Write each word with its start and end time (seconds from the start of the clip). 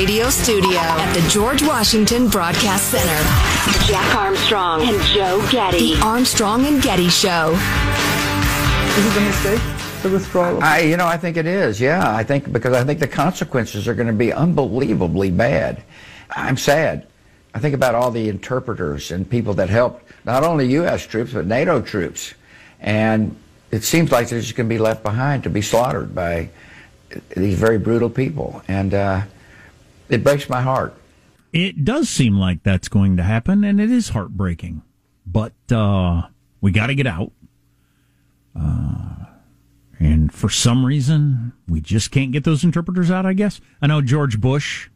radio 0.00 0.30
studio 0.30 0.78
at 0.78 1.12
the 1.12 1.28
George 1.28 1.62
Washington 1.62 2.26
Broadcast 2.26 2.88
Center. 2.88 3.86
Jack 3.86 4.14
Armstrong 4.16 4.80
and 4.80 4.98
Joe 5.02 5.46
Getty. 5.50 5.94
The 5.94 6.00
Armstrong 6.00 6.64
and 6.64 6.80
Getty 6.80 7.10
Show. 7.10 7.50
Is 8.96 9.04
it 9.04 9.18
a 9.18 9.20
mistake? 9.20 9.60
The 10.02 10.08
withdrawal? 10.08 10.64
I, 10.64 10.78
you 10.78 10.96
know, 10.96 11.04
I 11.04 11.18
think 11.18 11.36
it 11.36 11.44
is. 11.44 11.82
Yeah, 11.82 12.16
I 12.16 12.24
think 12.24 12.50
because 12.50 12.72
I 12.72 12.82
think 12.82 12.98
the 12.98 13.08
consequences 13.08 13.86
are 13.86 13.94
going 13.94 14.06
to 14.06 14.14
be 14.14 14.32
unbelievably 14.32 15.32
bad. 15.32 15.82
I'm 16.30 16.56
sad. 16.56 17.06
I 17.52 17.58
think 17.58 17.74
about 17.74 17.94
all 17.94 18.10
the 18.10 18.30
interpreters 18.30 19.10
and 19.10 19.28
people 19.28 19.52
that 19.54 19.68
helped 19.68 20.10
not 20.24 20.44
only 20.44 20.66
U.S. 20.68 21.06
troops 21.06 21.34
but 21.34 21.44
NATO 21.44 21.82
troops, 21.82 22.32
and 22.80 23.36
it 23.70 23.84
seems 23.84 24.10
like 24.10 24.30
they're 24.30 24.40
just 24.40 24.56
going 24.56 24.66
to 24.66 24.74
be 24.74 24.78
left 24.78 25.02
behind 25.02 25.42
to 25.42 25.50
be 25.50 25.60
slaughtered 25.60 26.14
by 26.14 26.48
these 27.36 27.58
very 27.58 27.78
brutal 27.78 28.08
people, 28.08 28.62
and 28.66 28.94
uh, 28.94 29.20
it 30.10 30.22
breaks 30.24 30.48
my 30.48 30.60
heart. 30.60 30.94
It 31.52 31.84
does 31.84 32.08
seem 32.08 32.38
like 32.38 32.62
that's 32.62 32.88
going 32.88 33.16
to 33.16 33.22
happen, 33.22 33.64
and 33.64 33.80
it 33.80 33.90
is 33.90 34.10
heartbreaking. 34.10 34.82
But 35.26 35.54
uh, 35.72 36.22
we 36.60 36.70
got 36.70 36.88
to 36.88 36.94
get 36.94 37.06
out. 37.06 37.32
Uh, 38.58 39.24
and 39.98 40.32
for 40.32 40.48
some 40.48 40.84
reason, 40.84 41.52
we 41.68 41.80
just 41.80 42.10
can't 42.10 42.32
get 42.32 42.44
those 42.44 42.64
interpreters 42.64 43.10
out, 43.10 43.26
I 43.26 43.32
guess. 43.32 43.60
I 43.82 43.86
know 43.86 44.00
George 44.00 44.40
Bush, 44.40 44.88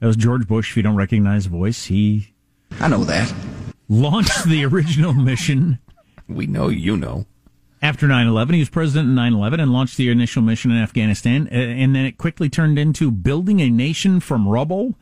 that 0.00 0.06
was 0.06 0.16
George 0.16 0.46
Bush, 0.46 0.70
if 0.70 0.76
you 0.76 0.82
don't 0.82 0.96
recognize 0.96 1.44
the 1.44 1.50
voice, 1.50 1.84
he. 1.86 2.34
I 2.80 2.88
know 2.88 3.04
that. 3.04 3.32
Launched 3.88 4.44
the 4.44 4.64
original 4.64 5.12
mission. 5.14 5.78
We 6.28 6.46
know 6.46 6.68
you 6.68 6.96
know. 6.96 7.26
After 7.82 8.06
9 8.06 8.28
11, 8.28 8.54
he 8.54 8.60
was 8.60 8.70
president 8.70 9.08
in 9.08 9.16
9 9.16 9.34
11 9.34 9.58
and 9.58 9.72
launched 9.72 9.96
the 9.96 10.08
initial 10.08 10.40
mission 10.40 10.70
in 10.70 10.78
Afghanistan. 10.78 11.48
Uh, 11.50 11.56
and 11.56 11.96
then 11.96 12.04
it 12.04 12.16
quickly 12.16 12.48
turned 12.48 12.78
into 12.78 13.10
building 13.10 13.60
a 13.60 13.68
nation 13.68 14.20
from 14.20 14.48
rubble 14.48 14.94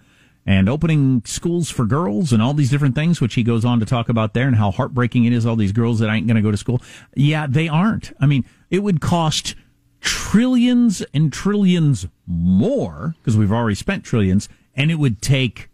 and 0.46 0.66
opening 0.66 1.22
schools 1.26 1.68
for 1.68 1.84
girls 1.84 2.32
and 2.32 2.42
all 2.42 2.54
these 2.54 2.70
different 2.70 2.94
things, 2.94 3.20
which 3.20 3.34
he 3.34 3.42
goes 3.42 3.66
on 3.66 3.80
to 3.80 3.86
talk 3.86 4.08
about 4.08 4.32
there 4.32 4.46
and 4.46 4.56
how 4.56 4.70
heartbreaking 4.70 5.26
it 5.26 5.32
is, 5.34 5.44
all 5.44 5.56
these 5.56 5.72
girls 5.72 5.98
that 5.98 6.08
ain't 6.08 6.26
going 6.26 6.36
to 6.36 6.42
go 6.42 6.50
to 6.50 6.56
school. 6.56 6.80
Yeah, 7.14 7.46
they 7.46 7.68
aren't. 7.68 8.12
I 8.18 8.24
mean, 8.24 8.46
it 8.70 8.78
would 8.78 9.02
cost 9.02 9.54
trillions 10.00 11.02
and 11.12 11.30
trillions 11.30 12.06
more 12.26 13.14
because 13.18 13.36
we've 13.36 13.52
already 13.52 13.74
spent 13.74 14.04
trillions 14.04 14.48
and 14.74 14.90
it 14.90 14.94
would 14.94 15.20
take 15.20 15.68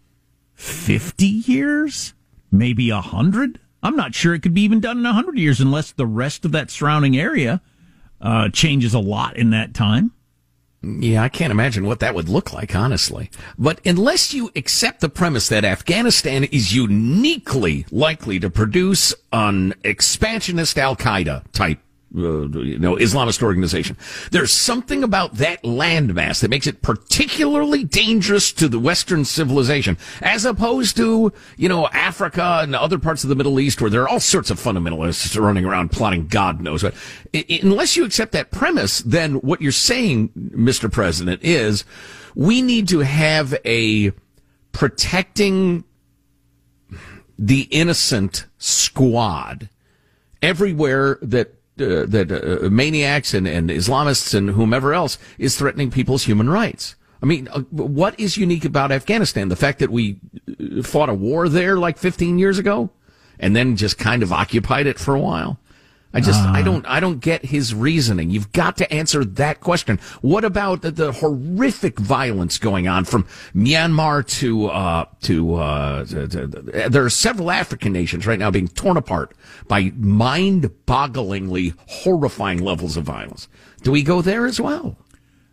50 0.54 1.24
years, 1.24 2.14
maybe 2.50 2.90
a 2.90 3.00
hundred. 3.00 3.60
I'm 3.86 3.96
not 3.96 4.14
sure 4.14 4.34
it 4.34 4.42
could 4.42 4.54
be 4.54 4.62
even 4.62 4.80
done 4.80 4.98
in 4.98 5.06
a 5.06 5.12
hundred 5.12 5.38
years 5.38 5.60
unless 5.60 5.92
the 5.92 6.06
rest 6.06 6.44
of 6.44 6.52
that 6.52 6.70
surrounding 6.70 7.16
area 7.16 7.60
uh, 8.20 8.48
changes 8.48 8.94
a 8.94 8.98
lot 8.98 9.36
in 9.36 9.50
that 9.50 9.74
time. 9.74 10.12
Yeah, 10.82 11.22
I 11.22 11.28
can't 11.28 11.50
imagine 11.50 11.86
what 11.86 12.00
that 12.00 12.14
would 12.14 12.28
look 12.28 12.52
like, 12.52 12.76
honestly. 12.76 13.30
But 13.58 13.80
unless 13.84 14.34
you 14.34 14.50
accept 14.54 15.00
the 15.00 15.08
premise 15.08 15.48
that 15.48 15.64
Afghanistan 15.64 16.44
is 16.44 16.74
uniquely 16.74 17.86
likely 17.90 18.38
to 18.40 18.50
produce 18.50 19.14
an 19.32 19.74
expansionist 19.82 20.78
Al 20.78 20.96
Qaeda 20.96 21.44
type 21.52 21.78
uh, 22.14 22.48
you 22.48 22.78
know, 22.78 22.96
Islamist 22.96 23.42
organization. 23.42 23.96
There's 24.30 24.52
something 24.52 25.02
about 25.02 25.34
that 25.34 25.62
landmass 25.64 26.40
that 26.40 26.50
makes 26.50 26.66
it 26.66 26.80
particularly 26.80 27.84
dangerous 27.84 28.52
to 28.52 28.68
the 28.68 28.78
Western 28.78 29.24
civilization, 29.24 29.98
as 30.22 30.44
opposed 30.44 30.96
to, 30.96 31.32
you 31.56 31.68
know, 31.68 31.88
Africa 31.88 32.60
and 32.62 32.76
other 32.76 32.98
parts 32.98 33.24
of 33.24 33.28
the 33.28 33.34
Middle 33.34 33.58
East 33.58 33.80
where 33.80 33.90
there 33.90 34.02
are 34.02 34.08
all 34.08 34.20
sorts 34.20 34.50
of 34.50 34.60
fundamentalists 34.60 35.38
running 35.40 35.64
around 35.64 35.90
plotting 35.90 36.28
God 36.28 36.60
knows 36.60 36.82
what. 36.82 36.94
Unless 37.62 37.96
you 37.96 38.04
accept 38.04 38.32
that 38.32 38.50
premise, 38.50 39.00
then 39.00 39.34
what 39.36 39.60
you're 39.60 39.72
saying, 39.72 40.28
Mr. 40.36 40.90
President, 40.90 41.42
is 41.42 41.84
we 42.34 42.62
need 42.62 42.88
to 42.88 43.00
have 43.00 43.54
a 43.64 44.12
protecting 44.72 45.84
the 47.38 47.62
innocent 47.70 48.46
squad 48.58 49.68
everywhere 50.40 51.18
that 51.20 51.55
uh, 51.80 52.06
that 52.06 52.32
uh, 52.32 52.70
maniacs 52.70 53.34
and, 53.34 53.46
and 53.46 53.70
Islamists 53.70 54.34
and 54.34 54.50
whomever 54.50 54.94
else 54.94 55.18
is 55.38 55.56
threatening 55.56 55.90
people's 55.90 56.24
human 56.24 56.48
rights. 56.48 56.96
I 57.22 57.26
mean, 57.26 57.48
uh, 57.48 57.60
what 57.70 58.18
is 58.18 58.36
unique 58.36 58.64
about 58.64 58.92
Afghanistan? 58.92 59.48
The 59.48 59.56
fact 59.56 59.78
that 59.80 59.90
we 59.90 60.18
uh, 60.48 60.82
fought 60.82 61.08
a 61.08 61.14
war 61.14 61.48
there 61.48 61.76
like 61.76 61.98
15 61.98 62.38
years 62.38 62.58
ago 62.58 62.90
and 63.38 63.54
then 63.54 63.76
just 63.76 63.98
kind 63.98 64.22
of 64.22 64.32
occupied 64.32 64.86
it 64.86 64.98
for 64.98 65.14
a 65.14 65.20
while? 65.20 65.58
I 66.16 66.20
just, 66.20 66.42
uh, 66.42 66.50
I 66.50 66.62
don't, 66.62 66.86
I 66.86 66.98
don't 66.98 67.20
get 67.20 67.44
his 67.44 67.74
reasoning. 67.74 68.30
You've 68.30 68.50
got 68.52 68.78
to 68.78 68.90
answer 68.90 69.22
that 69.22 69.60
question. 69.60 70.00
What 70.22 70.44
about 70.44 70.80
the, 70.80 70.90
the 70.90 71.12
horrific 71.12 71.98
violence 71.98 72.56
going 72.56 72.88
on 72.88 73.04
from 73.04 73.26
Myanmar 73.54 74.26
to, 74.38 74.68
uh, 74.68 75.04
to, 75.24 75.54
uh, 75.56 76.04
to, 76.06 76.26
to, 76.26 76.46
there 76.88 77.04
are 77.04 77.10
several 77.10 77.50
African 77.50 77.92
nations 77.92 78.26
right 78.26 78.38
now 78.38 78.50
being 78.50 78.68
torn 78.68 78.96
apart 78.96 79.34
by 79.68 79.92
mind-bogglingly 79.94 81.74
horrifying 81.86 82.64
levels 82.64 82.96
of 82.96 83.04
violence. 83.04 83.46
Do 83.82 83.92
we 83.92 84.02
go 84.02 84.22
there 84.22 84.46
as 84.46 84.58
well? 84.58 84.96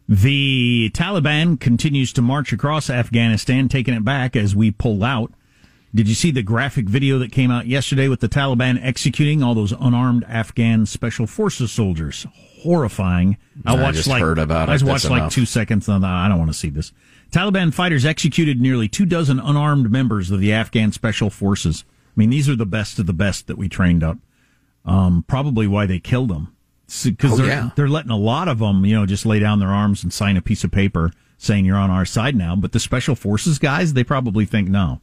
The 0.07 0.91
Taliban 0.94 1.59
continues 1.59 2.13
to 2.13 2.22
march 2.22 2.53
across 2.53 2.90
Afghanistan, 2.90 3.68
taking 3.68 3.94
it 3.94 4.06
back 4.06 4.38
as 4.38 4.56
we 4.56 4.72
pull 4.72 5.03
out. 5.03 5.34
Did 5.96 6.08
you 6.08 6.16
see 6.16 6.31
the 6.31 6.42
graphic 6.42 6.90
video 6.90 7.20
that 7.20 7.31
came 7.31 7.52
out 7.52 7.68
yesterday 7.68 8.08
with 8.08 8.20
the 8.20 8.28
Taliban 8.28 8.84
executing 8.84 9.44
all 9.44 9.54
those 9.54 9.74
unarmed 9.74 10.24
Afghan 10.28 10.88
special 10.88 11.28
forces 11.28 11.72
soldiers? 11.72 12.26
Horrifying. 12.34 13.38
I 13.64 13.76
watched 13.76 14.08
I 14.08 14.12
like 14.12 14.22
heard 14.22 14.40
about 14.40 14.70
I 14.70 14.76
it. 14.76 14.81
watched 14.81 15.09
like 15.09 15.30
two 15.31 15.46
seconds. 15.46 15.88
On 15.88 16.02
the, 16.02 16.08
I 16.08 16.28
don't 16.28 16.40
want 16.40 16.50
to 16.50 16.58
see 16.58 16.70
this. 16.70 16.94
Taliban 17.31 17.72
fighters 17.72 18.06
executed 18.06 18.59
nearly 18.59 18.88
two 18.88 19.06
dozen 19.06 19.40
unarmed 19.40 19.92
members 19.92 20.31
of 20.31 20.40
the 20.40 20.52
Afghan 20.52 20.92
special 20.92 21.30
forces. 21.30 21.84
I 21.90 22.14
mean, 22.16 22.31
these 22.31 22.50
are 22.50 22.56
the 22.56 22.66
best 22.66 22.98
of 22.98 23.06
the 23.06 23.14
best 23.14 23.46
that 23.46 23.58
we 23.58 23.70
trained 23.70 24.04
up. 24.04 24.18
Um, 24.86 25.24
probably 25.28 25.68
why 25.68 25.86
they 25.86 26.00
killed 26.00 26.30
them 26.30 26.56
because 27.04 27.34
oh, 27.34 27.38
they're 27.38 27.48
yeah. 27.48 27.70
they're 27.75 27.88
letting 27.88 28.12
a 28.12 28.18
lot 28.18 28.48
of 28.48 28.60
them, 28.60 28.84
you 28.84 28.96
know, 28.96 29.06
just 29.06 29.25
lay 29.25 29.40
down 29.40 29.60
their 29.60 29.70
arms 29.70 30.04
and 30.04 30.12
sign 30.12 30.38
a 30.38 30.42
piece 30.42 30.64
of 30.64 30.72
paper 30.72 31.12
saying 31.38 31.66
you're 31.66 31.78
on 31.78 31.92
our 31.92 32.06
side 32.06 32.36
now. 32.36 32.56
But 32.56 32.72
the 32.72 32.80
special 32.80 33.16
forces 33.16 33.60
guys, 33.60 33.94
they 33.94 34.04
probably 34.04 34.46
think 34.46 34.70
no. 34.70 35.00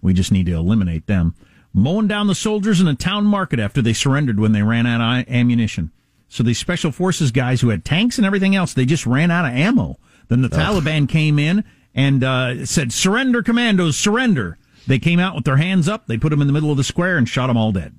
We 0.00 0.12
just 0.14 0.32
need 0.32 0.46
to 0.46 0.52
eliminate 0.52 1.06
them. 1.06 1.34
Mowing 1.72 2.08
down 2.08 2.26
the 2.26 2.34
soldiers 2.34 2.80
in 2.80 2.88
a 2.88 2.94
town 2.94 3.26
market 3.26 3.58
after 3.58 3.82
they 3.82 3.92
surrendered 3.92 4.40
when 4.40 4.52
they 4.52 4.62
ran 4.62 4.86
out 4.86 5.20
of 5.20 5.28
ammunition. 5.28 5.90
So 6.28 6.42
these 6.42 6.58
special 6.58 6.90
forces 6.90 7.30
guys 7.30 7.60
who 7.60 7.68
had 7.68 7.84
tanks 7.84 8.16
and 8.16 8.26
everything 8.26 8.56
else, 8.56 8.72
they 8.72 8.86
just 8.86 9.06
ran 9.06 9.30
out 9.30 9.44
of 9.44 9.52
ammo. 9.52 9.98
Then 10.28 10.42
the 10.42 10.48
Ugh. 10.50 10.82
Taliban 10.82 11.08
came 11.08 11.38
in 11.38 11.64
and 11.94 12.24
uh, 12.24 12.66
said, 12.66 12.92
"Surrender, 12.92 13.42
commandos, 13.42 13.96
surrender." 13.96 14.58
They 14.86 14.98
came 14.98 15.18
out 15.18 15.34
with 15.34 15.44
their 15.44 15.56
hands 15.56 15.88
up. 15.88 16.06
They 16.06 16.16
put 16.18 16.30
them 16.30 16.40
in 16.40 16.46
the 16.46 16.52
middle 16.52 16.70
of 16.70 16.76
the 16.76 16.84
square 16.84 17.16
and 17.16 17.28
shot 17.28 17.48
them 17.48 17.56
all 17.56 17.72
dead 17.72 17.94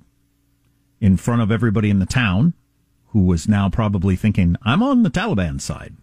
in 1.00 1.16
front 1.16 1.42
of 1.42 1.50
everybody 1.52 1.90
in 1.90 1.98
the 1.98 2.06
town, 2.06 2.54
who 3.08 3.24
was 3.24 3.46
now 3.48 3.68
probably 3.68 4.16
thinking, 4.16 4.56
"I'm 4.62 4.82
on 4.82 5.02
the 5.02 5.10
Taliban 5.10 5.60
side." 5.60 5.94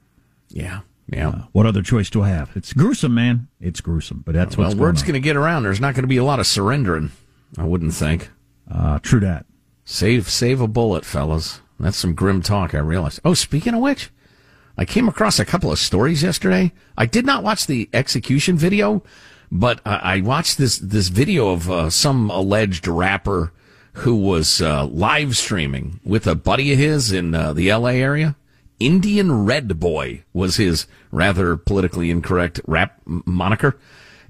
Yeah. 0.49 0.81
Yeah. 1.07 1.29
Uh, 1.29 1.41
what 1.51 1.65
other 1.65 1.81
choice 1.81 2.09
do 2.09 2.23
I 2.23 2.29
have? 2.29 2.51
It's 2.55 2.73
gruesome, 2.73 3.13
man. 3.13 3.47
It's 3.59 3.81
gruesome, 3.81 4.23
but 4.25 4.33
that's 4.33 4.57
well, 4.57 4.69
what's 4.69 4.79
word's 4.79 5.03
going 5.03 5.13
to 5.13 5.19
get 5.19 5.35
around. 5.35 5.63
There's 5.63 5.81
not 5.81 5.93
going 5.93 6.03
to 6.03 6.07
be 6.07 6.17
a 6.17 6.23
lot 6.23 6.39
of 6.39 6.47
surrendering. 6.47 7.11
I 7.57 7.63
wouldn't 7.63 7.93
think. 7.93 8.29
Uh, 8.69 8.99
true 8.99 9.19
that. 9.19 9.45
Save, 9.83 10.29
save 10.29 10.61
a 10.61 10.67
bullet, 10.67 11.05
fellas. 11.05 11.61
That's 11.79 11.97
some 11.97 12.15
grim 12.15 12.41
talk. 12.41 12.73
I 12.73 12.79
realize. 12.79 13.19
Oh, 13.23 13.35
speaking 13.35 13.75
of 13.75 13.81
which, 13.81 14.09
I 14.77 14.85
came 14.85 15.07
across 15.07 15.39
a 15.39 15.45
couple 15.45 15.71
of 15.71 15.77
stories 15.77 16.23
yesterday. 16.23 16.71
I 16.97 17.05
did 17.05 17.25
not 17.25 17.43
watch 17.43 17.67
the 17.67 17.89
execution 17.93 18.57
video, 18.57 19.03
but 19.51 19.81
I 19.85 20.21
watched 20.21 20.57
this 20.57 20.79
this 20.79 21.09
video 21.09 21.49
of 21.49 21.69
uh, 21.69 21.89
some 21.89 22.31
alleged 22.31 22.87
rapper 22.87 23.53
who 23.99 24.15
was 24.15 24.61
uh, 24.61 24.85
live 24.87 25.37
streaming 25.37 25.99
with 26.03 26.27
a 26.27 26.35
buddy 26.35 26.73
of 26.73 26.79
his 26.79 27.11
in 27.11 27.35
uh, 27.35 27.53
the 27.53 27.69
L.A. 27.69 28.01
area 28.01 28.35
Indian 28.79 29.45
Red 29.45 29.79
Boy 29.79 30.23
was 30.33 30.57
his 30.57 30.87
rather 31.11 31.57
politically 31.57 32.09
incorrect 32.09 32.59
rap 32.67 33.01
moniker. 33.05 33.77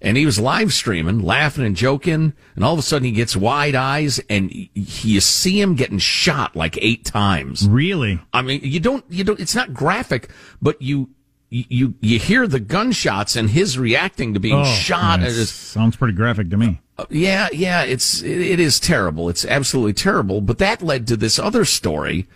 And 0.01 0.18
he 0.18 0.25
was 0.25 0.39
live 0.39 0.71
streaming, 0.71 1.24
laughing 1.24 1.65
and 1.65 1.75
joking, 1.75 2.33
and 2.56 2.63
all 2.63 2.74
of 2.74 2.80
a 2.80 2.83
sudden 2.83 3.06
he 3.06 3.12
gets 3.12 3.36
wide 3.36 3.74
eyes, 3.74 4.19
and 4.30 4.51
you 4.74 5.19
see 5.19 5.59
him 5.59 5.74
getting 5.74 5.97
shot 5.97 6.56
like 6.56 6.77
eight 6.80 7.06
times. 7.06 7.68
Really? 7.68 8.19
I 8.31 8.44
mean, 8.44 8.59
you 8.63 8.80
don't, 8.80 9.03
you 9.09 9.24
don't. 9.24 9.39
It's 9.39 9.56
not 9.56 9.74
graphic, 9.74 10.30
but 10.62 10.80
you, 10.80 11.09
you, 11.50 11.95
you 12.01 12.19
hear 12.19 12.45
the 12.45 12.59
gunshots 12.59 13.36
and 13.36 13.50
his 13.50 13.80
reacting 13.80 14.36
to 14.36 14.39
being 14.39 14.59
oh, 14.59 14.65
shot. 14.65 15.21
sounds 15.50 15.95
pretty 15.95 16.13
graphic 16.13 16.51
to 16.51 16.57
me. 16.57 16.81
Uh, 17.00 17.06
yeah, 17.09 17.48
yeah, 17.51 17.81
it's 17.81 18.21
it, 18.21 18.41
it 18.41 18.59
is 18.59 18.80
terrible. 18.80 19.27
It's 19.27 19.45
absolutely 19.45 19.94
terrible. 19.94 20.39
But 20.39 20.59
that 20.59 20.83
led 20.83 21.07
to 21.07 21.18
this 21.18 21.39
other 21.39 21.65
story 21.65 22.27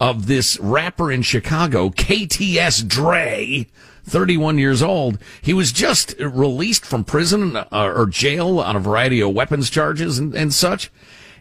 of 0.00 0.26
this 0.26 0.58
rapper 0.60 1.10
in 1.10 1.22
Chicago, 1.22 1.90
KTS 1.90 2.86
Dre, 2.86 3.66
31 4.04 4.58
years 4.58 4.82
old. 4.82 5.18
He 5.42 5.52
was 5.52 5.72
just 5.72 6.14
released 6.18 6.84
from 6.84 7.04
prison 7.04 7.56
uh, 7.56 7.66
or 7.72 8.06
jail 8.06 8.60
on 8.60 8.76
a 8.76 8.80
variety 8.80 9.20
of 9.20 9.34
weapons 9.34 9.70
charges 9.70 10.18
and, 10.18 10.34
and 10.34 10.52
such. 10.52 10.90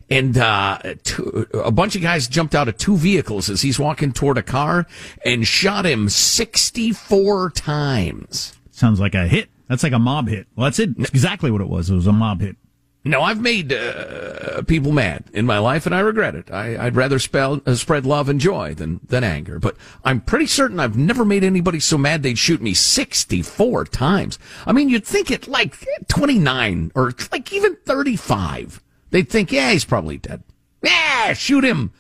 And 0.10 0.38
uh, 0.38 0.80
two, 1.04 1.48
a 1.54 1.72
bunch 1.72 1.96
of 1.96 2.02
guys 2.02 2.28
jumped 2.28 2.54
out 2.54 2.68
of 2.68 2.78
two 2.78 2.96
vehicles 2.96 3.50
as 3.50 3.62
he's 3.62 3.80
walking 3.80 4.12
toward 4.14 4.38
a 4.38 4.44
car 4.44 4.86
and 5.26 5.48
shot 5.48 5.86
him 5.86 6.10
64 6.10 7.50
times. 7.52 8.54
Sounds 8.72 9.00
like 9.00 9.16
a 9.16 9.28
hit. 9.28 9.50
That's 9.68 9.82
like 9.82 9.94
a 9.94 10.00
mob 10.00 10.28
hit. 10.28 10.48
Well, 10.56 10.66
that's 10.66 10.78
it. 10.78 10.92
It's 11.00 11.10
exactly 11.10 11.50
what 11.50 11.62
it 11.62 11.68
was. 11.68 11.90
It 11.90 11.96
was 11.96 12.06
a 12.06 12.12
mob 12.12 12.42
hit. 12.42 12.56
No, 13.08 13.22
I've 13.22 13.40
made 13.40 13.72
uh, 13.72 14.64
people 14.64 14.92
mad 14.92 15.26
in 15.32 15.46
my 15.46 15.60
life, 15.60 15.86
and 15.86 15.94
I 15.94 16.00
regret 16.00 16.34
it. 16.34 16.50
I, 16.50 16.86
would 16.86 16.96
rather 16.96 17.20
spell, 17.20 17.62
uh, 17.64 17.76
spread 17.76 18.04
love 18.04 18.30
and 18.30 18.40
joy 18.40 18.74
than, 18.74 19.00
than 19.08 19.24
anger. 19.24 19.60
But 19.60 19.78
I'm 20.04 20.22
pretty 20.22 20.48
certain 20.48 20.80
I've 20.80 20.98
never 20.98 21.24
made 21.24 21.44
anybody 21.44 21.80
so 21.80 22.00
mad 22.00 22.24
they'd 22.24 22.40
shoot 22.40 22.64
me 22.64 22.74
64 22.74 23.86
times. 23.86 24.40
I 24.66 24.72
mean, 24.72 24.90
you'd 24.90 25.06
think 25.06 25.30
at 25.30 25.48
like 25.48 25.76
29 26.08 26.94
or 26.96 27.14
like 27.32 27.54
even 27.54 27.76
35, 27.86 28.82
they'd 29.12 29.30
think, 29.30 29.52
yeah, 29.52 29.72
he's 29.72 29.86
probably 29.86 30.18
dead. 30.18 30.42
Yeah, 30.82 31.34
shoot 31.34 31.64
him. 31.64 31.94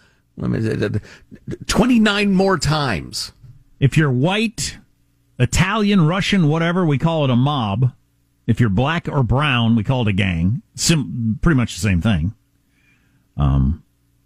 29 1.67 2.31
more 2.33 2.57
times. 2.57 3.31
If 3.79 3.95
you're 3.95 4.11
white, 4.11 4.79
Italian, 5.37 6.07
Russian, 6.07 6.47
whatever, 6.47 6.83
we 6.83 6.97
call 6.97 7.25
it 7.25 7.29
a 7.29 7.35
mob. 7.35 7.93
If 8.47 8.59
you're 8.59 8.69
black 8.69 9.07
or 9.07 9.23
brown, 9.23 9.75
we 9.75 9.83
call 9.83 10.03
it 10.03 10.07
a 10.07 10.13
gang. 10.13 10.61
Sim- 10.75 11.39
pretty 11.41 11.57
much 11.57 11.73
the 11.73 11.81
same 11.81 12.01
thing. 12.01 12.33
Um, 13.37 13.83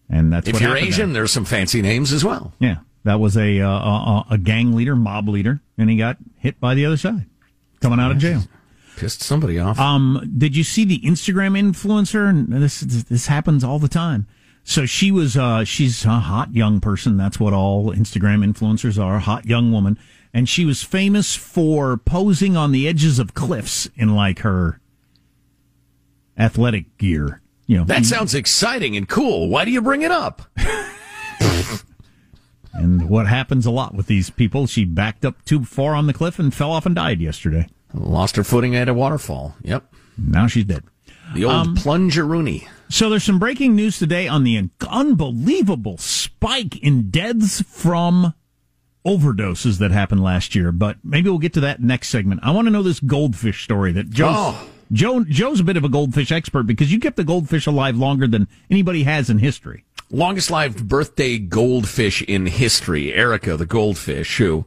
and 0.09 0.33
that's 0.33 0.47
if 0.47 0.59
you're 0.59 0.75
Asian. 0.75 1.13
There. 1.13 1.21
There's 1.21 1.31
some 1.31 1.45
fancy 1.45 1.81
names 1.81 2.11
as 2.11 2.23
well. 2.23 2.53
Yeah, 2.59 2.77
that 3.03 3.19
was 3.19 3.37
a, 3.37 3.61
uh, 3.61 3.69
a 3.69 4.25
a 4.31 4.37
gang 4.37 4.75
leader, 4.75 4.95
mob 4.95 5.29
leader, 5.29 5.61
and 5.77 5.89
he 5.89 5.97
got 5.97 6.17
hit 6.37 6.59
by 6.59 6.75
the 6.75 6.85
other 6.85 6.97
side, 6.97 7.25
coming 7.79 7.99
out 7.99 8.11
of 8.11 8.17
jail. 8.17 8.43
Pissed 8.97 9.21
somebody 9.21 9.57
off. 9.57 9.79
Um, 9.79 10.33
did 10.37 10.55
you 10.57 10.63
see 10.63 10.83
the 10.83 10.99
Instagram 10.99 11.57
influencer? 11.57 12.29
And 12.29 12.51
this 12.51 12.81
this 12.81 13.27
happens 13.27 13.63
all 13.63 13.79
the 13.79 13.87
time. 13.87 14.27
So 14.65 14.85
she 14.85 15.09
was, 15.09 15.35
uh, 15.35 15.63
she's 15.63 16.05
a 16.05 16.19
hot 16.19 16.53
young 16.53 16.79
person. 16.79 17.17
That's 17.17 17.39
what 17.39 17.53
all 17.53 17.91
Instagram 17.91 18.45
influencers 18.45 19.01
are, 19.01 19.17
hot 19.17 19.45
young 19.45 19.71
woman 19.71 19.97
and 20.33 20.47
she 20.47 20.65
was 20.65 20.83
famous 20.83 21.35
for 21.35 21.97
posing 21.97 22.55
on 22.55 22.71
the 22.71 22.87
edges 22.87 23.19
of 23.19 23.33
cliffs 23.33 23.89
in 23.95 24.15
like 24.15 24.39
her 24.39 24.79
athletic 26.37 26.97
gear. 26.97 27.41
You 27.65 27.77
know, 27.77 27.83
that 27.85 28.05
sounds 28.05 28.33
exciting 28.33 28.97
and 28.97 29.07
cool. 29.07 29.47
Why 29.49 29.63
do 29.63 29.71
you 29.71 29.81
bring 29.81 30.01
it 30.01 30.11
up? 30.11 30.41
and 32.73 33.07
what 33.07 33.27
happens 33.27 33.65
a 33.67 33.71
lot 33.71 33.93
with 33.93 34.07
these 34.07 34.31
people? 34.31 34.65
She 34.65 34.85
backed 34.85 35.23
up 35.23 35.45
too 35.45 35.65
far 35.65 35.93
on 35.93 36.07
the 36.07 36.13
cliff 36.13 36.39
and 36.39 36.53
fell 36.53 36.71
off 36.71 36.87
and 36.87 36.95
died 36.95 37.21
yesterday. 37.21 37.67
Lost 37.93 38.37
her 38.37 38.43
footing 38.43 38.75
at 38.75 38.89
a 38.89 38.93
waterfall. 38.93 39.55
Yep. 39.61 39.93
Now 40.17 40.47
she's 40.47 40.65
dead. 40.65 40.83
The 41.33 41.45
old 41.45 41.53
um, 41.53 41.75
plungeroonie. 41.75 42.67
So 42.89 43.09
there's 43.09 43.23
some 43.23 43.37
breaking 43.37 43.75
news 43.75 43.99
today 43.99 44.27
on 44.27 44.43
the 44.43 44.69
unbelievable 44.89 45.97
spike 45.99 46.77
in 46.77 47.11
deaths 47.11 47.61
from 47.61 48.33
overdoses 49.09 49.79
that 49.79 49.91
happened 49.91 50.23
last 50.23 50.53
year, 50.53 50.71
but 50.71 50.97
maybe 51.03 51.29
we'll 51.29 51.39
get 51.39 51.53
to 51.53 51.61
that 51.61 51.81
next 51.81 52.09
segment. 52.09 52.41
I 52.43 52.51
want 52.51 52.67
to 52.67 52.71
know 52.71 52.83
this 52.83 52.99
goldfish 52.99 53.63
story 53.63 53.91
that 53.93 54.09
Joe. 54.09 54.31
Oh. 54.31 54.69
Joe 54.91 55.23
Joe's 55.23 55.59
a 55.59 55.63
bit 55.63 55.77
of 55.77 55.83
a 55.83 55.89
goldfish 55.89 56.31
expert 56.31 56.63
because 56.63 56.91
you 56.91 56.99
kept 56.99 57.15
the 57.15 57.23
goldfish 57.23 57.67
alive 57.67 57.95
longer 57.95 58.25
than 58.25 58.47
anybody 58.71 59.03
has 59.03 59.29
in 59.29 59.37
history. 59.37 59.85
Longest 60.09 60.49
lived 60.49 60.87
birthday 60.87 61.37
goldfish 61.37 62.23
in 62.23 62.47
history, 62.47 63.13
Erica 63.13 63.55
the 63.55 63.67
goldfish, 63.67 64.37
who 64.37 64.65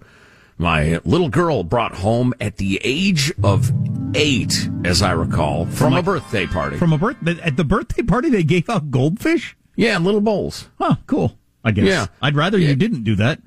my 0.58 1.00
little 1.04 1.28
girl 1.28 1.64
brought 1.64 1.96
home 1.96 2.32
at 2.40 2.58
the 2.58 2.80
age 2.84 3.32
of 3.42 3.72
eight, 4.14 4.68
as 4.84 5.02
I 5.02 5.10
recall, 5.10 5.64
from, 5.64 5.74
from 5.74 5.94
a 5.94 6.02
birthday 6.02 6.46
party. 6.46 6.76
From 6.76 6.92
a 6.92 6.98
birth 6.98 7.16
at 7.26 7.56
the 7.56 7.64
birthday 7.64 8.02
party, 8.02 8.30
they 8.30 8.44
gave 8.44 8.70
out 8.70 8.92
goldfish. 8.92 9.56
Yeah, 9.74 9.98
little 9.98 10.20
bowls. 10.20 10.68
Huh, 10.78 10.96
cool. 11.08 11.36
I 11.64 11.72
guess. 11.72 11.86
Yeah. 11.86 12.06
I'd 12.20 12.36
rather 12.36 12.58
yeah. 12.58 12.68
you 12.68 12.76
didn't 12.76 13.02
do 13.02 13.16
that 13.16 13.40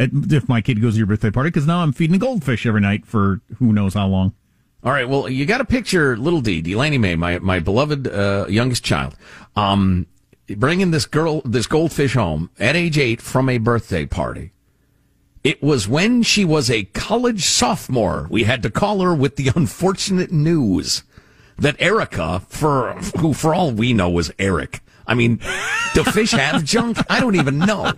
if 0.00 0.48
my 0.48 0.60
kid 0.60 0.80
goes 0.80 0.94
to 0.94 0.98
your 0.98 1.06
birthday 1.06 1.30
party 1.30 1.50
because 1.50 1.66
now 1.66 1.80
I'm 1.80 1.92
feeding 1.92 2.16
a 2.16 2.18
goldfish 2.18 2.64
every 2.66 2.80
night 2.80 3.06
for 3.06 3.40
who 3.58 3.72
knows 3.72 3.94
how 3.94 4.06
long. 4.06 4.32
All 4.82 4.92
right. 4.92 5.08
Well, 5.08 5.28
you 5.28 5.44
got 5.44 5.58
to 5.58 5.64
picture 5.64 6.16
little 6.16 6.40
D, 6.40 6.62
Delaney 6.62 6.98
May, 6.98 7.16
my 7.16 7.38
my 7.38 7.60
beloved 7.60 8.08
uh, 8.08 8.46
youngest 8.48 8.82
child, 8.82 9.14
um, 9.54 10.06
bringing 10.48 10.90
this 10.90 11.04
girl, 11.04 11.42
this 11.44 11.66
goldfish 11.66 12.14
home 12.14 12.50
at 12.58 12.76
age 12.76 12.98
eight 12.98 13.20
from 13.20 13.48
a 13.48 13.58
birthday 13.58 14.06
party. 14.06 14.52
It 15.44 15.62
was 15.62 15.88
when 15.88 16.22
she 16.22 16.44
was 16.44 16.70
a 16.70 16.84
college 16.84 17.44
sophomore. 17.44 18.26
We 18.30 18.44
had 18.44 18.62
to 18.62 18.70
call 18.70 19.00
her 19.00 19.14
with 19.14 19.36
the 19.36 19.52
unfortunate 19.54 20.32
news 20.32 21.02
that 21.58 21.76
Erica, 21.78 22.40
for 22.48 22.94
who 23.18 23.34
for 23.34 23.54
all 23.54 23.70
we 23.70 23.92
know 23.92 24.08
was 24.08 24.32
Eric. 24.38 24.80
I 25.10 25.14
mean, 25.14 25.40
do 25.92 26.04
fish 26.04 26.30
have 26.30 26.64
junk? 26.64 26.96
I 27.10 27.18
don't 27.18 27.34
even 27.34 27.58
know. 27.58 27.92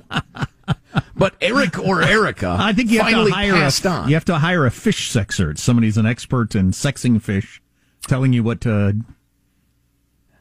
But 1.14 1.34
Eric 1.42 1.78
or 1.78 2.02
Erica, 2.02 2.56
I 2.58 2.72
think 2.72 2.90
you 2.90 3.00
have 3.00 3.26
to 3.26 3.30
hire 3.30 3.54
a, 3.54 3.88
on. 3.88 4.08
You 4.08 4.14
have 4.14 4.24
to 4.24 4.38
hire 4.38 4.64
a 4.64 4.70
fish 4.70 5.12
sexer. 5.12 5.56
Somebody's 5.58 5.98
an 5.98 6.06
expert 6.06 6.54
in 6.54 6.70
sexing 6.70 7.20
fish, 7.20 7.60
telling 8.08 8.32
you 8.32 8.42
what 8.42 8.62
to. 8.62 8.96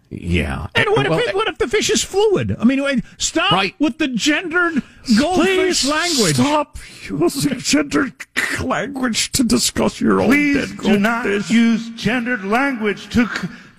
Yeah. 0.09 0.67
And 0.73 0.89
what, 0.91 1.09
well, 1.09 1.19
if 1.19 1.27
it, 1.27 1.35
what 1.35 1.49
if 1.49 1.57
the 1.57 1.67
fish 1.67 1.89
is 1.89 2.03
fluid? 2.03 2.55
I 2.57 2.63
mean, 2.63 2.81
wait, 2.81 3.03
stop 3.17 3.51
right. 3.51 3.75
with 3.79 3.97
the 3.97 4.07
gendered 4.07 4.81
goldfish 5.19 5.83
Please 5.83 5.89
language. 5.89 6.35
Stop 6.35 6.77
using 7.09 7.59
gendered 7.59 8.13
language 8.61 9.33
to 9.33 9.43
discuss 9.43 9.99
your 9.99 10.19
Please 10.19 10.71
own 10.71 10.77
dead 10.77 10.83
do 10.83 10.99
not 10.99 11.49
use 11.49 11.89
gendered 11.91 12.45
language 12.45 13.09
to 13.09 13.29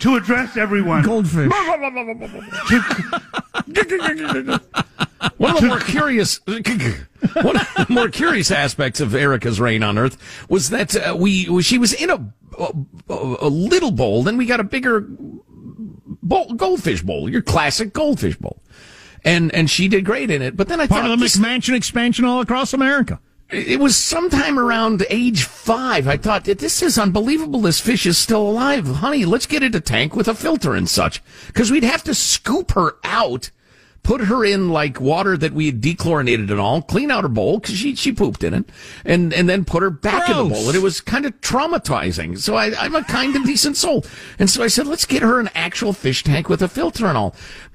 to 0.02 0.16
address 0.16 0.56
everyone. 0.56 1.02
Goldfish. 1.04 1.48
one 5.36 5.54
of 5.54 5.60
the 5.60 5.66
more 5.68 5.80
curious, 5.80 6.40
one 6.46 7.56
of 7.56 7.68
the 7.76 7.86
more 7.88 8.08
curious 8.08 8.50
aspects 8.50 9.00
of 9.00 9.14
Erica's 9.14 9.60
reign 9.60 9.82
on 9.82 9.96
Earth 9.98 10.16
was 10.48 10.70
that 10.70 10.96
uh, 10.96 11.16
we 11.16 11.62
she 11.62 11.78
was 11.78 11.92
in 11.92 12.10
a, 12.10 12.32
a, 12.58 12.72
a 13.08 13.48
little 13.48 13.92
bowl, 13.92 14.24
then 14.24 14.36
we 14.36 14.44
got 14.46 14.58
a 14.60 14.64
bigger 14.64 15.06
bowl, 15.08 16.52
goldfish 16.54 17.02
bowl, 17.02 17.28
your 17.28 17.42
classic 17.42 17.92
goldfish 17.92 18.36
bowl, 18.36 18.60
and 19.24 19.54
and 19.54 19.70
she 19.70 19.86
did 19.86 20.04
great 20.04 20.30
in 20.30 20.42
it. 20.42 20.56
But 20.56 20.66
then 20.66 20.80
I 20.80 20.88
part 20.88 21.02
thought 21.02 21.12
of 21.12 21.20
the 21.20 21.26
McMansion 21.26 21.74
expansion 21.76 22.24
all 22.24 22.40
across 22.40 22.72
America 22.72 23.20
it 23.52 23.78
was 23.78 23.96
sometime 23.96 24.58
around 24.58 25.04
age 25.10 25.44
five. 25.44 26.08
I 26.08 26.16
thought, 26.16 26.44
this 26.44 26.82
is 26.82 26.98
unbelievable. 26.98 27.60
This 27.60 27.80
fish 27.80 28.06
is 28.06 28.16
still 28.16 28.48
alive. 28.48 28.86
Honey, 28.86 29.26
let's 29.26 29.46
get 29.46 29.62
it 29.62 29.74
a 29.74 29.80
tank 29.80 30.16
with 30.16 30.26
a 30.26 30.34
filter 30.34 30.74
and 30.74 30.88
such. 30.88 31.22
Cause 31.52 31.70
we'd 31.70 31.84
have 31.84 32.02
to 32.04 32.14
scoop 32.14 32.72
her 32.72 32.96
out, 33.04 33.50
put 34.02 34.22
her 34.22 34.42
in 34.42 34.70
like 34.70 35.02
water 35.02 35.36
that 35.36 35.52
we 35.52 35.66
had 35.66 35.82
dechlorinated 35.82 36.50
and 36.50 36.58
all, 36.58 36.80
clean 36.80 37.10
out 37.10 37.24
her 37.24 37.28
bowl 37.28 37.60
cause 37.60 37.76
she, 37.76 37.94
she 37.94 38.10
pooped 38.10 38.42
in 38.42 38.54
it 38.54 38.64
and, 39.04 39.34
and 39.34 39.50
then 39.50 39.66
put 39.66 39.82
her 39.82 39.90
back 39.90 40.26
Gross. 40.26 40.38
in 40.38 40.48
the 40.48 40.54
bowl. 40.54 40.66
And 40.68 40.76
it 40.76 40.82
was 40.82 41.02
kind 41.02 41.26
of 41.26 41.38
traumatizing. 41.42 42.38
So 42.38 42.54
I, 42.54 42.72
I'm 42.82 42.94
a 42.94 43.04
kind 43.04 43.36
and 43.36 43.44
decent 43.44 43.76
soul. 43.76 44.06
And 44.38 44.48
so 44.48 44.62
I 44.62 44.68
said, 44.68 44.86
let's 44.86 45.04
get 45.04 45.20
her 45.20 45.38
an 45.38 45.50
actual 45.54 45.92
fish 45.92 46.24
tank 46.24 46.48
with 46.48 46.62
a 46.62 46.68
filter 46.68 47.06
and 47.06 47.18
all. 47.18 47.34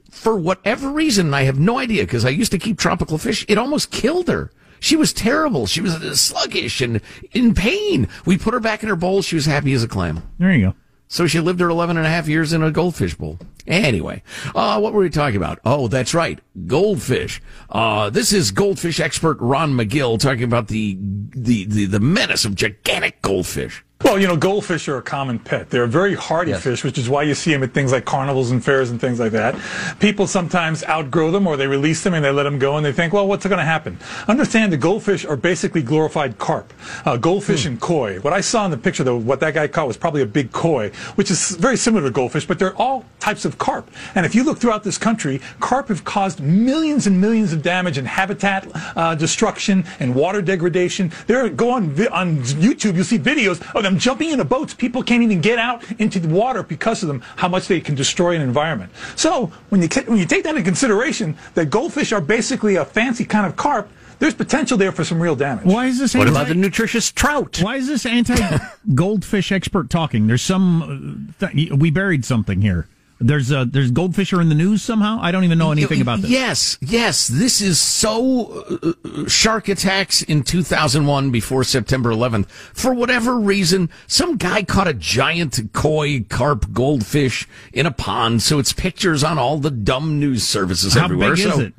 For 0.09 0.35
whatever 0.35 0.89
reason, 0.89 1.31
I 1.35 1.43
have 1.43 1.59
no 1.59 1.77
idea 1.77 2.01
because 2.01 2.25
I 2.25 2.29
used 2.29 2.51
to 2.51 2.57
keep 2.57 2.79
tropical 2.79 3.19
fish. 3.19 3.45
It 3.47 3.59
almost 3.59 3.91
killed 3.91 4.27
her. 4.27 4.49
She 4.79 4.95
was 4.95 5.13
terrible. 5.13 5.67
She 5.67 5.81
was 5.81 6.21
sluggish 6.21 6.81
and 6.81 7.01
in 7.31 7.53
pain. 7.53 8.07
We 8.25 8.37
put 8.37 8.53
her 8.53 8.59
back 8.59 8.83
in 8.83 8.89
her 8.89 8.95
bowl. 8.95 9.21
She 9.21 9.35
was 9.35 9.45
happy 9.45 9.73
as 9.73 9.83
a 9.83 9.87
clam. 9.87 10.23
There 10.39 10.51
you 10.51 10.67
go. 10.67 10.73
So 11.09 11.25
she 11.25 11.39
lived 11.39 11.61
her 11.61 11.69
11 11.69 11.95
and 11.97 12.05
a 12.05 12.09
half 12.09 12.27
years 12.27 12.51
in 12.51 12.61
a 12.61 12.69
goldfish 12.71 13.15
bowl. 13.15 13.39
Anyway, 13.65 14.23
uh, 14.53 14.79
what 14.79 14.93
were 14.93 15.01
we 15.01 15.09
talking 15.09 15.37
about? 15.37 15.59
Oh, 15.63 15.87
that's 15.87 16.13
right. 16.13 16.39
Goldfish. 16.65 17.41
Uh, 17.69 18.09
this 18.09 18.33
is 18.33 18.51
goldfish 18.51 18.99
expert 18.99 19.37
Ron 19.39 19.73
Magill 19.73 20.19
talking 20.19 20.43
about 20.43 20.67
the, 20.67 20.97
the, 20.99 21.65
the, 21.65 21.85
the 21.85 21.99
menace 21.99 22.43
of 22.45 22.55
gigantic 22.55 23.21
goldfish. 23.21 23.83
Well, 24.03 24.19
you 24.19 24.27
know, 24.27 24.37
goldfish 24.37 24.87
are 24.87 24.97
a 24.97 25.01
common 25.01 25.39
pet. 25.39 25.71
They're 25.71 25.83
a 25.83 25.87
very 25.87 26.13
hardy 26.13 26.51
yes. 26.51 26.63
fish, 26.63 26.83
which 26.83 26.99
is 26.99 27.09
why 27.09 27.23
you 27.23 27.33
see 27.33 27.51
them 27.51 27.63
at 27.63 27.73
things 27.73 27.91
like 27.91 28.05
carnivals 28.05 28.51
and 28.51 28.63
fairs 28.63 28.91
and 28.91 29.01
things 29.01 29.19
like 29.19 29.31
that. 29.31 29.55
People 29.99 30.27
sometimes 30.27 30.83
outgrow 30.85 31.31
them 31.31 31.47
or 31.47 31.57
they 31.57 31.65
release 31.65 32.03
them 32.03 32.13
and 32.13 32.23
they 32.23 32.29
let 32.29 32.43
them 32.43 32.59
go 32.59 32.77
and 32.77 32.85
they 32.85 32.91
think, 32.91 33.11
well, 33.11 33.27
what's 33.27 33.45
going 33.45 33.57
to 33.57 33.65
happen? 33.65 33.97
Understand 34.27 34.71
the 34.71 34.77
goldfish 34.77 35.25
are 35.25 35.35
basically 35.35 35.81
glorified 35.81 36.37
carp. 36.37 36.71
Uh, 37.05 37.17
goldfish 37.17 37.63
hmm. 37.63 37.69
and 37.69 37.81
koi. 37.81 38.19
What 38.19 38.33
I 38.33 38.41
saw 38.41 38.65
in 38.65 38.71
the 38.71 38.77
picture, 38.77 39.03
though, 39.03 39.17
what 39.17 39.39
that 39.39 39.55
guy 39.55 39.67
caught 39.67 39.87
was 39.87 39.97
probably 39.97 40.21
a 40.21 40.27
big 40.27 40.51
koi, 40.51 40.91
which 41.15 41.31
is 41.31 41.55
very 41.55 41.75
similar 41.75 42.03
to 42.03 42.11
goldfish, 42.11 42.45
but 42.45 42.59
they're 42.59 42.75
all 42.75 43.03
types 43.19 43.45
of 43.45 43.57
carp. 43.57 43.89
And 44.13 44.27
if 44.27 44.35
you 44.35 44.43
look 44.43 44.59
throughout 44.59 44.83
this 44.83 44.99
country, 44.99 45.41
carp 45.59 45.87
have 45.87 46.03
caused 46.03 46.39
millions 46.39 47.07
and 47.07 47.19
millions 47.19 47.51
of 47.51 47.63
damage 47.63 47.97
and 47.97 48.07
habitat 48.07 48.67
uh, 48.95 49.15
destruction 49.15 49.85
and 49.99 50.13
water 50.13 50.41
degradation. 50.41 51.11
There, 51.25 51.49
go 51.49 51.71
on, 51.71 51.89
on 52.09 52.37
YouTube, 52.37 52.95
you'll 52.95 53.03
see 53.03 53.17
videos 53.17 53.59
of 53.75 53.86
them 53.87 53.99
jumping 53.99 54.29
into 54.31 54.45
boats. 54.45 54.73
People 54.73 55.03
can't 55.03 55.23
even 55.23 55.41
get 55.41 55.59
out 55.59 55.83
into 55.99 56.19
the 56.19 56.27
water 56.27 56.63
because 56.63 57.01
of 57.03 57.07
them, 57.07 57.21
how 57.37 57.47
much 57.47 57.67
they 57.67 57.79
can 57.79 57.95
destroy 57.95 58.35
an 58.35 58.41
environment. 58.41 58.91
So 59.15 59.47
when 59.69 59.81
you, 59.81 59.87
when 60.05 60.17
you 60.17 60.25
take 60.25 60.43
that 60.43 60.51
into 60.51 60.63
consideration, 60.63 61.37
that 61.55 61.69
goldfish 61.69 62.11
are 62.11 62.21
basically 62.21 62.75
a 62.75 62.85
fancy 62.85 63.25
kind 63.25 63.45
of 63.45 63.55
carp, 63.55 63.89
there's 64.19 64.33
potential 64.33 64.77
there 64.77 64.91
for 64.91 65.03
some 65.03 65.21
real 65.21 65.35
damage. 65.35 65.65
Why 65.65 65.85
is 65.85 65.99
this? 65.99 66.15
What 66.15 66.27
anti- 66.27 66.39
about 66.39 66.47
the 66.47 66.55
nutritious 66.55 67.11
trout? 67.11 67.59
Why 67.61 67.75
is 67.75 67.87
this 67.87 68.05
anti-goldfish 68.05 69.51
expert 69.51 69.89
talking? 69.91 70.25
There's 70.25 70.41
some. 70.41 71.33
Uh, 71.39 71.47
th- 71.47 71.71
we 71.71 71.91
buried 71.91 72.25
something 72.25 72.61
here. 72.61 72.87
There's 73.19 73.51
uh, 73.51 73.65
there's 73.67 73.89
goldfish 73.89 74.31
are 74.31 74.41
in 74.41 74.49
the 74.49 74.55
news 74.55 74.83
somehow. 74.83 75.17
I 75.19 75.31
don't 75.31 75.43
even 75.43 75.57
know 75.57 75.71
anything 75.71 76.01
about 76.01 76.21
this. 76.21 76.29
Yes, 76.29 76.77
yes. 76.81 77.27
This 77.27 77.61
is 77.61 77.79
so 77.79 78.93
uh, 79.03 79.27
shark 79.27 79.67
attacks 79.69 80.21
in 80.21 80.43
2001 80.43 81.31
before 81.31 81.63
September 81.63 82.11
11th. 82.11 82.47
For 82.49 82.93
whatever 82.93 83.39
reason, 83.39 83.89
some 84.05 84.37
guy 84.37 84.61
caught 84.61 84.87
a 84.87 84.93
giant 84.93 85.73
koi 85.73 86.25
carp 86.29 86.71
goldfish 86.71 87.47
in 87.73 87.87
a 87.87 87.91
pond. 87.91 88.43
So 88.43 88.59
it's 88.59 88.71
pictures 88.71 89.23
on 89.23 89.39
all 89.39 89.57
the 89.57 89.71
dumb 89.71 90.19
news 90.19 90.47
services 90.47 90.93
How 90.93 91.05
everywhere. 91.05 91.31
big 91.35 91.45
is 91.45 91.53
so, 91.53 91.59
it? 91.61 91.73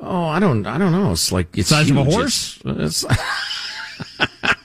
Oh, 0.00 0.24
I 0.24 0.40
don't, 0.40 0.66
I 0.66 0.78
don't 0.78 0.92
know. 0.92 1.12
It's 1.12 1.30
like 1.30 1.56
it's 1.56 1.68
Size 1.68 1.90
of 1.90 1.96
a 1.96 2.04
horse? 2.04 2.60
It's, 2.64 3.04
it's 3.04 3.16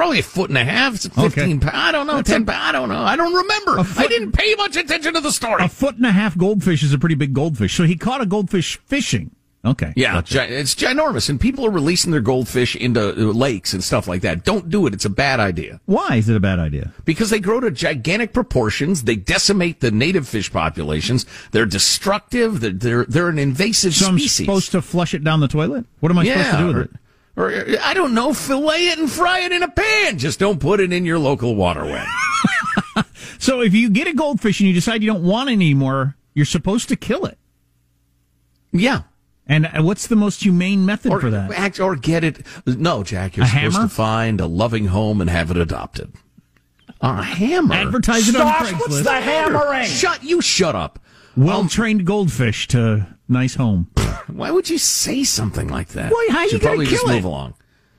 probably 0.00 0.18
a 0.20 0.22
foot 0.22 0.48
and 0.48 0.56
a 0.58 0.64
half. 0.64 0.94
It's 0.94 1.06
15 1.08 1.60
pounds. 1.60 1.74
I 1.74 1.92
don't 1.92 2.06
know. 2.06 2.16
That's 2.16 2.30
10 2.30 2.42
a- 2.42 2.44
pounds. 2.46 2.58
I 2.62 2.72
don't 2.72 2.88
know. 2.88 3.00
I 3.02 3.16
don't 3.16 3.34
remember. 3.34 3.84
foot- 3.84 4.04
I 4.04 4.08
didn't 4.08 4.32
pay 4.32 4.54
much 4.54 4.74
attention 4.76 5.12
to 5.14 5.20
the 5.20 5.30
story. 5.30 5.62
A 5.62 5.68
foot 5.68 5.96
and 5.96 6.06
a 6.06 6.10
half 6.12 6.38
goldfish 6.38 6.82
is 6.82 6.92
a 6.94 6.98
pretty 6.98 7.16
big 7.16 7.34
goldfish. 7.34 7.74
So 7.76 7.84
he 7.84 7.96
caught 7.96 8.22
a 8.22 8.26
goldfish 8.26 8.78
fishing. 8.86 9.32
Okay. 9.62 9.92
Yeah, 9.94 10.14
Gotcha. 10.14 10.46
gi- 10.48 10.54
it's 10.54 10.74
ginormous, 10.74 11.28
and 11.28 11.38
people 11.38 11.66
are 11.66 11.70
releasing 11.70 12.12
their 12.12 12.22
goldfish 12.22 12.74
into 12.76 13.10
uh, 13.10 13.12
lakes 13.34 13.74
and 13.74 13.84
stuff 13.84 14.08
like 14.08 14.22
that. 14.22 14.42
Don't 14.42 14.70
do 14.70 14.86
it; 14.86 14.94
it's 14.94 15.04
a 15.04 15.10
bad 15.10 15.38
idea 15.38 15.82
Why 15.84 16.16
is 16.16 16.30
it 16.30 16.34
a 16.36 16.40
bad 16.40 16.58
idea? 16.58 16.94
because 17.04 17.28
they 17.28 17.40
grow 17.40 17.60
to 17.60 17.70
gigantic 17.70 18.32
proportions. 18.32 19.02
They 19.02 19.16
decimate 19.16 19.80
the 19.80 19.90
native 19.90 20.26
fish 20.26 20.50
populations. 20.50 21.26
They're 21.50 21.66
destructive. 21.66 22.60
They're 22.60 22.72
they're, 22.72 23.04
they're 23.04 23.28
an 23.28 23.38
invasive 23.38 23.92
So 23.92 24.06
I'm 24.06 24.18
supposed 24.18 24.70
to 24.70 24.80
flush 24.80 25.12
it 25.12 25.22
down 25.22 25.40
the 25.40 25.48
toilet? 25.48 25.84
What 26.00 26.10
am 26.10 26.16
I 26.16 26.24
supposed 26.24 26.50
to 26.52 26.56
do 26.56 26.66
with 26.68 26.76
or, 26.78 26.82
it? 26.84 26.90
Or 27.36 27.52
I 27.82 27.94
don't 27.94 28.14
know, 28.14 28.32
fillet 28.34 28.88
it 28.88 28.98
and 28.98 29.10
fry 29.10 29.40
it 29.40 29.52
in 29.52 29.62
a 29.62 29.70
pan. 29.70 30.18
Just 30.18 30.38
don't 30.38 30.60
put 30.60 30.80
it 30.80 30.92
in 30.92 31.04
your 31.04 31.18
local 31.18 31.54
waterway. 31.56 32.04
So 33.38 33.62
if 33.62 33.72
you 33.72 33.88
get 33.88 34.06
a 34.06 34.12
goldfish 34.12 34.60
and 34.60 34.68
you 34.68 34.74
decide 34.74 35.02
you 35.02 35.10
don't 35.10 35.22
want 35.24 35.48
it 35.48 35.54
anymore, 35.54 36.14
you're 36.34 36.44
supposed 36.44 36.88
to 36.90 36.96
kill 36.96 37.24
it. 37.24 37.38
yeah. 38.70 39.02
And 39.46 39.66
uh, 39.66 39.82
what's 39.82 40.06
the 40.08 40.14
most 40.16 40.42
humane 40.42 40.84
method 40.86 41.10
Or, 41.10 41.20
for 41.20 41.30
that? 41.30 41.50
act- 41.52 41.80
or 41.80 41.96
get 41.96 42.22
it. 42.22 42.46
No, 42.66 43.02
Jack, 43.02 43.36
you're 43.36 43.46
A 43.46 43.48
supposed 43.48 43.76
hammer? 43.76 43.88
to 43.88 43.94
find 43.94 44.40
a 44.42 44.46
loving 44.46 44.86
home 44.88 45.20
and 45.22 45.28
have 45.30 45.50
it 45.50 45.56
adopted. 45.56 46.12
A 47.00 47.22
hammer? 47.22 47.74
Advertise 47.74 48.28
it 48.28 48.36
on 48.36 48.46
Craigslist. 48.52 48.80
What's 48.80 49.02
the 49.02 49.20
hammering? 49.20 49.86
Shut 49.86 50.22
you 50.22 50.40
shut 50.42 50.76
up. 50.76 50.98
Well 51.36 51.66
trained 51.66 52.04
goldfish 52.04 52.68
to 52.68 53.06
nice 53.30 53.54
home. 53.54 53.90
Why 54.26 54.50
would 54.50 54.68
you 54.68 54.78
say 54.78 55.24
something 55.24 55.68
like 55.68 55.88
that? 55.88 56.12
Well, 56.12 56.30
how 56.30 56.42
you 56.44 56.50
Should 56.50 56.60
gonna 56.60 56.70
probably 56.72 56.86
just 56.86 57.02
kill 57.04 57.12
it? 57.12 57.16
move 57.16 57.24
along. 57.24 57.54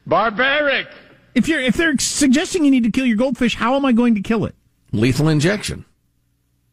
Barbaric. 0.06 0.88
If 1.34 1.48
you're 1.48 1.62
if 1.62 1.76
they're 1.78 1.98
suggesting 1.98 2.66
you 2.66 2.72
need 2.72 2.84
to 2.84 2.92
kill 2.92 3.06
your 3.06 3.18
goldfish, 3.18 3.56
how 3.56 3.76
am 3.76 3.86
I 3.86 3.92
going 3.94 4.16
to 4.16 4.22
kill 4.22 4.46
it? 4.46 4.56
Lethal 4.92 5.30
injection. 5.30 5.86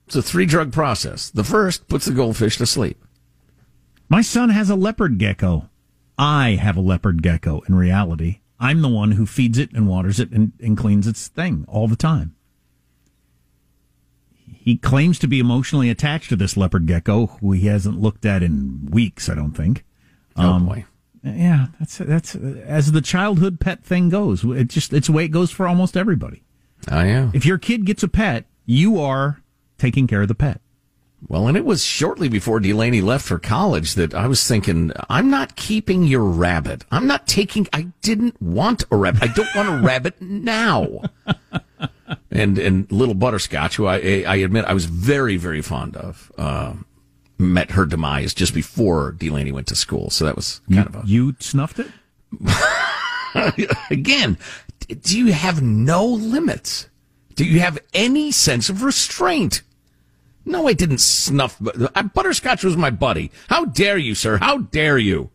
It's 0.06 0.16
a 0.16 0.22
three 0.22 0.46
drug 0.46 0.72
process. 0.72 1.30
The 1.30 1.44
first 1.44 1.86
puts 1.88 2.06
the 2.06 2.12
goldfish 2.14 2.56
to 2.58 2.66
sleep. 2.66 3.02
My 4.08 4.22
son 4.22 4.48
has 4.50 4.70
a 4.70 4.74
leopard 4.74 5.18
gecko. 5.18 5.68
I 6.18 6.52
have 6.60 6.76
a 6.76 6.80
leopard 6.80 7.22
gecko 7.22 7.60
in 7.68 7.74
reality. 7.74 8.40
I'm 8.58 8.80
the 8.82 8.88
one 8.88 9.12
who 9.12 9.26
feeds 9.26 9.58
it 9.58 9.70
and 9.72 9.86
waters 9.86 10.18
it 10.18 10.32
and, 10.32 10.52
and 10.60 10.76
cleans 10.76 11.06
its 11.06 11.28
thing 11.28 11.64
all 11.68 11.86
the 11.86 11.94
time. 11.94 12.34
He 14.68 14.76
claims 14.76 15.18
to 15.20 15.26
be 15.26 15.40
emotionally 15.40 15.88
attached 15.88 16.28
to 16.28 16.36
this 16.36 16.54
leopard 16.54 16.86
gecko, 16.86 17.28
who 17.40 17.52
he 17.52 17.68
hasn't 17.68 18.02
looked 18.02 18.26
at 18.26 18.42
in 18.42 18.86
weeks, 18.90 19.30
I 19.30 19.34
don't 19.34 19.52
think. 19.52 19.82
Oh 20.36 20.50
um, 20.50 20.66
boy. 20.66 20.84
Yeah, 21.24 21.68
that's 21.80 21.96
that's 21.96 22.34
as 22.34 22.92
the 22.92 23.00
childhood 23.00 23.60
pet 23.60 23.82
thing 23.82 24.10
goes. 24.10 24.44
It 24.44 24.68
just 24.68 24.92
it's 24.92 25.06
the 25.06 25.14
way 25.14 25.24
it 25.24 25.30
goes 25.30 25.50
for 25.50 25.66
almost 25.66 25.96
everybody. 25.96 26.42
Oh 26.92 27.02
yeah. 27.02 27.30
If 27.32 27.46
your 27.46 27.56
kid 27.56 27.86
gets 27.86 28.02
a 28.02 28.08
pet, 28.08 28.44
you 28.66 29.00
are 29.00 29.40
taking 29.78 30.06
care 30.06 30.20
of 30.20 30.28
the 30.28 30.34
pet. 30.34 30.60
Well, 31.26 31.48
and 31.48 31.56
it 31.56 31.64
was 31.64 31.82
shortly 31.82 32.28
before 32.28 32.60
Delaney 32.60 33.00
left 33.00 33.24
for 33.24 33.38
college 33.38 33.94
that 33.94 34.12
I 34.12 34.26
was 34.26 34.46
thinking, 34.46 34.92
I'm 35.08 35.30
not 35.30 35.56
keeping 35.56 36.02
your 36.04 36.24
rabbit. 36.24 36.84
I'm 36.90 37.06
not 37.06 37.26
taking, 37.26 37.66
I 37.72 37.88
didn't 38.02 38.40
want 38.42 38.84
a 38.90 38.96
rabbit. 38.96 39.22
I 39.22 39.28
don't 39.28 39.54
want 39.56 39.68
a 39.70 39.86
rabbit 39.86 40.20
now. 40.20 41.00
And, 42.30 42.58
and 42.58 42.90
little 42.92 43.14
Butterscotch, 43.14 43.76
who 43.76 43.86
I, 43.86 44.24
I 44.26 44.36
admit 44.36 44.66
I 44.66 44.74
was 44.74 44.84
very, 44.84 45.36
very 45.38 45.62
fond 45.62 45.96
of, 45.96 46.30
uh, 46.36 46.74
met 47.38 47.70
her 47.70 47.86
demise 47.86 48.34
just 48.34 48.52
before 48.52 49.12
Delaney 49.12 49.52
went 49.52 49.66
to 49.68 49.74
school. 49.76 50.10
So 50.10 50.24
that 50.26 50.36
was 50.36 50.60
kind 50.70 50.86
of 50.88 50.94
a, 50.96 51.02
You 51.06 51.36
snuffed 51.38 51.78
it? 51.78 51.88
again, 53.90 54.36
do 55.02 55.18
you 55.18 55.32
have 55.32 55.62
no 55.62 56.04
limits? 56.04 56.88
Do 57.34 57.44
you 57.44 57.60
have 57.60 57.78
any 57.94 58.30
sense 58.32 58.68
of 58.68 58.82
restraint? 58.82 59.62
No, 60.44 60.66
I 60.66 60.72
didn't 60.72 60.98
snuff. 60.98 61.60
uh, 61.94 62.02
Butterscotch 62.02 62.64
was 62.64 62.76
my 62.76 62.90
buddy. 62.90 63.30
How 63.48 63.64
dare 63.66 63.96
you, 63.98 64.14
sir? 64.14 64.38
How 64.38 64.58
dare 64.58 64.98
you? 64.98 65.30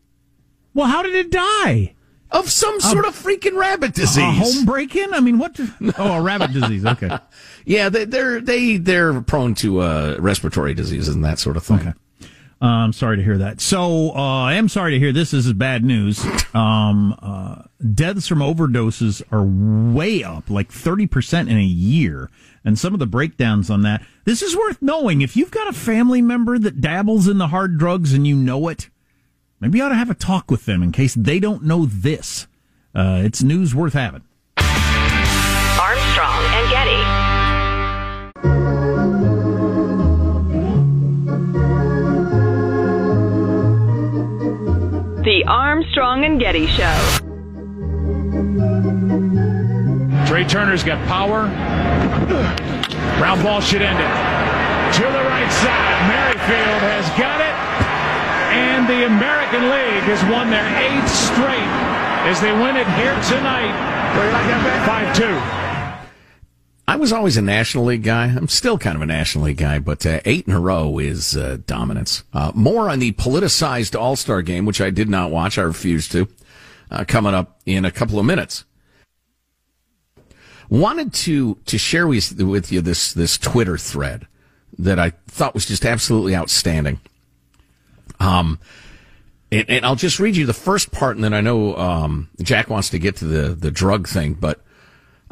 Well, 0.74 0.88
how 0.88 1.02
did 1.04 1.16
it 1.16 1.32
die? 1.32 1.94
Of 2.34 2.50
some 2.50 2.80
sort 2.82 3.06
of 3.06 3.16
freaking 3.16 3.56
rabbit 3.56 3.94
disease. 3.94 4.18
A 4.18 4.32
home 4.32 4.66
break 4.66 4.96
in? 4.96 5.14
I 5.14 5.20
mean, 5.20 5.38
what? 5.38 5.60
Oh, 5.98 6.14
a 6.14 6.22
rabbit 6.22 6.52
disease. 6.52 6.86
Okay. 6.86 7.10
Yeah, 7.66 7.88
they, 7.88 8.04
they're 8.04 8.42
they 8.42 8.76
they're 8.76 9.22
prone 9.22 9.56
to 9.56 9.80
uh, 9.80 10.18
respiratory 10.20 10.74
diseases 10.74 11.16
and 11.16 11.24
that 11.24 11.40
sort 11.40 11.56
of 11.56 11.64
thing. 11.64 11.80
Okay. 11.80 11.94
Uh, 12.62 12.66
I'm 12.66 12.92
sorry 12.94 13.16
to 13.16 13.24
hear 13.24 13.38
that. 13.38 13.62
So 13.62 14.12
uh, 14.16 14.44
I 14.44 14.56
am 14.56 14.68
sorry 14.68 14.92
to 14.92 15.00
hear 15.00 15.14
this. 15.14 15.32
This 15.32 15.46
is 15.46 15.54
bad 15.54 15.84
news. 15.84 16.26
Um, 16.54 17.18
uh, 17.20 17.64
deaths 17.96 18.28
from 18.28 18.38
overdoses 18.38 19.24
are 19.32 19.44
way 19.44 20.24
up, 20.24 20.52
like 20.52 20.70
30% 20.70 21.50
in 21.50 21.58
a 21.58 21.64
year. 21.64 22.30
And 22.64 22.78
some 22.78 22.94
of 22.94 23.00
the 23.00 23.08
breakdowns 23.08 23.72
on 23.72 23.82
that. 23.82 24.06
This 24.26 24.44
is 24.44 24.56
worth 24.56 24.80
knowing. 24.80 25.22
If 25.22 25.36
you've 25.36 25.50
got 25.50 25.68
a 25.68 25.74
family 25.74 26.22
member 26.22 26.60
that 26.60 26.80
dabbles 26.80 27.28
in 27.28 27.40
the 27.40 27.48
hard 27.48 27.80
drugs 27.80 28.14
and 28.14 28.28
you 28.28 28.36
know 28.36 28.68
it, 28.68 28.90
maybe 29.64 29.78
you 29.78 29.84
ought 29.86 29.90
to 29.90 29.96
have 29.96 30.10
a 30.10 30.16
talk 30.16 30.52
with 30.52 30.66
them 30.66 30.84
in 30.84 30.92
case 30.92 31.14
they 31.16 31.40
don't 31.40 31.64
know 31.64 31.86
this. 31.86 32.48
Uh, 32.94 33.22
it's 33.24 33.42
news 33.42 33.74
worth 33.74 33.94
having. 33.94 34.22
Armstrong 35.80 36.44
and 36.52 36.70
Getty. 36.70 37.04
The 45.24 45.46
Armstrong 45.48 46.26
and 46.26 46.40
Getty 46.42 46.68
Show. 46.68 47.00
Trea 50.28 50.46
Turner's 50.46 50.84
got 50.84 51.08
power. 51.08 51.48
Ground 53.18 53.42
ball 53.42 53.62
should 53.62 53.82
end 53.82 53.98
it. 53.98 54.14
To 54.98 55.04
the 55.04 55.24
right 55.24 55.52
side. 55.52 56.08
Merrifield 56.10 56.82
has 56.82 57.10
got 57.18 57.40
it. 57.40 57.83
And 58.54 58.88
the 58.88 59.06
American 59.06 59.64
League 59.70 60.06
has 60.06 60.22
won 60.32 60.50
their 60.50 60.66
eighth 60.78 61.10
straight 61.10 61.74
as 62.30 62.40
they 62.40 62.54
win 62.54 62.78
it 62.78 62.88
here 62.96 63.16
tonight. 63.28 63.74
5 64.86 65.18
2. 65.18 65.64
I 66.88 66.96
was 66.98 67.12
always 67.12 67.38
a 67.38 67.42
National 67.42 67.86
League 67.86 68.04
guy. 68.04 68.26
I'm 68.26 68.48
still 68.48 68.78
kind 68.78 68.96
of 68.96 69.02
a 69.02 69.06
National 69.06 69.46
League 69.46 69.58
guy, 69.58 69.80
but 69.80 70.06
uh, 70.06 70.20
eight 70.26 70.48
in 70.48 70.54
a 70.54 70.60
row 70.60 71.00
is 71.00 71.36
uh, 71.36 71.58
dominance. 71.66 72.24
Uh, 72.34 72.52
more 72.54 72.90
on 72.90 73.00
the 73.00 73.14
politicized 73.14 74.00
All 74.00 74.16
Star 74.16 74.42
game, 74.42 74.66
which 74.66 74.82
I 74.82 74.90
did 74.90 75.10
not 75.10 75.32
watch. 75.32 75.58
I 75.58 75.64
refused 75.64 76.12
to. 76.12 76.28
Uh, 76.92 77.04
coming 77.08 77.34
up 77.34 77.60
in 77.66 77.86
a 77.86 77.92
couple 77.92 78.20
of 78.20 78.26
minutes. 78.26 78.66
Wanted 80.70 81.14
to 81.14 81.56
to 81.66 81.78
share 81.78 82.06
with, 82.06 82.40
with 82.40 82.72
you 82.72 82.82
this 82.82 83.14
this 83.14 83.38
Twitter 83.38 83.78
thread 83.78 84.28
that 84.78 85.00
I 85.00 85.12
thought 85.28 85.54
was 85.54 85.66
just 85.66 85.86
absolutely 85.86 86.36
outstanding. 86.36 87.00
Um, 88.24 88.60
and, 89.52 89.70
and 89.70 89.86
I'll 89.86 89.96
just 89.96 90.20
read 90.20 90.36
you 90.36 90.46
the 90.46 90.54
first 90.54 90.92
part, 90.92 91.16
and 91.16 91.24
then 91.24 91.34
I 91.34 91.42
know 91.42 91.76
um, 91.78 92.30
Jack 92.42 92.70
wants 92.70 92.90
to 92.90 93.00
get 93.00 93.18
to 93.18 93.26
the 93.26 93.50
the 93.50 93.72
drug 93.72 94.08
thing, 94.08 94.34
but. 94.34 94.60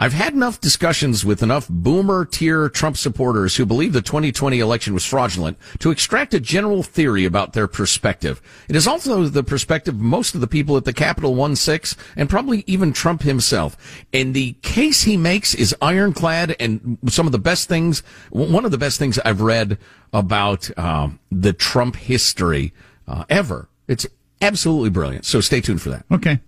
I've 0.02 0.14
had 0.14 0.34
enough 0.34 0.60
discussions 0.60 1.24
with 1.24 1.44
enough 1.44 1.70
boomer 1.70 2.26
tier 2.26 2.70
Trump 2.70 2.98
supporters 2.98 3.56
who 3.56 3.68
believe 3.68 3.94
the 3.94 4.02
2020 4.02 4.60
election 4.60 4.96
was 4.96 5.06
fraudulent 5.06 5.60
to 5.78 5.92
extract 5.92 6.34
a 6.34 6.40
general 6.40 6.82
theory 6.82 7.24
about 7.24 7.54
their 7.54 7.68
perspective. 7.68 8.42
It 8.68 8.76
is 8.76 8.88
also 8.88 9.26
the 9.26 9.44
perspective 9.44 9.94
of 9.94 10.02
most 10.02 10.34
of 10.34 10.42
the 10.42 10.48
people 10.48 10.76
at 10.76 10.86
the 10.86 10.92
Capitol 10.92 11.36
1-6 11.36 11.96
and 12.16 12.28
probably 12.28 12.64
even 12.66 12.94
Trump 12.94 13.22
himself. 13.22 13.78
And 14.12 14.34
the 14.34 14.54
case 14.64 15.04
he 15.04 15.18
makes 15.18 15.54
is 15.54 15.76
ironclad 15.84 16.56
and 16.60 16.98
some 17.08 17.28
of 17.28 17.32
the 17.32 17.38
best 17.38 17.70
things, 17.70 18.02
one 18.32 18.66
of 18.66 18.72
the 18.72 18.80
best 18.80 18.98
things 18.98 19.20
I've 19.20 19.42
read 19.42 19.78
about 20.14 20.76
um, 20.80 21.20
the 21.32 21.54
Trump 21.54 21.96
history 21.96 22.74
uh, 23.08 23.26
ever. 23.30 23.70
It's 23.88 24.08
absolutely 24.42 24.90
brilliant. 24.90 25.26
So 25.26 25.42
stay 25.42 25.62
tuned 25.62 25.84
for 25.84 25.92
that. 25.92 26.06
Okay. 26.10 26.40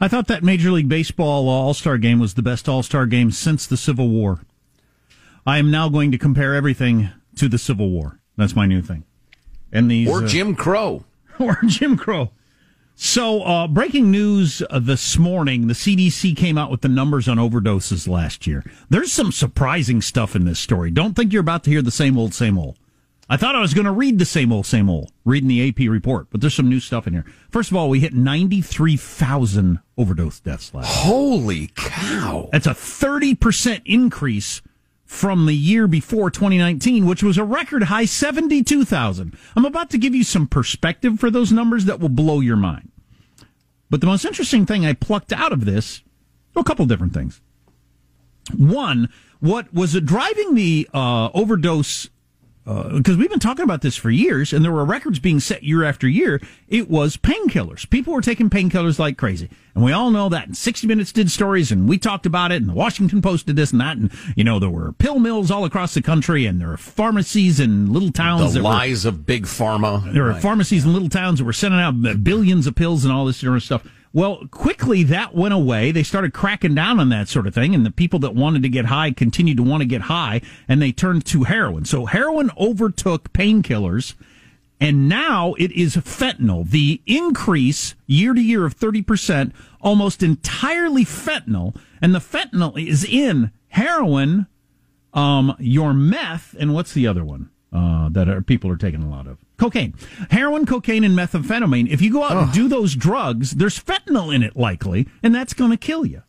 I 0.00 0.08
thought 0.08 0.26
that 0.28 0.42
Major 0.42 0.70
League 0.70 0.88
Baseball 0.88 1.48
All 1.48 1.74
Star 1.74 1.98
game 1.98 2.18
was 2.18 2.34
the 2.34 2.42
best 2.42 2.68
All 2.68 2.82
Star 2.82 3.06
game 3.06 3.30
since 3.30 3.66
the 3.66 3.76
Civil 3.76 4.08
War. 4.08 4.40
I 5.46 5.58
am 5.58 5.70
now 5.70 5.88
going 5.88 6.10
to 6.12 6.18
compare 6.18 6.54
everything 6.54 7.10
to 7.36 7.48
the 7.48 7.58
Civil 7.58 7.90
War. 7.90 8.18
That's 8.36 8.56
my 8.56 8.66
new 8.66 8.82
thing. 8.82 9.04
And 9.72 9.90
these 9.90 10.08
Or 10.08 10.24
uh, 10.24 10.26
Jim 10.26 10.54
Crow. 10.54 11.04
or 11.38 11.58
Jim 11.66 11.96
Crow. 11.96 12.30
So, 12.96 13.42
uh, 13.42 13.66
breaking 13.66 14.12
news 14.12 14.62
uh, 14.70 14.78
this 14.78 15.18
morning: 15.18 15.66
the 15.66 15.74
CDC 15.74 16.36
came 16.36 16.56
out 16.56 16.70
with 16.70 16.80
the 16.80 16.88
numbers 16.88 17.28
on 17.28 17.38
overdoses 17.38 18.06
last 18.06 18.46
year. 18.46 18.64
There's 18.88 19.12
some 19.12 19.32
surprising 19.32 20.00
stuff 20.00 20.36
in 20.36 20.44
this 20.44 20.60
story. 20.60 20.92
Don't 20.92 21.14
think 21.14 21.32
you're 21.32 21.40
about 21.40 21.64
to 21.64 21.70
hear 21.70 21.82
the 21.82 21.90
same 21.90 22.16
old, 22.16 22.34
same 22.34 22.56
old. 22.56 22.78
I 23.28 23.38
thought 23.38 23.56
I 23.56 23.60
was 23.60 23.72
going 23.72 23.86
to 23.86 23.92
read 23.92 24.18
the 24.18 24.26
same 24.26 24.52
old, 24.52 24.66
same 24.66 24.90
old, 24.90 25.10
reading 25.24 25.48
the 25.48 25.68
AP 25.68 25.90
report, 25.90 26.26
but 26.30 26.40
there's 26.40 26.54
some 26.54 26.68
new 26.68 26.80
stuff 26.80 27.06
in 27.06 27.14
here. 27.14 27.24
First 27.50 27.70
of 27.70 27.76
all, 27.76 27.88
we 27.88 28.00
hit 28.00 28.12
93,000 28.12 29.78
overdose 29.96 30.40
deaths 30.40 30.74
last 30.74 30.94
year. 30.94 31.04
Holy 31.14 31.70
cow. 31.74 32.50
That's 32.52 32.66
a 32.66 32.70
30% 32.70 33.80
increase 33.86 34.60
from 35.06 35.46
the 35.46 35.54
year 35.54 35.86
before 35.86 36.30
2019, 36.30 37.06
which 37.06 37.22
was 37.22 37.38
a 37.38 37.44
record 37.44 37.84
high 37.84 38.04
72,000. 38.04 39.36
I'm 39.56 39.64
about 39.64 39.90
to 39.90 39.98
give 39.98 40.14
you 40.14 40.24
some 40.24 40.46
perspective 40.46 41.18
for 41.18 41.30
those 41.30 41.52
numbers 41.52 41.86
that 41.86 42.00
will 42.00 42.08
blow 42.10 42.40
your 42.40 42.56
mind. 42.56 42.90
But 43.88 44.00
the 44.00 44.06
most 44.06 44.24
interesting 44.24 44.66
thing 44.66 44.84
I 44.84 44.92
plucked 44.92 45.32
out 45.32 45.52
of 45.52 45.64
this, 45.64 46.02
a 46.56 46.64
couple 46.64 46.84
different 46.84 47.14
things. 47.14 47.40
One, 48.56 49.08
what 49.40 49.72
was 49.72 49.98
driving 50.00 50.54
the 50.54 50.88
uh, 50.92 51.30
overdose 51.32 52.10
because 52.64 53.16
uh, 53.16 53.18
we've 53.18 53.28
been 53.28 53.40
talking 53.40 53.62
about 53.62 53.82
this 53.82 53.94
for 53.94 54.08
years, 54.08 54.54
and 54.54 54.64
there 54.64 54.72
were 54.72 54.86
records 54.86 55.18
being 55.18 55.38
set 55.38 55.62
year 55.62 55.84
after 55.84 56.08
year. 56.08 56.40
It 56.66 56.88
was 56.88 57.18
painkillers. 57.18 57.88
People 57.90 58.14
were 58.14 58.22
taking 58.22 58.48
painkillers 58.48 58.98
like 58.98 59.18
crazy, 59.18 59.50
and 59.74 59.84
we 59.84 59.92
all 59.92 60.10
know 60.10 60.30
that. 60.30 60.46
And 60.46 60.56
60 60.56 60.86
Minutes 60.86 61.12
did 61.12 61.30
stories, 61.30 61.70
and 61.70 61.86
we 61.86 61.98
talked 61.98 62.24
about 62.24 62.52
it, 62.52 62.62
and 62.62 62.70
the 62.70 62.74
Washington 62.74 63.20
Post 63.20 63.46
did 63.46 63.56
this 63.56 63.72
and 63.72 63.82
that, 63.82 63.98
and 63.98 64.10
you 64.34 64.44
know 64.44 64.58
there 64.58 64.70
were 64.70 64.92
pill 64.92 65.18
mills 65.18 65.50
all 65.50 65.66
across 65.66 65.92
the 65.92 66.00
country, 66.00 66.46
and 66.46 66.58
there 66.58 66.68
were 66.68 66.78
pharmacies 66.78 67.60
in 67.60 67.92
little 67.92 68.10
towns. 68.10 68.54
The 68.54 68.62
lies 68.62 69.04
were, 69.04 69.10
of 69.10 69.26
big 69.26 69.44
pharma. 69.44 70.10
There 70.14 70.22
were 70.22 70.30
right. 70.30 70.42
pharmacies 70.42 70.86
in 70.86 70.94
little 70.94 71.10
towns 71.10 71.40
that 71.40 71.44
were 71.44 71.52
sending 71.52 71.80
out 71.80 72.24
billions 72.24 72.66
of 72.66 72.74
pills 72.74 73.04
and 73.04 73.12
all 73.12 73.26
this 73.26 73.36
sort 73.36 73.56
of 73.56 73.62
stuff. 73.62 73.86
Well, 74.14 74.46
quickly 74.52 75.02
that 75.02 75.34
went 75.34 75.54
away. 75.54 75.90
They 75.90 76.04
started 76.04 76.32
cracking 76.32 76.76
down 76.76 77.00
on 77.00 77.08
that 77.08 77.26
sort 77.26 77.48
of 77.48 77.54
thing, 77.54 77.74
and 77.74 77.84
the 77.84 77.90
people 77.90 78.20
that 78.20 78.32
wanted 78.32 78.62
to 78.62 78.68
get 78.68 78.84
high 78.84 79.10
continued 79.10 79.56
to 79.56 79.64
want 79.64 79.80
to 79.80 79.88
get 79.88 80.02
high, 80.02 80.40
and 80.68 80.80
they 80.80 80.92
turned 80.92 81.26
to 81.26 81.42
heroin. 81.42 81.84
So 81.84 82.06
heroin 82.06 82.52
overtook 82.56 83.32
painkillers, 83.32 84.14
and 84.78 85.08
now 85.08 85.54
it 85.54 85.72
is 85.72 85.96
fentanyl. 85.96 86.70
The 86.70 87.02
increase 87.06 87.96
year 88.06 88.34
to 88.34 88.40
year 88.40 88.64
of 88.64 88.78
30%, 88.78 89.50
almost 89.80 90.22
entirely 90.22 91.04
fentanyl, 91.04 91.76
and 92.00 92.14
the 92.14 92.20
fentanyl 92.20 92.80
is 92.80 93.04
in 93.04 93.50
heroin, 93.66 94.46
um, 95.12 95.56
your 95.58 95.92
meth, 95.92 96.54
and 96.56 96.72
what's 96.72 96.94
the 96.94 97.08
other 97.08 97.24
one 97.24 97.50
uh, 97.72 98.10
that 98.10 98.28
are, 98.28 98.42
people 98.42 98.70
are 98.70 98.76
taking 98.76 99.02
a 99.02 99.10
lot 99.10 99.26
of? 99.26 99.43
Cocaine, 99.56 99.94
heroin, 100.30 100.66
cocaine, 100.66 101.04
and 101.04 101.16
methamphetamine. 101.16 101.88
If 101.88 102.02
you 102.02 102.12
go 102.12 102.22
out 102.22 102.36
oh. 102.36 102.40
and 102.40 102.52
do 102.52 102.68
those 102.68 102.94
drugs, 102.94 103.52
there's 103.52 103.78
fentanyl 103.78 104.34
in 104.34 104.42
it 104.42 104.56
likely, 104.56 105.08
and 105.22 105.34
that's 105.34 105.54
going 105.54 105.70
to 105.70 105.76
kill 105.76 106.04
you. 106.04 106.22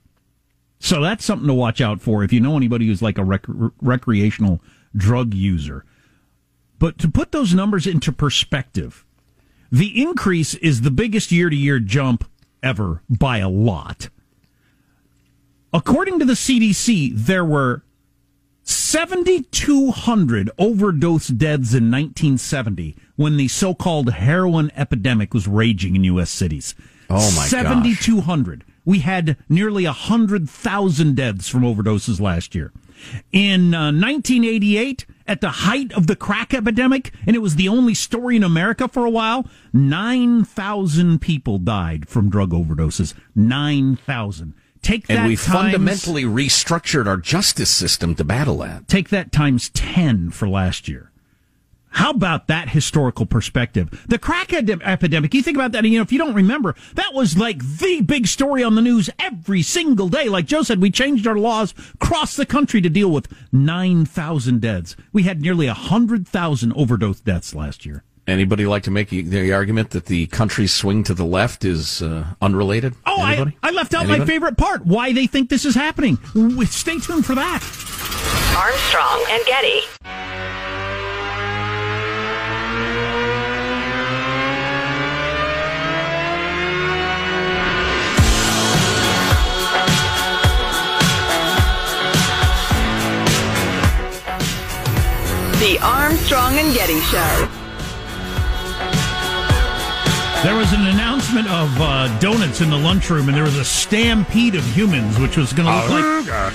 So 0.79 1.01
that's 1.01 1.25
something 1.25 1.47
to 1.47 1.53
watch 1.53 1.81
out 1.81 2.01
for 2.01 2.23
if 2.23 2.31
you 2.31 2.39
know 2.39 2.57
anybody 2.57 2.87
who's 2.87 3.01
like 3.01 3.17
a 3.17 3.23
rec- 3.23 3.45
recreational 3.81 4.61
drug 4.95 5.33
user. 5.33 5.85
But 6.77 6.97
to 6.99 7.09
put 7.09 7.31
those 7.31 7.53
numbers 7.53 7.87
into 7.87 8.11
perspective, 8.11 9.05
the 9.71 10.01
increase 10.01 10.53
is 10.55 10.81
the 10.81 10.91
biggest 10.91 11.31
year 11.31 11.49
to 11.49 11.55
year 11.55 11.79
jump 11.79 12.29
ever 12.61 13.01
by 13.09 13.37
a 13.37 13.49
lot. 13.49 14.09
According 15.73 16.19
to 16.19 16.25
the 16.25 16.33
CDC, 16.33 17.13
there 17.15 17.45
were 17.45 17.83
7,200 18.65 20.49
overdose 20.57 21.27
deaths 21.27 21.73
in 21.73 21.91
1970 21.91 22.97
when 23.15 23.37
the 23.37 23.47
so-called 23.47 24.09
heroin 24.13 24.71
epidemic 24.75 25.33
was 25.33 25.47
raging 25.47 25.95
in 25.95 26.03
U.S. 26.05 26.31
cities. 26.31 26.73
Oh 27.09 27.31
my 27.35 27.45
7,200. 27.45 28.63
We 28.83 28.99
had 28.99 29.37
nearly 29.47 29.85
100,000 29.85 31.15
deaths 31.15 31.47
from 31.47 31.61
overdoses 31.61 32.19
last 32.19 32.55
year. 32.55 32.71
In 33.31 33.73
uh, 33.73 33.91
1988, 33.91 35.05
at 35.27 35.41
the 35.41 35.49
height 35.49 35.91
of 35.93 36.07
the 36.07 36.15
crack 36.15 36.53
epidemic, 36.53 37.11
and 37.27 37.35
it 37.35 37.39
was 37.39 37.55
the 37.55 37.67
only 37.67 37.93
story 37.93 38.35
in 38.35 38.43
America 38.43 38.87
for 38.87 39.05
a 39.05 39.09
while, 39.09 39.47
9,000 39.73 41.19
people 41.19 41.59
died 41.59 42.07
from 42.07 42.29
drug 42.29 42.51
overdoses. 42.51 43.13
9,000. 43.35 44.53
Take 44.85 45.09
and 45.09 45.27
we 45.27 45.35
times, 45.35 45.47
fundamentally 45.47 46.25
restructured 46.25 47.07
our 47.07 47.17
justice 47.17 47.71
system 47.71 48.13
to 48.15 48.23
battle 48.23 48.59
that. 48.59 48.87
Take 48.87 49.09
that 49.09 49.31
times 49.31 49.69
10 49.69 50.29
for 50.29 50.47
last 50.47 50.87
year. 50.87 51.11
How 51.89 52.11
about 52.11 52.45
that 52.47 52.69
historical 52.69 53.25
perspective? 53.25 54.05
The 54.07 54.19
crack 54.19 54.53
epidemic, 54.53 55.33
you 55.33 55.41
think 55.41 55.57
about 55.57 55.71
that, 55.71 55.85
you 55.85 55.97
know, 55.97 56.03
if 56.03 56.11
you 56.11 56.19
don't 56.19 56.35
remember, 56.35 56.75
that 56.93 57.15
was 57.15 57.35
like 57.35 57.63
the 57.79 58.01
big 58.01 58.27
story 58.27 58.63
on 58.63 58.75
the 58.75 58.81
news 58.81 59.09
every 59.17 59.63
single 59.63 60.07
day. 60.07 60.29
Like 60.29 60.45
Joe 60.45 60.61
said, 60.61 60.79
we 60.79 60.91
changed 60.91 61.25
our 61.25 61.37
laws 61.37 61.73
across 61.95 62.35
the 62.35 62.45
country 62.45 62.79
to 62.81 62.89
deal 62.89 63.09
with 63.09 63.27
9,000 63.51 64.61
deaths. 64.61 64.95
We 65.11 65.23
had 65.23 65.41
nearly 65.41 65.65
100,000 65.65 66.73
overdose 66.73 67.21
deaths 67.21 67.55
last 67.55 67.87
year. 67.87 68.03
Anybody 68.27 68.65
like 68.65 68.81
to 68.83 68.91
make 68.91 69.09
the 69.09 69.53
argument 69.53 69.91
that 69.91 70.05
the 70.07 70.25
country's 70.27 70.73
swing 70.73 71.03
to 71.03 71.13
the 71.13 71.25
left 71.25 71.63
is 71.63 72.01
uh, 72.01 72.25
unrelated? 72.41 72.95
Oh, 73.05 73.21
I, 73.21 73.53
I, 73.61 73.69
left 73.69 73.93
out 73.93 74.05
Anybody? 74.05 74.19
my 74.21 74.25
favorite 74.25 74.57
part. 74.57 74.83
Why 74.83 75.13
they 75.13 75.27
think 75.27 75.49
this 75.49 75.63
is 75.63 75.75
happening. 75.75 76.17
Stay 76.65 76.97
tuned 76.97 77.23
for 77.23 77.35
that. 77.35 77.61
Armstrong 78.57 79.25
and 79.29 79.45
Getty. 79.45 79.81
The 95.59 95.79
Armstrong 95.83 96.57
and 96.57 96.73
Getty 96.73 96.99
Show. 97.01 97.64
There 100.45 100.55
was 100.55 100.71
an 100.73 100.85
announcement 100.85 101.47
of 101.47 101.81
uh, 101.81 102.19
donuts 102.19 102.61
in 102.61 102.69
the 102.69 102.77
lunchroom, 102.77 103.29
and 103.29 103.35
there 103.35 103.45
was 103.45 103.57
a 103.57 103.65
stampede 103.65 104.53
of 104.53 104.63
humans, 104.75 105.17
which 105.17 105.37
was 105.37 105.51
going 105.53 105.67
to 105.67 105.91
look 105.91 106.27
like 106.27 106.53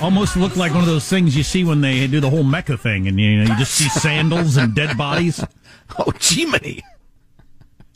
almost 0.00 0.36
look 0.36 0.54
like 0.54 0.70
one 0.70 0.82
of 0.82 0.86
those 0.86 1.08
things 1.08 1.36
you 1.36 1.42
see 1.42 1.64
when 1.64 1.80
they 1.80 2.06
do 2.06 2.20
the 2.20 2.30
whole 2.30 2.44
Mecca 2.44 2.78
thing, 2.78 3.08
and 3.08 3.18
you 3.18 3.38
know 3.38 3.52
you 3.52 3.58
just 3.58 3.74
see 3.74 3.88
sandals 3.88 4.56
and 4.56 4.76
dead 4.76 4.96
bodies. 4.96 5.44
Oh, 5.98 6.12
Jiminy! 6.20 6.84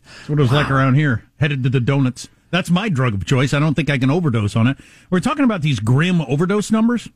That's 0.04 0.28
what 0.28 0.38
it 0.38 0.42
was 0.42 0.50
wow. 0.50 0.62
like 0.62 0.70
around 0.70 0.94
here. 0.94 1.24
Headed 1.38 1.62
to 1.62 1.70
the 1.70 1.80
donuts. 1.80 2.28
That's 2.50 2.70
my 2.70 2.88
drug 2.88 3.14
of 3.14 3.24
choice. 3.24 3.54
I 3.54 3.60
don't 3.60 3.74
think 3.74 3.88
I 3.88 3.98
can 3.98 4.10
overdose 4.10 4.56
on 4.56 4.66
it. 4.66 4.78
We're 5.10 5.20
talking 5.20 5.44
about 5.44 5.62
these 5.62 5.78
grim 5.78 6.20
overdose 6.22 6.72
numbers. 6.72 7.08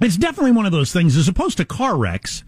It's 0.00 0.16
definitely 0.16 0.52
one 0.52 0.64
of 0.64 0.72
those 0.72 0.90
things, 0.90 1.18
as 1.18 1.28
opposed 1.28 1.58
to 1.58 1.66
car 1.66 1.98
wrecks. 1.98 2.44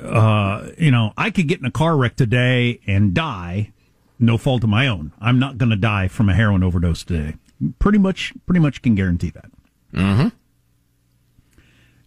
Uh, 0.00 0.70
you 0.78 0.90
know, 0.90 1.12
I 1.16 1.30
could 1.30 1.48
get 1.48 1.60
in 1.60 1.64
a 1.66 1.70
car 1.70 1.96
wreck 1.96 2.16
today 2.16 2.80
and 2.86 3.14
die, 3.14 3.72
no 4.18 4.38
fault 4.38 4.64
of 4.64 4.70
my 4.70 4.86
own. 4.86 5.12
I'm 5.20 5.38
not 5.38 5.58
going 5.58 5.70
to 5.70 5.76
die 5.76 6.08
from 6.08 6.28
a 6.28 6.34
heroin 6.34 6.62
overdose 6.62 7.04
today. 7.04 7.36
Pretty 7.78 7.98
much, 7.98 8.32
pretty 8.46 8.60
much 8.60 8.82
can 8.82 8.94
guarantee 8.94 9.30
that. 9.30 9.50
Mm-hmm. 9.94 10.28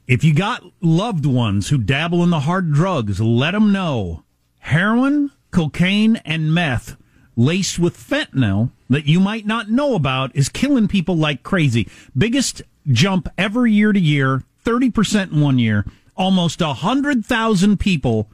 If 0.08 0.24
you 0.24 0.34
got 0.34 0.64
loved 0.82 1.26
ones 1.26 1.70
who 1.70 1.78
dabble 1.78 2.24
in 2.24 2.30
the 2.30 2.42
hard 2.42 2.74
drugs, 2.74 3.22
let 3.22 3.52
them 3.52 3.72
know 3.72 4.24
heroin, 4.60 5.32
cocaine, 5.52 6.18
and 6.18 6.54
meth 6.54 6.98
laced 7.36 7.80
with 7.80 7.98
fentanyl 7.98 8.72
that 8.90 9.06
you 9.06 9.20
might 9.20 9.46
not 9.46 9.70
know 9.70 9.96
about 9.96 10.36
is 10.36 10.50
killing 10.50 10.88
people 10.88 11.16
like 11.16 11.44
crazy. 11.44 11.90
Biggest 12.18 12.62
jump 12.88 13.30
ever 13.38 13.66
year 13.66 13.94
to 13.94 14.00
year, 14.00 14.44
30% 14.66 15.32
in 15.32 15.42
one 15.42 15.60
year. 15.60 15.86
Almost 16.16 16.62
100,000 16.62 17.80
people 17.80 18.30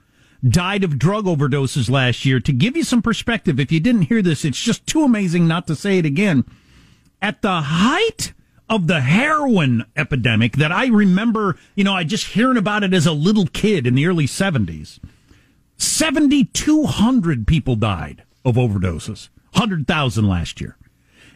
died 0.47 0.83
of 0.83 0.99
drug 0.99 1.25
overdoses 1.25 1.89
last 1.89 2.25
year. 2.25 2.39
To 2.39 2.51
give 2.51 2.75
you 2.75 2.83
some 2.83 3.01
perspective, 3.01 3.59
if 3.59 3.71
you 3.71 3.79
didn't 3.79 4.03
hear 4.03 4.21
this, 4.21 4.45
it's 4.45 4.61
just 4.61 4.85
too 4.85 5.03
amazing 5.03 5.47
not 5.47 5.67
to 5.67 5.75
say 5.75 5.97
it 5.97 6.05
again. 6.05 6.45
At 7.21 7.41
the 7.41 7.61
height 7.61 8.33
of 8.69 8.87
the 8.87 9.01
heroin 9.01 9.85
epidemic 9.95 10.53
that 10.57 10.71
I 10.71 10.87
remember, 10.87 11.57
you 11.75 11.83
know, 11.83 11.93
I 11.93 12.03
just 12.03 12.27
hearing 12.27 12.57
about 12.57 12.83
it 12.83 12.93
as 12.93 13.05
a 13.05 13.11
little 13.11 13.47
kid 13.47 13.87
in 13.87 13.95
the 13.95 14.05
early 14.05 14.25
70s, 14.25 14.99
7,200 15.77 17.47
people 17.47 17.75
died 17.75 18.23
of 18.45 18.55
overdoses, 18.55 19.29
100,000 19.53 20.27
last 20.27 20.61
year 20.61 20.77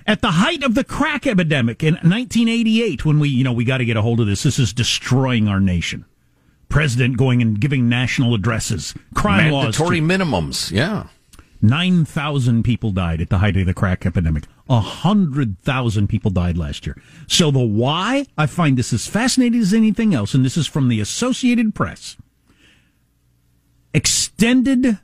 at 0.06 0.22
the 0.22 0.32
height 0.32 0.64
of 0.64 0.76
the 0.76 0.84
crack 0.84 1.26
epidemic 1.26 1.84
in 1.84 1.94
1988 1.96 3.06
when 3.06 3.20
we, 3.20 3.30
you 3.30 3.44
know, 3.44 3.54
we 3.54 3.64
got 3.64 3.78
to 3.78 3.86
get 3.86 3.98
a 3.98 4.02
hold 4.02 4.20
of 4.20 4.28
this. 4.28 4.44
This 4.44 4.60
is 4.60 4.74
destroying 4.74 5.48
our 5.48 5.60
nation. 5.60 6.06
President 6.74 7.18
going 7.18 7.40
and 7.40 7.60
giving 7.60 7.88
national 7.88 8.34
addresses, 8.34 8.96
crime 9.14 9.52
Mandatory 9.52 10.02
laws. 10.02 10.10
minimums, 10.10 10.72
yeah. 10.72 11.06
9,000 11.62 12.64
people 12.64 12.90
died 12.90 13.22
at 13.22 13.30
the 13.30 13.38
height 13.38 13.56
of 13.58 13.68
the 13.68 13.76
crack 13.76 14.08
epidemic. 14.08 14.46
100,000 14.66 16.08
people 16.08 16.32
died 16.32 16.58
last 16.58 16.88
year. 16.88 17.00
So 17.28 17.52
the 17.52 17.60
why, 17.60 18.26
I 18.40 18.48
find 18.48 18.76
this 18.76 18.92
as 18.92 19.06
fascinating 19.06 19.62
as 19.62 19.72
anything 19.72 20.16
else, 20.16 20.34
and 20.34 20.44
this 20.44 20.58
is 20.58 20.66
from 20.66 20.90
the 20.90 21.00
Associated 21.00 21.76
Press. 21.76 22.18
Extended 23.94 24.98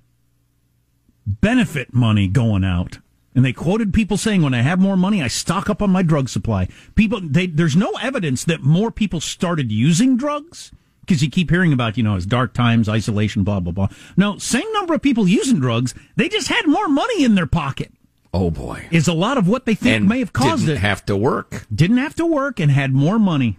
benefit 1.28 1.94
money 1.94 2.28
going 2.28 2.64
out 2.64 2.98
and 3.36 3.46
they 3.46 3.54
quoted 3.54 3.94
people 3.94 4.18
saying, 4.18 4.42
when 4.42 4.56
I 4.56 4.64
have 4.64 4.80
more 4.80 4.98
money, 4.98 5.22
I 5.22 5.28
stock 5.28 5.70
up 5.70 5.84
on 5.84 5.92
my 5.92 6.02
drug 6.02 6.30
supply. 6.30 6.68
People, 6.96 7.22
they, 7.22 7.46
there's 7.46 7.76
no 7.76 7.92
evidence 8.02 8.44
that 8.46 8.64
more 8.64 8.90
people 8.90 9.22
started 9.22 9.72
using 9.72 10.18
drugs 10.18 10.72
because 11.10 11.24
you 11.24 11.30
keep 11.32 11.50
hearing 11.50 11.74
about, 11.74 11.98
you 11.98 12.04
know, 12.04 12.14
his 12.14 12.28
dark 12.28 12.54
times, 12.54 12.88
isolation, 12.88 13.44
blah, 13.44 13.60
blah, 13.60 13.72
blah. 13.72 13.88
No, 14.16 14.38
same 14.38 14.72
number 14.74 14.94
of 14.94 15.02
people 15.02 15.28
using 15.28 15.60
drugs. 15.60 15.96
They 16.16 16.30
just 16.30 16.50
had 16.50 16.68
more 16.68 16.88
money 16.88 17.24
in 17.24 17.34
their 17.34 17.48
pocket. 17.48 17.92
Oh 18.32 18.52
boy. 18.52 18.88
Is 18.92 19.08
a 19.08 19.14
lot 19.14 19.40
of 19.40 19.48
what 19.48 19.66
they 19.66 19.74
think 19.74 19.96
and 19.96 20.08
may 20.08 20.20
have 20.20 20.34
caused 20.34 20.68
didn't 20.68 20.78
it. 20.78 20.82
have 20.82 21.04
to 21.08 21.18
work. 21.18 21.66
Didn't 21.74 21.98
have 21.98 22.14
to 22.16 22.28
work 22.28 22.60
and 22.60 22.70
had 22.70 22.94
more 22.94 23.18
money. 23.18 23.58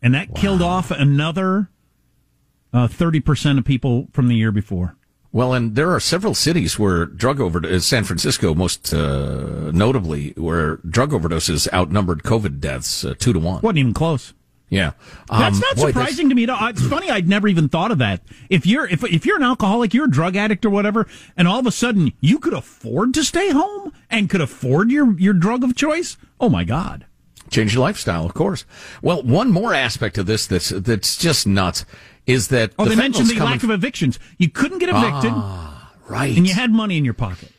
And 0.00 0.14
that 0.14 0.36
killed 0.36 0.62
off 0.62 0.92
another 0.92 1.70
uh, 2.72 2.86
30% 2.86 3.58
of 3.58 3.64
people 3.64 4.06
from 4.12 4.28
the 4.28 4.36
year 4.36 4.52
before. 4.52 4.94
Well, 5.32 5.52
and 5.52 5.74
there 5.74 5.90
are 5.90 5.98
several 5.98 6.34
cities 6.34 6.78
where 6.78 7.04
drug 7.04 7.40
overdose, 7.40 7.84
San 7.84 8.04
Francisco 8.04 8.54
most 8.54 8.94
uh, 8.94 9.72
notably, 9.72 10.34
where 10.36 10.76
drug 10.88 11.10
overdoses 11.10 11.70
outnumbered 11.72 12.22
COVID 12.22 12.60
deaths 12.60 13.04
uh, 13.04 13.14
two 13.18 13.32
to 13.32 13.40
one. 13.40 13.60
Wasn't 13.60 13.78
even 13.78 13.92
close. 13.92 14.34
Yeah, 14.70 14.92
That's 15.30 15.56
Um, 15.56 15.60
not 15.60 15.76
boy, 15.76 15.86
surprising 15.88 16.28
to 16.28 16.34
me. 16.34 16.42
at 16.42 16.50
all. 16.50 16.66
It's 16.68 16.86
funny. 16.86 17.10
I'd 17.10 17.26
never 17.26 17.48
even 17.48 17.70
thought 17.70 17.90
of 17.90 17.98
that. 17.98 18.20
If 18.50 18.66
you're 18.66 18.86
if 18.86 19.02
if 19.04 19.24
you're 19.24 19.36
an 19.38 19.42
alcoholic, 19.42 19.94
you're 19.94 20.04
a 20.04 20.10
drug 20.10 20.36
addict 20.36 20.64
or 20.66 20.70
whatever, 20.70 21.06
and 21.38 21.48
all 21.48 21.58
of 21.58 21.66
a 21.66 21.70
sudden 21.72 22.12
you 22.20 22.38
could 22.38 22.52
afford 22.52 23.14
to 23.14 23.24
stay 23.24 23.50
home 23.50 23.92
and 24.10 24.28
could 24.28 24.42
afford 24.42 24.90
your 24.90 25.18
your 25.18 25.32
drug 25.32 25.64
of 25.64 25.74
choice. 25.74 26.18
Oh 26.38 26.50
my 26.50 26.64
God! 26.64 27.06
change 27.50 27.72
your 27.72 27.82
lifestyle, 27.82 28.26
of 28.26 28.34
course. 28.34 28.66
Well, 29.00 29.22
one 29.22 29.50
more 29.50 29.72
aspect 29.72 30.18
of 30.18 30.26
this 30.26 30.46
that's 30.46 30.68
that's 30.68 31.16
just 31.16 31.46
nuts 31.46 31.86
is 32.26 32.48
that 32.48 32.72
Oh, 32.78 32.84
the 32.84 32.90
they 32.90 32.96
mentioned 32.96 33.28
the 33.30 33.36
coming 33.36 33.52
lack 33.54 33.62
of 33.62 33.70
evictions. 33.70 34.18
You 34.36 34.50
couldn't 34.50 34.80
get 34.80 34.90
evicted, 34.90 35.32
right, 36.08 36.36
and 36.36 36.46
you 36.46 36.52
had 36.52 36.70
money 36.72 36.98
in 36.98 37.06
your 37.06 37.14
pocket. 37.14 37.52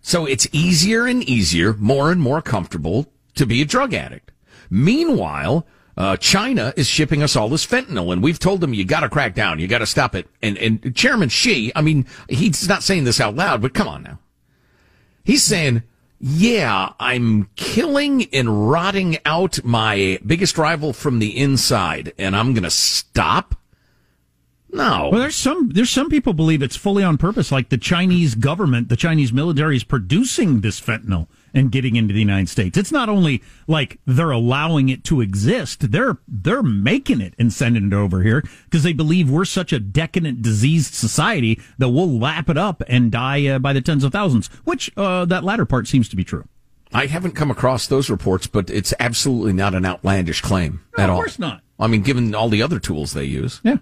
So 0.00 0.26
it's 0.26 0.48
easier 0.50 1.06
and 1.06 1.22
easier, 1.22 1.74
more 1.74 2.10
and 2.10 2.20
more 2.20 2.42
comfortable 2.42 3.12
to 3.36 3.46
be 3.46 3.62
a 3.62 3.64
drug 3.64 3.94
addict. 3.94 4.32
Meanwhile, 4.68 5.64
uh, 5.96 6.16
China 6.16 6.72
is 6.76 6.86
shipping 6.86 7.22
us 7.22 7.36
all 7.36 7.48
this 7.48 7.66
fentanyl, 7.66 8.12
and 8.12 8.22
we've 8.22 8.38
told 8.38 8.60
them 8.60 8.74
you 8.74 8.84
got 8.84 9.00
to 9.00 9.08
crack 9.08 9.34
down, 9.34 9.58
you 9.58 9.66
got 9.66 9.78
to 9.78 9.86
stop 9.86 10.14
it. 10.14 10.28
And 10.42 10.58
and 10.58 10.94
Chairman 10.94 11.28
Xi, 11.28 11.72
I 11.74 11.82
mean, 11.82 12.06
he's 12.28 12.68
not 12.68 12.82
saying 12.82 13.04
this 13.04 13.20
out 13.20 13.34
loud, 13.34 13.62
but 13.62 13.74
come 13.74 13.88
on 13.88 14.02
now, 14.02 14.18
he's 15.24 15.42
saying. 15.42 15.82
Yeah, 16.18 16.94
I'm 16.98 17.50
killing 17.56 18.24
and 18.32 18.70
rotting 18.70 19.18
out 19.26 19.62
my 19.62 20.18
biggest 20.24 20.56
rival 20.56 20.94
from 20.94 21.18
the 21.18 21.36
inside, 21.36 22.14
and 22.16 22.34
I'm 22.34 22.54
going 22.54 22.64
to 22.64 22.70
stop? 22.70 23.54
No. 24.72 25.10
Well, 25.10 25.20
there's 25.20 25.36
some 25.36 25.70
there's 25.70 25.90
some 25.90 26.08
people 26.08 26.32
believe 26.32 26.62
it's 26.62 26.76
fully 26.76 27.04
on 27.04 27.18
purpose, 27.18 27.52
like 27.52 27.68
the 27.68 27.78
Chinese 27.78 28.34
government, 28.34 28.88
the 28.88 28.96
Chinese 28.96 29.32
military 29.32 29.76
is 29.76 29.84
producing 29.84 30.60
this 30.60 30.80
fentanyl 30.80 31.28
and 31.56 31.72
getting 31.72 31.96
into 31.96 32.14
the 32.14 32.20
United 32.20 32.48
States. 32.48 32.78
It's 32.78 32.92
not 32.92 33.08
only 33.08 33.42
like 33.66 33.98
they're 34.06 34.30
allowing 34.30 34.88
it 34.88 35.02
to 35.04 35.20
exist; 35.20 35.90
they're 35.90 36.18
they're 36.28 36.62
making 36.62 37.20
it 37.20 37.34
and 37.38 37.52
sending 37.52 37.86
it 37.88 37.92
over 37.92 38.22
here 38.22 38.42
because 38.64 38.82
they 38.84 38.92
believe 38.92 39.28
we're 39.30 39.44
such 39.44 39.72
a 39.72 39.80
decadent, 39.80 40.42
diseased 40.42 40.94
society 40.94 41.60
that 41.78 41.88
we'll 41.88 42.18
lap 42.18 42.48
it 42.48 42.58
up 42.58 42.82
and 42.86 43.10
die 43.10 43.46
uh, 43.46 43.58
by 43.58 43.72
the 43.72 43.80
tens 43.80 44.04
of 44.04 44.12
thousands. 44.12 44.46
Which 44.64 44.90
uh, 44.96 45.24
that 45.24 45.42
latter 45.42 45.64
part 45.66 45.88
seems 45.88 46.08
to 46.10 46.16
be 46.16 46.22
true. 46.24 46.46
I 46.92 47.06
haven't 47.06 47.32
come 47.32 47.50
across 47.50 47.86
those 47.88 48.08
reports, 48.08 48.46
but 48.46 48.70
it's 48.70 48.94
absolutely 49.00 49.52
not 49.52 49.74
an 49.74 49.84
outlandish 49.84 50.40
claim 50.40 50.82
No, 50.96 51.02
at 51.04 51.10
of 51.10 51.16
all. 51.16 51.20
course 51.22 51.38
not. 51.38 51.62
I 51.80 51.88
mean, 51.88 52.02
given 52.02 52.34
all 52.34 52.48
the 52.48 52.62
other 52.62 52.78
tools 52.78 53.12
they 53.12 53.24
use. 53.24 53.60
Yeah. 53.64 53.78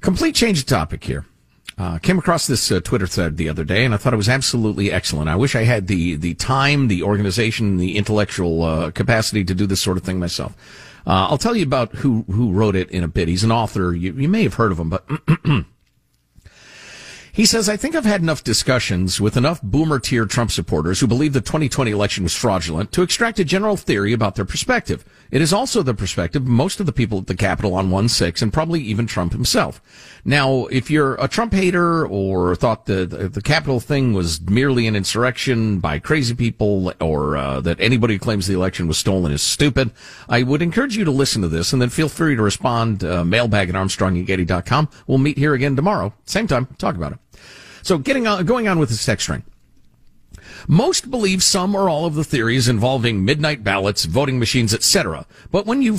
Complete 0.00 0.34
change 0.34 0.58
of 0.58 0.66
topic 0.66 1.04
here. 1.04 1.24
Uh, 1.76 1.98
came 1.98 2.18
across 2.18 2.46
this 2.46 2.70
uh, 2.70 2.80
Twitter 2.80 3.06
thread 3.06 3.36
the 3.36 3.48
other 3.48 3.64
day, 3.64 3.84
and 3.84 3.92
I 3.92 3.96
thought 3.96 4.14
it 4.14 4.18
was 4.18 4.28
absolutely 4.28 4.92
excellent. 4.92 5.28
I 5.28 5.34
wish 5.34 5.56
I 5.56 5.64
had 5.64 5.88
the 5.88 6.14
the 6.14 6.34
time, 6.34 6.86
the 6.86 7.02
organization, 7.02 7.78
the 7.78 7.96
intellectual 7.96 8.62
uh, 8.62 8.90
capacity 8.92 9.42
to 9.44 9.54
do 9.54 9.66
this 9.66 9.80
sort 9.80 9.96
of 9.96 10.04
thing 10.04 10.20
myself. 10.20 10.56
Uh, 11.04 11.26
I'll 11.28 11.38
tell 11.38 11.56
you 11.56 11.64
about 11.64 11.92
who 11.96 12.24
who 12.30 12.52
wrote 12.52 12.76
it 12.76 12.90
in 12.90 13.02
a 13.02 13.08
bit. 13.08 13.26
He's 13.26 13.42
an 13.42 13.50
author. 13.50 13.92
You, 13.92 14.12
you 14.12 14.28
may 14.28 14.44
have 14.44 14.54
heard 14.54 14.70
of 14.70 14.78
him, 14.78 14.88
but 14.88 15.04
He 17.34 17.46
says, 17.46 17.68
I 17.68 17.76
think 17.76 17.96
I've 17.96 18.04
had 18.04 18.20
enough 18.20 18.44
discussions 18.44 19.20
with 19.20 19.36
enough 19.36 19.60
boomer 19.60 19.98
tier 19.98 20.24
Trump 20.24 20.52
supporters 20.52 21.00
who 21.00 21.08
believe 21.08 21.32
the 21.32 21.40
2020 21.40 21.90
election 21.90 22.22
was 22.22 22.32
fraudulent 22.32 22.92
to 22.92 23.02
extract 23.02 23.40
a 23.40 23.44
general 23.44 23.76
theory 23.76 24.12
about 24.12 24.36
their 24.36 24.44
perspective. 24.44 25.04
It 25.34 25.42
is 25.42 25.52
also 25.52 25.82
the 25.82 25.94
perspective 25.94 26.46
most 26.46 26.78
of 26.78 26.86
the 26.86 26.92
people 26.92 27.18
at 27.18 27.26
the 27.26 27.34
Capitol 27.34 27.74
on 27.74 27.90
1-6 27.90 28.40
and 28.40 28.52
probably 28.52 28.80
even 28.82 29.04
Trump 29.08 29.32
himself. 29.32 29.82
Now, 30.24 30.66
if 30.66 30.92
you're 30.92 31.16
a 31.16 31.26
Trump 31.26 31.52
hater 31.52 32.06
or 32.06 32.54
thought 32.54 32.86
the, 32.86 33.04
the, 33.04 33.28
the 33.28 33.42
Capitol 33.42 33.80
thing 33.80 34.12
was 34.12 34.40
merely 34.42 34.86
an 34.86 34.94
insurrection 34.94 35.80
by 35.80 35.98
crazy 35.98 36.36
people 36.36 36.92
or 37.00 37.36
uh, 37.36 37.60
that 37.62 37.80
anybody 37.80 38.14
who 38.14 38.20
claims 38.20 38.46
the 38.46 38.54
election 38.54 38.86
was 38.86 38.96
stolen 38.96 39.32
is 39.32 39.42
stupid, 39.42 39.90
I 40.28 40.44
would 40.44 40.62
encourage 40.62 40.96
you 40.96 41.04
to 41.04 41.10
listen 41.10 41.42
to 41.42 41.48
this 41.48 41.72
and 41.72 41.82
then 41.82 41.88
feel 41.88 42.08
free 42.08 42.36
to 42.36 42.42
respond, 42.42 43.02
uh, 43.02 43.24
mailbag 43.24 43.70
at 43.70 43.74
armstrongandgetty.com. 43.74 44.88
We'll 45.08 45.18
meet 45.18 45.36
here 45.36 45.54
again 45.54 45.74
tomorrow, 45.74 46.14
same 46.26 46.46
time, 46.46 46.68
talk 46.78 46.94
about 46.94 47.10
it. 47.10 47.18
So 47.82 47.98
getting 47.98 48.28
on, 48.28 48.46
going 48.46 48.68
on 48.68 48.78
with 48.78 48.88
this 48.88 49.04
text 49.04 49.24
string. 49.24 49.42
Most 50.68 51.10
believe 51.10 51.42
some 51.42 51.74
or 51.74 51.88
all 51.88 52.06
of 52.06 52.14
the 52.14 52.24
theories 52.24 52.68
involving 52.68 53.24
midnight 53.24 53.62
ballots, 53.62 54.04
voting 54.04 54.38
machines, 54.38 54.72
etc. 54.72 55.26
But 55.50 55.66
when 55.66 55.82
you 55.82 55.98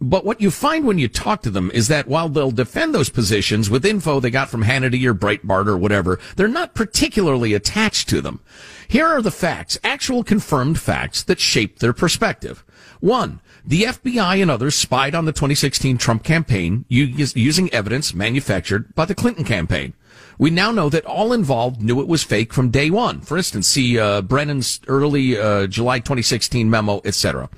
but 0.00 0.24
what 0.24 0.40
you 0.40 0.50
find 0.50 0.86
when 0.86 0.98
you 0.98 1.08
talk 1.08 1.40
to 1.42 1.50
them 1.50 1.70
is 1.72 1.88
that 1.88 2.08
while 2.08 2.28
they'll 2.28 2.50
defend 2.50 2.94
those 2.94 3.08
positions 3.08 3.70
with 3.70 3.86
info 3.86 4.20
they 4.20 4.30
got 4.30 4.50
from 4.50 4.64
Hannity 4.64 5.04
or 5.06 5.14
Breitbart 5.14 5.66
or 5.66 5.78
whatever, 5.78 6.18
they're 6.36 6.48
not 6.48 6.74
particularly 6.74 7.54
attached 7.54 8.08
to 8.10 8.20
them. 8.20 8.40
Here 8.86 9.06
are 9.06 9.22
the 9.22 9.30
facts, 9.30 9.78
actual 9.82 10.22
confirmed 10.22 10.78
facts 10.78 11.22
that 11.22 11.40
shape 11.40 11.78
their 11.78 11.94
perspective. 11.94 12.64
One, 13.00 13.40
the 13.64 13.84
FBI 13.84 14.42
and 14.42 14.50
others 14.50 14.74
spied 14.74 15.14
on 15.14 15.24
the 15.24 15.32
2016 15.32 15.96
Trump 15.96 16.22
campaign 16.22 16.84
using 16.88 17.72
evidence 17.72 18.14
manufactured 18.14 18.94
by 18.94 19.06
the 19.06 19.14
Clinton 19.14 19.44
campaign. 19.44 19.94
We 20.38 20.50
now 20.50 20.70
know 20.70 20.88
that 20.88 21.04
all 21.04 21.32
involved 21.32 21.80
knew 21.80 22.00
it 22.00 22.08
was 22.08 22.22
fake 22.22 22.52
from 22.52 22.70
day 22.70 22.90
one. 22.90 23.20
For 23.20 23.36
instance, 23.36 23.68
see 23.68 23.98
uh, 23.98 24.22
Brennan's 24.22 24.80
early 24.88 25.38
uh, 25.38 25.66
July 25.66 25.98
2016 25.98 26.68
memo, 26.68 27.00
etc. 27.04 27.48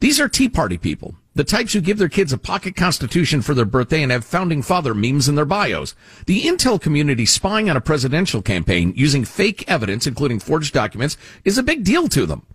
These 0.00 0.20
are 0.20 0.28
Tea 0.28 0.48
Party 0.48 0.78
people, 0.78 1.16
the 1.34 1.44
types 1.44 1.72
who 1.72 1.80
give 1.80 1.98
their 1.98 2.08
kids 2.08 2.32
a 2.32 2.38
pocket 2.38 2.76
constitution 2.76 3.42
for 3.42 3.52
their 3.52 3.64
birthday 3.64 4.02
and 4.02 4.12
have 4.12 4.24
founding 4.24 4.62
father 4.62 4.94
memes 4.94 5.28
in 5.28 5.34
their 5.34 5.44
bios. 5.44 5.94
The 6.26 6.42
intel 6.42 6.80
community 6.80 7.26
spying 7.26 7.68
on 7.68 7.76
a 7.76 7.80
presidential 7.80 8.40
campaign 8.40 8.92
using 8.96 9.24
fake 9.24 9.64
evidence, 9.66 10.06
including 10.06 10.38
forged 10.38 10.72
documents, 10.72 11.16
is 11.44 11.58
a 11.58 11.64
big 11.64 11.84
deal 11.84 12.08
to 12.08 12.26
them. 12.26 12.46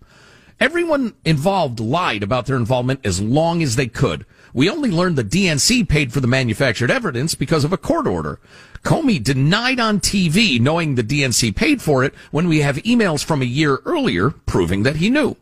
Everyone 0.60 1.14
involved 1.24 1.80
lied 1.80 2.22
about 2.22 2.46
their 2.46 2.56
involvement 2.56 3.00
as 3.04 3.20
long 3.20 3.62
as 3.62 3.76
they 3.76 3.88
could. 3.88 4.24
We 4.54 4.70
only 4.70 4.92
learned 4.92 5.16
the 5.16 5.24
DNC 5.24 5.88
paid 5.88 6.12
for 6.12 6.20
the 6.20 6.28
manufactured 6.28 6.88
evidence 6.88 7.34
because 7.34 7.64
of 7.64 7.72
a 7.72 7.76
court 7.76 8.06
order. 8.06 8.38
Comey 8.84 9.20
denied 9.20 9.80
on 9.80 9.98
TV 9.98 10.60
knowing 10.60 10.94
the 10.94 11.02
DNC 11.02 11.56
paid 11.56 11.82
for 11.82 12.04
it 12.04 12.14
when 12.30 12.46
we 12.46 12.60
have 12.60 12.76
emails 12.76 13.24
from 13.24 13.42
a 13.42 13.46
year 13.46 13.80
earlier 13.84 14.30
proving 14.30 14.84
that 14.84 14.96
he 14.96 15.10
knew. 15.10 15.36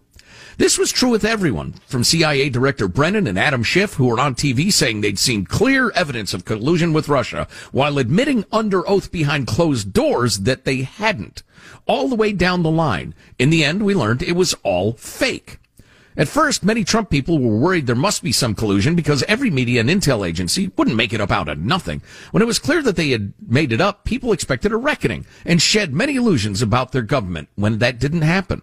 This 0.57 0.79
was 0.79 0.91
true 0.91 1.11
with 1.11 1.27
everyone, 1.27 1.75
from 1.87 2.05
CIA 2.05 2.49
Director 2.49 2.89
Brennan 2.89 3.27
and 3.27 3.39
Adam 3.39 3.63
Schiff, 3.63 3.95
who 3.95 4.07
were 4.07 4.19
on 4.19 4.35
TV 4.35 4.73
saying 4.73 5.03
they'd 5.03 5.19
seen 5.19 5.45
clear 5.45 5.91
evidence 5.91 6.33
of 6.33 6.47
collusion 6.47 6.95
with 6.95 7.11
Russia, 7.11 7.47
while 7.71 7.99
admitting 7.99 8.47
under 8.51 8.89
oath 8.89 9.13
behind 9.13 9.47
closed 9.47 9.93
doors 9.93 10.41
that 10.41 10.65
they 10.65 10.83
hadn't. 10.83 11.43
All 11.85 12.09
the 12.09 12.17
way 12.17 12.33
down 12.33 12.63
the 12.63 12.71
line. 12.71 13.15
In 13.39 13.51
the 13.51 13.63
end, 13.63 13.83
we 13.85 13.95
learned 13.95 14.23
it 14.23 14.37
was 14.37 14.55
all 14.63 14.95
fake. 14.95 15.59
At 16.17 16.29
first, 16.29 16.63
many 16.63 16.85
Trump 16.85 17.09
people 17.09 17.39
were 17.39 17.57
worried 17.57 17.87
there 17.87 17.97
must 17.97 18.23
be 18.23 18.33
some 18.33 18.55
collusion 18.55 18.95
because 18.95 19.23
every 19.25 19.51
media 19.51 19.81
and 19.81 19.89
intel 19.89 20.27
agency 20.27 20.71
wouldn't 20.77 20.97
make 20.97 21.13
it 21.13 21.21
up 21.21 21.31
out 21.31 21.49
of 21.49 21.59
nothing. 21.59 22.03
When 22.33 22.43
it 22.43 22.47
was 22.47 22.59
clear 22.59 22.83
that 22.83 22.97
they 22.97 23.11
had 23.11 23.33
made 23.47 23.73
it 23.73 23.81
up, 23.81 24.05
people 24.05 24.33
expected 24.33 24.73
a 24.73 24.77
reckoning 24.77 25.25
and 25.47 25.63
shed 25.63 25.95
many 25.95 26.17
illusions 26.17 26.61
about 26.61 26.93
their 26.93 27.03
government 27.03 27.49
when 27.55 27.79
that 27.79 27.99
didn't 27.99 28.23
happen. 28.23 28.63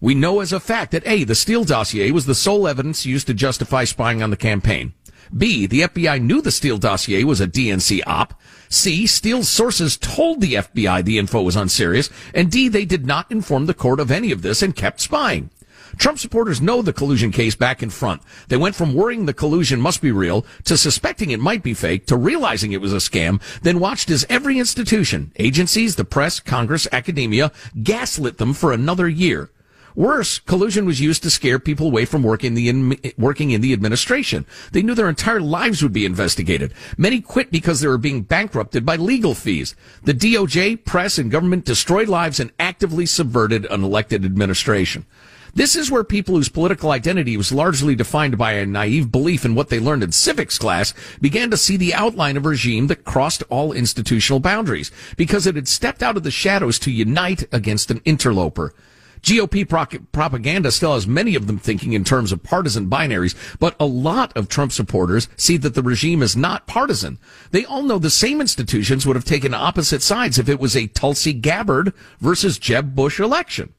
We 0.00 0.16
know 0.16 0.40
as 0.40 0.52
a 0.52 0.58
fact 0.58 0.90
that 0.90 1.06
A, 1.06 1.22
the 1.22 1.36
Steele 1.36 1.62
dossier 1.62 2.10
was 2.10 2.26
the 2.26 2.34
sole 2.34 2.66
evidence 2.66 3.06
used 3.06 3.28
to 3.28 3.34
justify 3.34 3.84
spying 3.84 4.20
on 4.20 4.30
the 4.30 4.36
campaign. 4.36 4.94
B, 5.34 5.66
the 5.66 5.82
FBI 5.82 6.20
knew 6.20 6.42
the 6.42 6.50
Steele 6.50 6.78
dossier 6.78 7.22
was 7.22 7.40
a 7.40 7.46
DNC 7.46 8.02
op. 8.04 8.38
C, 8.68 9.06
Steele's 9.06 9.48
sources 9.48 9.96
told 9.96 10.40
the 10.40 10.54
FBI 10.54 11.04
the 11.04 11.18
info 11.18 11.42
was 11.42 11.54
unserious. 11.54 12.10
And 12.34 12.50
D, 12.50 12.68
they 12.68 12.84
did 12.84 13.06
not 13.06 13.30
inform 13.30 13.66
the 13.66 13.74
court 13.74 14.00
of 14.00 14.10
any 14.10 14.32
of 14.32 14.42
this 14.42 14.60
and 14.60 14.74
kept 14.74 15.00
spying. 15.00 15.50
Trump 15.96 16.18
supporters 16.18 16.60
know 16.60 16.82
the 16.82 16.92
collusion 16.92 17.30
case 17.30 17.54
back 17.54 17.82
and 17.82 17.92
front. 17.92 18.22
They 18.48 18.56
went 18.56 18.74
from 18.74 18.94
worrying 18.94 19.26
the 19.26 19.34
collusion 19.34 19.80
must 19.80 20.00
be 20.00 20.12
real 20.12 20.44
to 20.64 20.76
suspecting 20.76 21.30
it 21.30 21.40
might 21.40 21.62
be 21.62 21.74
fake 21.74 22.06
to 22.06 22.16
realizing 22.16 22.72
it 22.72 22.80
was 22.80 22.92
a 22.92 22.96
scam, 22.96 23.40
then 23.62 23.80
watched 23.80 24.10
as 24.10 24.26
every 24.28 24.58
institution, 24.58 25.32
agencies, 25.36 25.96
the 25.96 26.04
press, 26.04 26.40
Congress, 26.40 26.88
academia, 26.92 27.52
gaslit 27.82 28.38
them 28.38 28.52
for 28.52 28.72
another 28.72 29.08
year. 29.08 29.50
Worse, 29.94 30.38
collusion 30.38 30.86
was 30.86 31.00
used 31.00 31.22
to 31.22 31.30
scare 31.30 31.58
people 31.58 31.86
away 31.86 32.06
from 32.06 32.22
working 32.22 32.54
the 32.54 32.68
in, 32.68 32.98
working 33.18 33.50
in 33.50 33.60
the 33.60 33.72
administration. 33.72 34.46
They 34.72 34.82
knew 34.82 34.94
their 34.94 35.08
entire 35.08 35.40
lives 35.40 35.82
would 35.82 35.92
be 35.92 36.06
investigated. 36.06 36.72
Many 36.96 37.20
quit 37.20 37.50
because 37.50 37.80
they 37.80 37.88
were 37.88 37.98
being 37.98 38.22
bankrupted 38.22 38.86
by 38.86 38.96
legal 38.96 39.34
fees. 39.34 39.74
The 40.04 40.14
DOJ, 40.14 40.84
press, 40.84 41.18
and 41.18 41.30
government 41.30 41.66
destroyed 41.66 42.08
lives 42.08 42.40
and 42.40 42.52
actively 42.58 43.04
subverted 43.04 43.66
an 43.66 43.84
elected 43.84 44.24
administration. 44.24 45.04
This 45.54 45.76
is 45.76 45.90
where 45.90 46.02
people 46.02 46.36
whose 46.36 46.48
political 46.48 46.90
identity 46.92 47.36
was 47.36 47.52
largely 47.52 47.94
defined 47.94 48.38
by 48.38 48.52
a 48.52 48.64
naive 48.64 49.12
belief 49.12 49.44
in 49.44 49.54
what 49.54 49.68
they 49.68 49.78
learned 49.78 50.02
in 50.02 50.10
civics 50.10 50.58
class 50.58 50.94
began 51.20 51.50
to 51.50 51.58
see 51.58 51.76
the 51.76 51.92
outline 51.92 52.38
of 52.38 52.46
a 52.46 52.48
regime 52.48 52.86
that 52.86 53.04
crossed 53.04 53.42
all 53.50 53.70
institutional 53.70 54.40
boundaries 54.40 54.90
because 55.18 55.46
it 55.46 55.54
had 55.54 55.68
stepped 55.68 56.02
out 56.02 56.16
of 56.16 56.22
the 56.22 56.30
shadows 56.30 56.78
to 56.78 56.90
unite 56.90 57.44
against 57.52 57.90
an 57.90 58.00
interloper. 58.06 58.72
GOP 59.20 59.68
pro- 59.68 60.00
propaganda 60.10 60.72
still 60.72 60.94
has 60.94 61.06
many 61.06 61.34
of 61.34 61.46
them 61.46 61.58
thinking 61.58 61.92
in 61.92 62.02
terms 62.02 62.32
of 62.32 62.42
partisan 62.42 62.88
binaries, 62.88 63.34
but 63.58 63.76
a 63.78 63.84
lot 63.84 64.34
of 64.34 64.48
Trump 64.48 64.72
supporters 64.72 65.28
see 65.36 65.58
that 65.58 65.74
the 65.74 65.82
regime 65.82 66.22
is 66.22 66.34
not 66.34 66.66
partisan. 66.66 67.18
They 67.50 67.66
all 67.66 67.82
know 67.82 67.98
the 67.98 68.08
same 68.08 68.40
institutions 68.40 69.06
would 69.06 69.16
have 69.16 69.26
taken 69.26 69.52
opposite 69.52 70.00
sides 70.00 70.38
if 70.38 70.48
it 70.48 70.58
was 70.58 70.74
a 70.74 70.86
Tulsi 70.86 71.34
Gabbard 71.34 71.92
versus 72.20 72.58
Jeb 72.58 72.94
Bush 72.94 73.20
election. 73.20 73.74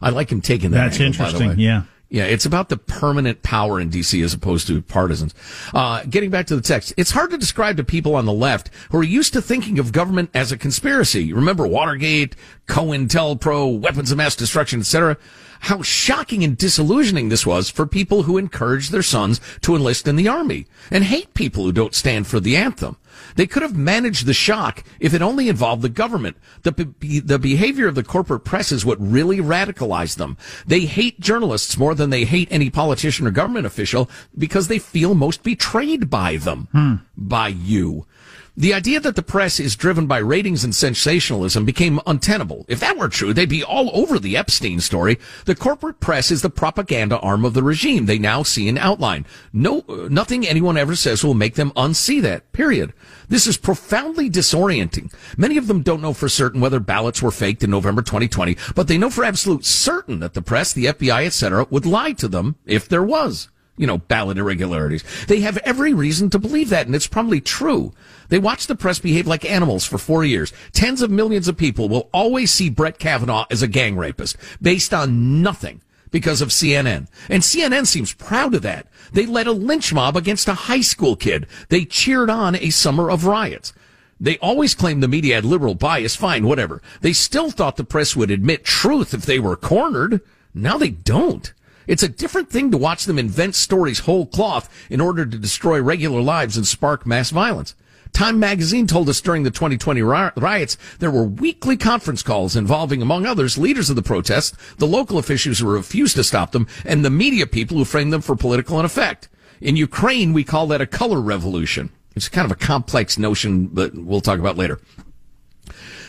I 0.00 0.10
like 0.10 0.30
him 0.30 0.40
taking 0.40 0.70
that. 0.72 0.84
That's 0.84 1.00
angle, 1.00 1.26
interesting. 1.26 1.58
Yeah. 1.58 1.82
Yeah, 2.12 2.24
it's 2.24 2.44
about 2.44 2.70
the 2.70 2.76
permanent 2.76 3.44
power 3.44 3.78
in 3.78 3.88
DC 3.88 4.22
as 4.24 4.34
opposed 4.34 4.66
to 4.66 4.82
partisans. 4.82 5.32
Uh, 5.72 6.02
getting 6.10 6.28
back 6.28 6.48
to 6.48 6.56
the 6.56 6.62
text, 6.62 6.92
it's 6.96 7.12
hard 7.12 7.30
to 7.30 7.38
describe 7.38 7.76
to 7.76 7.84
people 7.84 8.16
on 8.16 8.24
the 8.24 8.32
left 8.32 8.68
who 8.90 8.98
are 8.98 9.04
used 9.04 9.32
to 9.34 9.40
thinking 9.40 9.78
of 9.78 9.92
government 9.92 10.28
as 10.34 10.50
a 10.50 10.58
conspiracy. 10.58 11.32
Remember 11.32 11.68
Watergate, 11.68 12.34
COINTELPRO, 12.66 13.78
weapons 13.78 14.10
of 14.10 14.18
mass 14.18 14.34
destruction, 14.34 14.80
etc. 14.80 15.16
How 15.60 15.82
shocking 15.82 16.42
and 16.42 16.56
disillusioning 16.56 17.28
this 17.28 17.46
was 17.46 17.68
for 17.70 17.86
people 17.86 18.22
who 18.22 18.38
encourage 18.38 18.88
their 18.88 19.02
sons 19.02 19.40
to 19.60 19.76
enlist 19.76 20.08
in 20.08 20.16
the 20.16 20.26
army 20.28 20.66
and 20.90 21.04
hate 21.04 21.34
people 21.34 21.64
who 21.64 21.72
don't 21.72 21.94
stand 21.94 22.26
for 22.26 22.40
the 22.40 22.56
anthem. 22.56 22.96
They 23.36 23.46
could 23.46 23.62
have 23.62 23.76
managed 23.76 24.24
the 24.24 24.32
shock 24.32 24.82
if 24.98 25.12
it 25.12 25.20
only 25.20 25.48
involved 25.48 25.82
the 25.82 25.90
government. 25.90 26.36
The, 26.62 26.72
be- 26.72 27.20
the 27.20 27.38
behavior 27.38 27.86
of 27.86 27.94
the 27.94 28.02
corporate 28.02 28.44
press 28.44 28.72
is 28.72 28.86
what 28.86 28.98
really 29.00 29.38
radicalized 29.38 30.16
them. 30.16 30.38
They 30.66 30.80
hate 30.80 31.20
journalists 31.20 31.76
more 31.76 31.94
than 31.94 32.10
they 32.10 32.24
hate 32.24 32.48
any 32.50 32.70
politician 32.70 33.26
or 33.26 33.30
government 33.30 33.66
official 33.66 34.08
because 34.36 34.68
they 34.68 34.78
feel 34.78 35.14
most 35.14 35.42
betrayed 35.42 36.08
by 36.08 36.36
them, 36.36 36.68
hmm. 36.72 36.94
by 37.16 37.48
you. 37.48 38.06
The 38.56 38.74
idea 38.74 38.98
that 39.00 39.14
the 39.14 39.22
press 39.22 39.60
is 39.60 39.76
driven 39.76 40.06
by 40.06 40.18
ratings 40.18 40.64
and 40.64 40.74
sensationalism 40.74 41.64
became 41.64 42.00
untenable. 42.06 42.64
If 42.68 42.80
that 42.80 42.98
were 42.98 43.08
true, 43.08 43.32
they'd 43.32 43.48
be 43.48 43.62
all 43.62 43.90
over 43.94 44.18
the 44.18 44.36
Epstein 44.36 44.80
story. 44.80 45.18
The 45.44 45.54
corporate 45.54 46.00
press 46.00 46.30
is 46.30 46.42
the 46.42 46.50
propaganda 46.50 47.18
arm 47.20 47.44
of 47.44 47.54
the 47.54 47.62
regime. 47.62 48.06
They 48.06 48.18
now 48.18 48.42
see 48.42 48.68
an 48.68 48.76
outline. 48.76 49.24
No, 49.52 49.84
uh, 49.88 50.08
nothing 50.10 50.46
anyone 50.46 50.76
ever 50.76 50.96
says 50.96 51.22
will 51.22 51.34
make 51.34 51.54
them 51.54 51.70
unsee 51.72 52.20
that. 52.22 52.50
Period. 52.52 52.92
This 53.28 53.46
is 53.46 53.56
profoundly 53.56 54.28
disorienting. 54.28 55.12
Many 55.36 55.56
of 55.56 55.68
them 55.68 55.82
don't 55.82 56.02
know 56.02 56.12
for 56.12 56.28
certain 56.28 56.60
whether 56.60 56.80
ballots 56.80 57.22
were 57.22 57.30
faked 57.30 57.62
in 57.62 57.70
November 57.70 58.02
2020, 58.02 58.56
but 58.74 58.88
they 58.88 58.98
know 58.98 59.10
for 59.10 59.24
absolute 59.24 59.64
certain 59.64 60.18
that 60.18 60.34
the 60.34 60.42
press, 60.42 60.72
the 60.72 60.86
FBI, 60.86 61.26
etc., 61.26 61.66
would 61.70 61.86
lie 61.86 62.12
to 62.12 62.26
them 62.26 62.56
if 62.66 62.88
there 62.88 63.04
was 63.04 63.48
you 63.80 63.86
know, 63.86 63.96
ballot 63.96 64.36
irregularities. 64.36 65.02
They 65.26 65.40
have 65.40 65.56
every 65.58 65.94
reason 65.94 66.28
to 66.30 66.38
believe 66.38 66.68
that, 66.68 66.84
and 66.84 66.94
it's 66.94 67.06
probably 67.06 67.40
true. 67.40 67.94
They 68.28 68.38
watch 68.38 68.66
the 68.66 68.74
press 68.74 68.98
behave 68.98 69.26
like 69.26 69.50
animals 69.50 69.86
for 69.86 69.96
four 69.96 70.22
years. 70.22 70.52
Tens 70.72 71.00
of 71.00 71.10
millions 71.10 71.48
of 71.48 71.56
people 71.56 71.88
will 71.88 72.10
always 72.12 72.52
see 72.52 72.68
Brett 72.68 72.98
Kavanaugh 72.98 73.46
as 73.50 73.62
a 73.62 73.66
gang 73.66 73.96
rapist 73.96 74.36
based 74.60 74.92
on 74.92 75.40
nothing 75.42 75.80
because 76.10 76.42
of 76.42 76.50
CNN. 76.50 77.08
And 77.30 77.42
CNN 77.42 77.86
seems 77.86 78.12
proud 78.12 78.54
of 78.54 78.60
that. 78.62 78.86
They 79.12 79.24
led 79.24 79.46
a 79.46 79.52
lynch 79.52 79.94
mob 79.94 80.14
against 80.14 80.46
a 80.46 80.54
high 80.54 80.82
school 80.82 81.16
kid. 81.16 81.46
They 81.70 81.86
cheered 81.86 82.28
on 82.28 82.56
a 82.56 82.68
summer 82.68 83.10
of 83.10 83.24
riots. 83.24 83.72
They 84.20 84.36
always 84.38 84.74
claimed 84.74 85.02
the 85.02 85.08
media 85.08 85.36
had 85.36 85.46
liberal 85.46 85.74
bias. 85.74 86.14
Fine, 86.14 86.46
whatever. 86.46 86.82
They 87.00 87.14
still 87.14 87.50
thought 87.50 87.76
the 87.76 87.84
press 87.84 88.14
would 88.14 88.30
admit 88.30 88.62
truth 88.62 89.14
if 89.14 89.24
they 89.24 89.38
were 89.38 89.56
cornered. 89.56 90.20
Now 90.52 90.76
they 90.76 90.90
don't. 90.90 91.50
It's 91.90 92.04
a 92.04 92.08
different 92.08 92.50
thing 92.50 92.70
to 92.70 92.78
watch 92.78 93.04
them 93.04 93.18
invent 93.18 93.56
stories 93.56 93.98
whole 93.98 94.24
cloth 94.24 94.72
in 94.90 95.00
order 95.00 95.26
to 95.26 95.36
destroy 95.36 95.82
regular 95.82 96.20
lives 96.20 96.56
and 96.56 96.64
spark 96.64 97.04
mass 97.04 97.30
violence. 97.30 97.74
Time 98.12 98.38
magazine 98.38 98.86
told 98.86 99.08
us 99.08 99.20
during 99.20 99.42
the 99.42 99.50
2020 99.50 100.00
riots 100.00 100.76
there 101.00 101.10
were 101.10 101.24
weekly 101.24 101.76
conference 101.76 102.22
calls 102.22 102.54
involving, 102.54 103.02
among 103.02 103.26
others, 103.26 103.58
leaders 103.58 103.90
of 103.90 103.96
the 103.96 104.02
protests, 104.02 104.56
the 104.76 104.86
local 104.86 105.18
officials 105.18 105.58
who 105.58 105.68
refused 105.68 106.14
to 106.14 106.22
stop 106.22 106.52
them, 106.52 106.68
and 106.84 107.04
the 107.04 107.10
media 107.10 107.44
people 107.44 107.76
who 107.76 107.84
framed 107.84 108.12
them 108.12 108.22
for 108.22 108.36
political 108.36 108.78
effect. 108.78 109.28
In 109.60 109.74
Ukraine, 109.74 110.32
we 110.32 110.44
call 110.44 110.68
that 110.68 110.80
a 110.80 110.86
color 110.86 111.20
revolution. 111.20 111.90
It's 112.14 112.28
kind 112.28 112.44
of 112.44 112.52
a 112.52 112.66
complex 112.66 113.18
notion, 113.18 113.66
but 113.66 113.96
we'll 113.96 114.20
talk 114.20 114.38
about 114.38 114.56
later. 114.56 114.80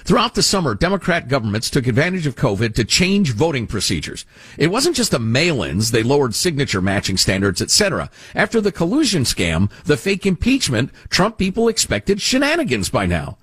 Throughout 0.04 0.36
the 0.36 0.44
summer, 0.44 0.74
Democrat 0.74 1.28
governments 1.28 1.70
took 1.70 1.88
advantage 1.88 2.26
of 2.26 2.36
COVID 2.36 2.74
to 2.76 2.84
change 2.84 3.34
voting 3.34 3.68
procedures. 3.68 4.26
It 4.58 4.68
wasn't 4.68 4.96
just 4.96 5.12
the 5.12 5.20
mail-ins, 5.20 5.92
they 5.92 6.04
lowered 6.04 6.34
signature 6.34 6.82
matching 6.82 7.18
standards, 7.18 7.62
etc. 7.62 8.10
After 8.34 8.60
the 8.60 8.72
collusion 8.72 9.24
scam, 9.24 9.70
the 9.84 9.98
fake 9.98 10.26
impeachment, 10.26 10.92
Trump 11.10 11.38
people 11.38 11.68
expected 11.68 12.22
shenanigans 12.22 12.90
by 12.90 13.06
now. 13.06 13.38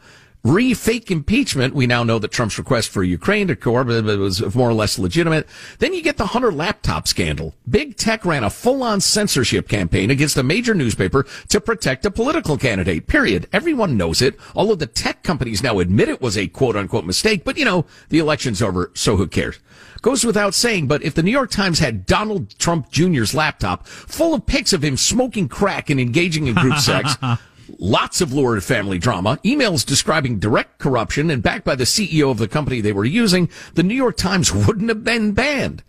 Re 0.44 0.72
fake 0.72 1.10
impeachment, 1.10 1.74
we 1.74 1.88
now 1.88 2.04
know 2.04 2.20
that 2.20 2.30
Trump's 2.30 2.58
request 2.58 2.90
for 2.90 3.02
Ukraine 3.02 3.48
to 3.48 3.56
cooperate 3.56 4.04
was 4.04 4.54
more 4.54 4.70
or 4.70 4.72
less 4.72 4.96
legitimate. 4.96 5.48
Then 5.80 5.92
you 5.92 6.00
get 6.00 6.16
the 6.16 6.26
Hunter 6.26 6.52
laptop 6.52 7.08
scandal. 7.08 7.54
Big 7.68 7.96
tech 7.96 8.24
ran 8.24 8.44
a 8.44 8.50
full 8.50 8.84
on 8.84 9.00
censorship 9.00 9.68
campaign 9.68 10.10
against 10.10 10.36
a 10.36 10.44
major 10.44 10.74
newspaper 10.74 11.26
to 11.48 11.60
protect 11.60 12.06
a 12.06 12.10
political 12.10 12.56
candidate. 12.56 13.08
Period. 13.08 13.48
Everyone 13.52 13.96
knows 13.96 14.22
it. 14.22 14.38
Although 14.54 14.76
the 14.76 14.86
tech 14.86 15.24
companies 15.24 15.62
now 15.62 15.80
admit 15.80 16.08
it 16.08 16.22
was 16.22 16.38
a 16.38 16.46
quote 16.46 16.76
unquote 16.76 17.04
mistake, 17.04 17.42
but 17.44 17.58
you 17.58 17.64
know, 17.64 17.84
the 18.08 18.20
election's 18.20 18.62
over, 18.62 18.92
so 18.94 19.16
who 19.16 19.26
cares? 19.26 19.58
Goes 20.02 20.24
without 20.24 20.54
saying, 20.54 20.86
but 20.86 21.02
if 21.02 21.14
the 21.14 21.24
New 21.24 21.32
York 21.32 21.50
Times 21.50 21.80
had 21.80 22.06
Donald 22.06 22.56
Trump 22.60 22.90
Jr.'s 22.92 23.34
laptop 23.34 23.88
full 23.88 24.34
of 24.34 24.46
pics 24.46 24.72
of 24.72 24.84
him 24.84 24.96
smoking 24.96 25.48
crack 25.48 25.90
and 25.90 26.00
engaging 26.00 26.46
in 26.46 26.54
group 26.54 26.78
sex, 26.78 27.16
lots 27.78 28.20
of 28.20 28.32
lurid 28.32 28.62
family 28.64 28.98
drama, 28.98 29.38
emails 29.44 29.84
describing 29.84 30.38
direct 30.38 30.78
corruption, 30.78 31.30
and 31.30 31.42
backed 31.42 31.64
by 31.64 31.74
the 31.74 31.84
CEO 31.84 32.30
of 32.30 32.38
the 32.38 32.48
company 32.48 32.80
they 32.80 32.92
were 32.92 33.04
using, 33.04 33.48
the 33.74 33.82
New 33.82 33.94
York 33.94 34.16
Times 34.16 34.52
wouldn't 34.52 34.88
have 34.88 35.04
been 35.04 35.32
banned. 35.32 35.82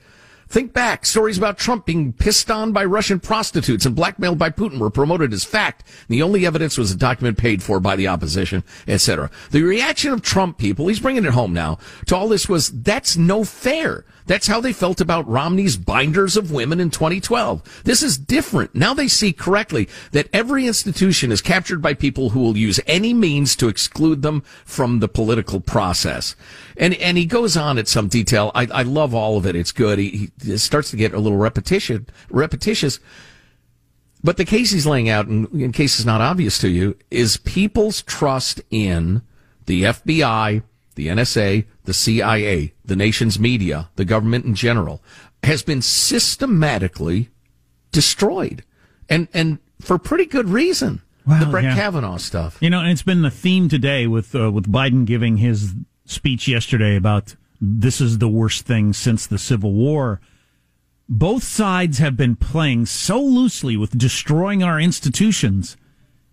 Think 0.50 0.74
back. 0.74 1.06
Stories 1.06 1.38
about 1.38 1.60
Trump 1.60 1.86
being 1.86 2.12
pissed 2.12 2.50
on 2.50 2.72
by 2.72 2.84
Russian 2.84 3.20
prostitutes 3.20 3.86
and 3.86 3.96
blackmailed 3.96 4.40
by 4.40 4.50
Putin 4.50 4.80
were 4.80 4.90
promoted 4.90 5.32
as 5.32 5.44
fact. 5.44 5.84
The 6.08 6.24
only 6.24 6.44
evidence 6.44 6.76
was 6.76 6.92
a 6.92 6.98
document 6.98 7.38
paid 7.38 7.62
for 7.62 7.80
by 7.80 7.96
the 7.96 8.08
opposition, 8.08 8.64
etc. 8.88 9.30
The 9.52 9.62
reaction 9.62 10.12
of 10.12 10.24
Trump 10.24 10.58
people, 10.58 10.88
he's 10.88 11.00
bringing 11.00 11.26
it 11.26 11.34
home 11.34 11.54
now, 11.54 11.78
to 12.08 12.16
all 12.16 12.28
this 12.28 12.50
was, 12.50 12.72
that's 12.82 13.16
no 13.16 13.44
fair. 13.44 14.06
That's 14.30 14.46
how 14.46 14.62
they 14.62 14.74
felt 14.74 15.02
about 15.02 15.28
Romney's 15.28 15.76
binders 15.76 16.38
of 16.38 16.52
women 16.52 16.80
in 16.80 16.92
2012. 16.92 17.82
This 17.84 18.04
is 18.04 18.16
different. 18.16 18.76
Now 18.76 18.94
they 18.94 19.08
see 19.08 19.34
correctly 19.34 19.90
that 20.12 20.30
every 20.32 20.68
institution 20.68 21.32
is 21.32 21.42
captured 21.42 21.82
by 21.82 21.96
people 21.96 22.30
who 22.30 22.42
will 22.42 22.56
use 22.56 22.80
any 22.86 23.12
means 23.12 23.56
to 23.56 23.68
exclude 23.68 24.22
them 24.22 24.44
from 24.66 25.00
the 25.00 25.08
political 25.08 25.60
process. 25.60 26.36
And, 26.78 26.94
and 26.94 27.18
he 27.18 27.26
goes 27.26 27.58
on 27.58 27.80
at 27.80 27.88
some 27.88 28.08
detail. 28.08 28.52
I, 28.54 28.68
I 28.72 28.84
love 28.84 29.16
all 29.16 29.36
of 29.36 29.48
it. 29.48 29.56
It's 29.56 29.72
good. 29.72 29.98
He, 29.98 30.30
he 30.44 30.58
starts 30.60 30.92
to 30.92 30.96
get 30.96 31.16
a 31.16 31.20
little 31.20 31.40
repetition, 31.40 32.06
repetitious. 32.30 33.00
But 34.24 34.38
the 34.38 34.46
case 34.46 34.70
he's 34.70 34.86
laying 34.86 35.10
out, 35.10 35.26
in, 35.26 35.48
in 35.60 35.72
case 35.72 35.98
it's 35.98 36.06
not 36.06 36.22
obvious 36.22 36.60
to 36.60 36.70
you, 36.70 36.96
is 37.10 37.38
people's 37.38 38.04
trust 38.04 38.62
in 38.70 39.24
the 39.66 39.86
FBI, 39.86 40.62
the 41.00 41.08
NSA, 41.08 41.66
the 41.86 41.94
CIA, 41.94 42.74
the 42.84 42.96
nation's 42.98 43.40
media, 43.40 43.90
the 43.96 44.04
government 44.04 44.44
in 44.44 44.54
general, 44.54 45.02
has 45.44 45.64
been 45.64 45.82
systematically 45.82 47.30
destroyed. 47.94 48.66
And, 49.08 49.30
and 49.34 49.60
for 49.80 49.98
pretty 49.98 50.26
good 50.26 50.50
reason. 50.50 51.02
The 51.26 51.48
Brett 51.50 51.64
yeah. 51.64 51.76
Kavanaugh 51.76 52.18
stuff. 52.18 52.58
You 52.60 52.70
know, 52.70 52.82
and 52.82 52.90
it's 52.90 53.04
been 53.04 53.22
the 53.22 53.32
theme 53.32 53.70
today 53.70 54.08
with 54.08 54.34
uh, 54.36 54.52
with 54.52 54.70
Biden 54.70 55.06
giving 55.06 55.38
his 55.38 55.74
speech 56.06 56.48
yesterday 56.48 56.96
about 56.96 57.36
this 57.62 58.02
is 58.02 58.18
the 58.18 58.28
worst 58.28 58.66
thing 58.66 58.94
since 58.94 59.28
the 59.28 59.38
Civil 59.38 59.72
War. 59.72 60.20
Both 61.08 61.44
sides 61.44 62.00
have 62.00 62.18
been 62.18 62.36
playing 62.36 62.88
so 62.88 63.22
loosely 63.22 63.78
with 63.78 63.96
destroying 63.96 64.64
our 64.64 64.80
institutions, 64.80 65.78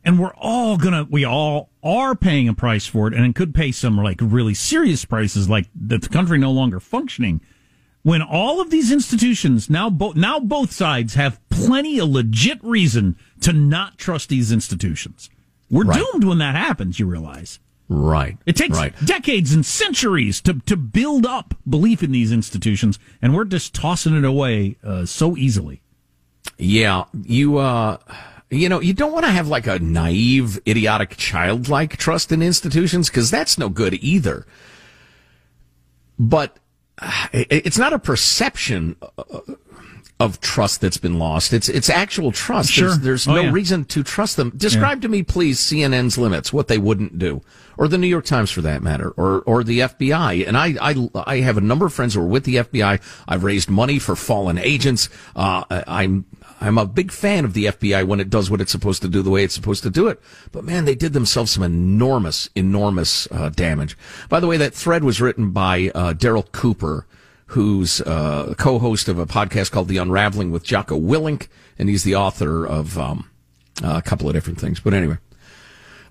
and 0.07 0.19
we're 0.19 0.35
all 0.37 0.79
gonna, 0.79 1.07
we 1.11 1.25
all 1.25 1.69
are 1.83 2.15
paying 2.15 2.49
a 2.49 2.55
price 2.55 2.87
for 2.87 3.09
it, 3.09 3.15
and 3.15 3.27
it 3.27 3.35
could 3.35 3.55
pay 3.55 3.73
some 3.73 3.99
like 3.99 4.19
really 4.23 4.55
serious 4.55 5.05
prices, 5.05 5.51
like 5.51 5.67
that 5.75 6.01
the 6.03 6.09
country 6.09 6.39
no 6.39 6.53
longer 6.53 6.81
functioning. 6.81 7.43
When 8.03 8.23
all 8.23 8.61
of 8.61 8.71
these 8.71 8.93
institutions 8.93 9.69
now, 9.69 9.91
both 9.91 10.15
now 10.15 10.39
both 10.39 10.71
sides 10.71 11.15
have 11.15 11.41
plenty 11.51 11.99
of 11.99 12.09
legit 12.09 12.63
reason 12.63 13.17
to 13.41 13.53
not 13.53 13.99
trust 13.99 14.29
these 14.29 14.53
institutions. 14.53 15.29
We're 15.69 15.85
Right. 15.85 16.01
doomed 16.13 16.23
when 16.25 16.39
that 16.39 16.55
happens. 16.55 17.01
You 17.01 17.07
realize. 17.07 17.59
Right. 17.89 18.37
It 18.47 18.55
takes 18.57 18.77
right. 18.79 18.95
decades 19.05 19.53
and 19.53 19.67
centuries 19.67 20.41
to, 20.43 20.55
to 20.67 20.77
build 20.77 21.25
up 21.27 21.55
belief 21.69 22.03
in 22.03 22.13
these 22.13 22.31
institutions, 22.33 22.99
and 23.21 23.35
we're 23.35 23.45
just 23.45 23.75
tossing 23.75 24.17
it 24.17 24.25
away 24.25 24.77
uh, 24.85 25.05
so 25.05 25.37
easily. 25.37 25.83
Yeah, 26.59 27.05
you 27.25 27.59
uh 27.59 27.99
you 28.51 28.69
know, 28.69 28.81
you 28.81 28.95
don't 28.95 29.13
want 29.13 29.25
to 29.25 29.31
have 29.31 29.49
like 29.49 29.67
a 29.67 29.79
naive, 29.79 30.59
idiotic, 30.67 31.17
childlike 31.17 31.97
trust 31.97 32.31
in 32.31 32.43
institutions 32.43 33.09
because 33.09 33.31
that's 33.31 33.59
no 33.59 33.69
good 33.69 33.95
either. 33.95 34.47
But 36.19 36.59
it's 37.33 37.77
not 37.77 37.93
a 37.93 37.99
perception 37.99 38.97
of 40.19 40.41
trust 40.41 40.81
that's 40.81 40.97
been 40.97 41.19
lost. 41.19 41.53
It's 41.53 41.69
it's 41.69 41.91
actual 41.91 42.33
trust. 42.33 42.71
Sure. 42.71 42.89
There's, 42.89 43.01
there's 43.01 43.29
oh, 43.29 43.35
no 43.35 43.41
yeah. 43.43 43.53
reason 43.53 43.85
to 43.87 44.03
trust 44.03 44.37
them. 44.37 44.51
Describe 44.57 44.99
yeah. 44.99 45.03
to 45.03 45.09
me, 45.09 45.23
please, 45.23 45.61
CNN's 45.61 46.17
limits, 46.17 46.53
what 46.53 46.69
they 46.69 46.79
wouldn't 46.79 47.19
do, 47.19 47.43
or 47.77 47.87
the 47.87 47.99
New 47.99 48.07
York 48.07 48.25
Times 48.25 48.51
for 48.51 48.63
that 48.63 48.83
matter, 48.83 49.11
or 49.11 49.43
or 49.43 49.63
the 49.63 49.81
FBI. 49.81 50.47
And 50.47 50.57
I 50.57 50.75
I 50.81 51.11
I 51.27 51.37
have 51.41 51.59
a 51.59 51.61
number 51.61 51.85
of 51.85 51.93
friends 51.93 52.15
who 52.15 52.23
are 52.23 52.27
with 52.27 52.45
the 52.45 52.57
FBI. 52.57 53.01
I've 53.29 53.45
raised 53.45 53.69
money 53.69 53.99
for 53.99 54.17
fallen 54.17 54.57
agents. 54.57 55.11
Uh, 55.35 55.65
I'm 55.87 56.25
I'm 56.61 56.79
a 56.79 56.87
big 56.87 57.13
fan 57.13 57.45
of 57.45 57.53
the 57.53 57.67
FBI 57.67 58.07
when 58.07 58.21
it 58.21 58.31
does 58.31 58.51
what 58.51 58.61
it's 58.61 58.73
supposed 58.73 59.03
to 59.03 59.09
do 59.09 59.23
the 59.23 59.31
way 59.31 59.45
it's 59.45 59.55
supposed 59.55 59.83
to 59.83 59.91
do 59.91 60.09
it. 60.09 60.21
But 60.53 60.65
man, 60.65 60.85
they 60.85 60.95
did 60.95 61.13
themselves 61.13 61.51
some 61.53 61.63
enormous, 61.63 62.49
enormous 62.55 63.31
uh, 63.31 63.51
damage. 63.51 63.97
By 64.29 64.41
the 64.41 64.47
way, 64.47 64.57
that 64.57 64.75
thread 64.75 65.05
was 65.05 65.21
written 65.21 65.51
by 65.51 65.91
uh, 65.95 66.15
Darryl 66.15 66.51
Cooper 66.53 67.07
who's 67.47 68.01
uh, 68.01 68.55
co-host 68.59 69.09
of 69.09 69.19
a 69.19 69.27
podcast 69.27 69.71
called 69.71 69.89
The 69.89 69.99
Unraveling 69.99 70.51
with 70.51 70.65
Jocko 70.65 70.99
Willink, 70.99 71.49
and 71.79 71.89
he's 71.89 72.05
the 72.05 72.17
author 72.17 72.67
of 72.67 72.99
um, 72.99 73.31
a 73.83 74.03
couple 74.03 74.29
of 74.29 74.35
different 74.35 74.61
things. 74.61 74.81
But 74.81 74.95
anyway, 74.95 75.19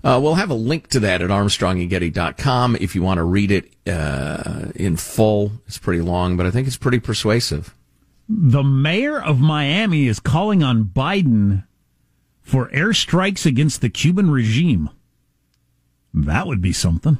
uh, 0.02 0.18
we'll 0.22 0.36
have 0.36 0.50
a 0.50 0.54
link 0.54 0.88
to 0.88 1.00
that 1.00 1.20
at 1.20 1.30
armstrongandgetty.com 1.30 2.76
if 2.80 2.94
you 2.94 3.02
want 3.02 3.18
to 3.18 3.24
read 3.24 3.50
it 3.50 3.72
uh, 3.86 4.70
in 4.74 4.96
full. 4.96 5.52
It's 5.66 5.78
pretty 5.78 6.00
long, 6.00 6.36
but 6.36 6.46
I 6.46 6.50
think 6.50 6.66
it's 6.66 6.76
pretty 6.76 7.00
persuasive. 7.00 7.74
The 8.28 8.62
mayor 8.62 9.20
of 9.20 9.40
Miami 9.40 10.06
is 10.06 10.18
calling 10.18 10.62
on 10.62 10.84
Biden 10.84 11.64
for 12.42 12.68
airstrikes 12.70 13.46
against 13.46 13.80
the 13.80 13.88
Cuban 13.88 14.30
regime. 14.30 14.90
That 16.12 16.46
would 16.46 16.60
be 16.60 16.72
something. 16.72 17.18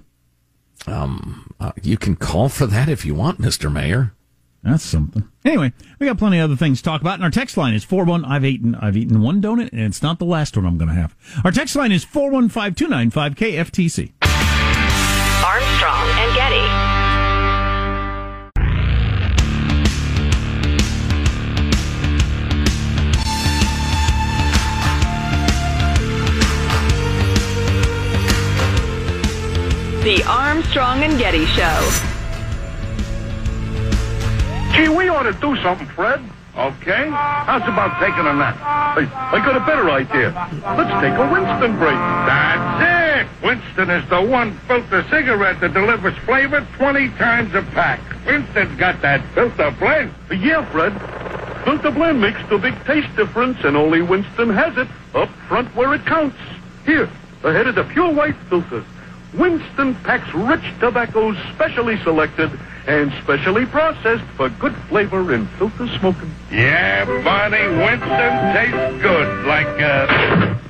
Um, 0.87 1.55
uh, 1.61 1.73
you 1.83 1.97
can 1.97 2.17
call 2.17 2.49
for 2.49 2.67
that 2.67 2.89
if 2.89 3.05
you 3.05 3.15
want, 3.15 3.41
Mr. 3.41 3.71
Mayor. 3.71 4.15
That's 4.63 4.85
something. 4.85 5.29
Anyway, 5.45 5.73
we 6.01 6.09
got 6.09 6.19
plenty 6.19 6.39
of 6.39 6.51
other 6.51 6.57
things 6.57 6.79
to 6.79 6.85
talk 6.85 7.01
about, 7.01 7.15
and 7.15 7.23
our 7.23 7.31
text 7.31 7.57
line 7.57 7.73
is 7.73 7.85
four 7.85 8.05
one. 8.05 8.25
I've 8.25 8.45
eaten 8.45 8.75
I've 8.75 8.97
eaten 8.97 9.21
one 9.21 9.41
donut, 9.41 9.71
and 9.71 9.81
it's 9.81 10.03
not 10.03 10.19
the 10.19 10.25
last 10.25 10.57
one 10.57 10.67
I'm 10.67 10.77
going 10.77 10.89
to 10.89 10.95
have. 10.95 11.15
Our 11.45 11.53
text 11.53 11.77
line 11.77 11.93
is 11.93 12.03
four 12.03 12.33
one 12.33 12.49
five 12.49 12.75
two 12.75 12.89
nine 12.89 13.11
five 13.11 13.37
KFTC. 13.37 14.13
The 30.07 30.23
Armstrong 30.23 31.03
and 31.03 31.19
Getty 31.19 31.47
Show. 31.47 31.91
Gee, 34.73 34.87
we 34.89 35.09
ought 35.09 35.25
to 35.25 35.33
do 35.41 35.61
something, 35.65 35.89
Fred. 35.89 36.23
Okay? 36.57 37.11
How's 37.11 37.63
about 37.63 37.99
taking 37.99 38.25
a 38.25 38.33
nap? 38.33 38.55
Hey, 38.95 39.11
I 39.13 39.45
got 39.45 39.57
a 39.57 39.67
better 39.67 39.91
idea. 39.91 40.31
Let's 40.79 40.95
take 41.03 41.19
a 41.19 41.27
Winston 41.33 41.77
break. 41.81 41.99
That's 42.23 43.19
it! 43.19 43.45
Winston 43.45 43.91
is 43.91 44.09
the 44.09 44.23
one 44.23 44.57
filter 44.69 45.05
cigarette 45.11 45.59
that 45.59 45.75
delivers 45.75 46.17
flavor 46.19 46.65
20 46.77 47.09
times 47.19 47.53
a 47.57 47.63
pack. 47.63 47.99
Winston's 48.25 48.79
got 48.79 49.03
that 49.03 49.27
filter 49.35 49.73
blend. 49.73 50.15
Yeah, 50.31 50.65
Fred. 50.71 50.93
Filter 51.65 51.91
blend 51.91 52.21
makes 52.21 52.39
the 52.49 52.59
big 52.59 52.77
taste 52.85 53.11
difference, 53.17 53.59
and 53.65 53.77
only 53.77 54.03
Winston 54.03 54.51
has 54.51 54.79
it 54.79 54.87
up 55.17 55.31
front 55.49 55.75
where 55.75 55.95
it 55.95 56.07
counts. 56.07 56.39
Here, 56.85 57.11
ahead 57.43 57.67
of 57.67 57.75
the 57.75 57.83
pure 57.83 58.13
white 58.13 58.37
filter. 58.49 58.85
Winston 59.39 59.95
packs 59.97 60.33
rich 60.35 60.63
tobaccos 60.81 61.37
specially 61.55 61.99
selected 62.03 62.51
and 62.87 63.13
specially 63.23 63.67
processed 63.67 64.25
for 64.37 64.49
good 64.49 64.75
flavor 64.89 65.35
in 65.35 65.47
filter 65.59 65.89
smoking. 65.99 66.35
Yeah, 66.51 67.05
Barney, 67.23 67.67
Winston 67.77 68.55
tastes 68.55 69.03
good 69.03 69.47
like 69.47 69.67
a 69.67 70.61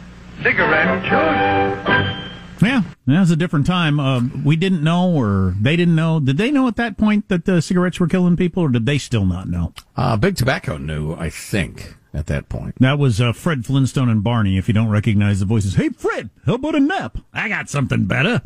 cigarette 0.43 1.03
choice. 1.05 2.23
Yeah, 2.63 2.83
that 3.07 3.21
was 3.21 3.31
a 3.31 3.37
different 3.37 3.67
time. 3.67 4.01
Uh, 4.01 4.23
we 4.45 4.57
didn't 4.57 4.83
know, 4.83 5.11
or 5.11 5.55
they 5.61 5.77
didn't 5.77 5.95
know. 5.95 6.21
Did 6.21 6.39
they 6.39 6.51
know 6.51 6.67
at 6.69 6.77
that 6.77 6.97
point 6.97 7.29
that 7.29 7.45
the 7.45 7.61
cigarettes 7.61 8.01
were 8.01 8.09
killing 8.09 8.37
people, 8.37 8.63
or 8.63 8.69
did 8.71 8.87
they 8.87 8.97
still 8.99 9.27
not 9.27 9.49
know? 9.49 9.75
Uh, 9.95 10.17
Big 10.17 10.37
Tobacco 10.37 10.79
knew, 10.79 11.15
I 11.15 11.29
think 11.29 11.97
at 12.15 12.27
that 12.27 12.49
point. 12.49 12.77
That 12.81 12.99
was 12.99 13.21
uh, 13.21 13.33
Fred 13.33 13.67
Flintstone 13.67 14.09
and 14.09 14.25
Barney. 14.25 14.57
If 14.57 14.69
you 14.69 14.75
don't 14.75 14.89
recognize 14.89 15.41
the 15.41 15.47
voices, 15.47 15.75
hey 15.75 15.91
Fred, 15.91 16.31
how 16.47 16.55
about 16.55 16.75
a 16.75 16.81
nap? 16.81 17.19
I 17.35 17.49
got 17.51 17.69
something 17.69 18.07
better. 18.07 18.41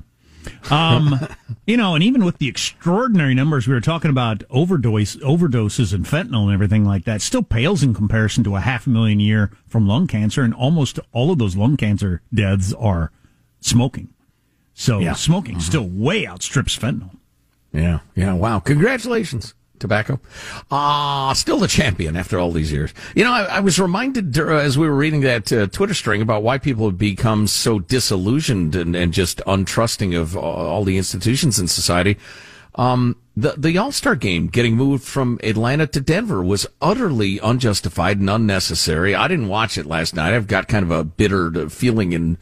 Um, 0.70 1.18
you 1.66 1.76
know, 1.76 1.94
and 1.94 2.05
even 2.05 2.24
with 2.24 2.38
the 2.38 2.48
extraordinary 2.48 3.35
numbers 3.35 3.66
we 3.66 3.74
were 3.74 3.81
talking 3.81 4.11
about 4.11 4.42
overdose 4.50 5.16
overdoses 5.16 5.92
and 5.92 6.05
fentanyl 6.05 6.44
and 6.44 6.53
everything 6.53 6.85
like 6.85 7.05
that, 7.05 7.22
still 7.22 7.42
pales 7.42 7.83
in 7.83 7.94
comparison 7.94 8.44
to 8.44 8.57
a 8.57 8.61
half 8.61 8.87
a 8.87 8.90
million 8.90 9.20
a 9.20 9.24
year 9.24 9.50
from 9.66 9.87
lung 9.87 10.07
cancer, 10.07 10.42
and 10.42 10.55
almost 10.55 10.98
all 11.12 11.31
of 11.31 11.38
those 11.38 11.57
lung 11.57 11.76
cancer 11.76 12.22
deaths 12.33 12.72
are 12.74 13.11
smoking. 13.61 14.09
So 14.74 14.98
yeah. 14.98 15.12
smoking 15.12 15.57
mm-hmm. 15.57 15.62
still 15.62 15.88
way 15.88 16.26
outstrips 16.26 16.76
fentanyl. 16.76 17.16
Yeah, 17.72 18.00
yeah. 18.16 18.33
Wow! 18.33 18.59
Congratulations 18.59 19.55
tobacco. 19.80 20.20
Ah, 20.70 21.30
uh, 21.30 21.34
still 21.34 21.58
the 21.58 21.66
champion 21.66 22.16
after 22.16 22.38
all 22.38 22.52
these 22.52 22.70
years. 22.70 22.94
You 23.14 23.24
know, 23.24 23.32
I, 23.32 23.42
I 23.44 23.60
was 23.60 23.80
reminded 23.80 24.38
uh, 24.38 24.46
as 24.46 24.78
we 24.78 24.88
were 24.88 24.94
reading 24.94 25.22
that 25.22 25.52
uh, 25.52 25.66
Twitter 25.66 25.94
string 25.94 26.22
about 26.22 26.42
why 26.42 26.58
people 26.58 26.86
have 26.86 26.98
become 26.98 27.46
so 27.46 27.78
disillusioned 27.78 28.76
and, 28.76 28.94
and 28.94 29.12
just 29.12 29.38
untrusting 29.46 30.18
of 30.18 30.36
all 30.36 30.84
the 30.84 30.96
institutions 30.96 31.58
in 31.58 31.66
society. 31.66 32.16
Um, 32.76 33.16
the 33.36 33.54
the 33.56 33.78
All 33.78 33.92
Star 33.92 34.14
game 34.14 34.46
getting 34.46 34.76
moved 34.76 35.04
from 35.04 35.40
Atlanta 35.42 35.86
to 35.88 36.00
Denver 36.00 36.42
was 36.42 36.66
utterly 36.80 37.38
unjustified 37.38 38.20
and 38.20 38.30
unnecessary. 38.30 39.14
I 39.14 39.28
didn't 39.28 39.48
watch 39.48 39.76
it 39.76 39.86
last 39.86 40.14
night. 40.14 40.34
I've 40.34 40.46
got 40.46 40.68
kind 40.68 40.84
of 40.84 40.90
a 40.90 41.04
bitter 41.04 41.68
feeling 41.68 42.12
in 42.12 42.38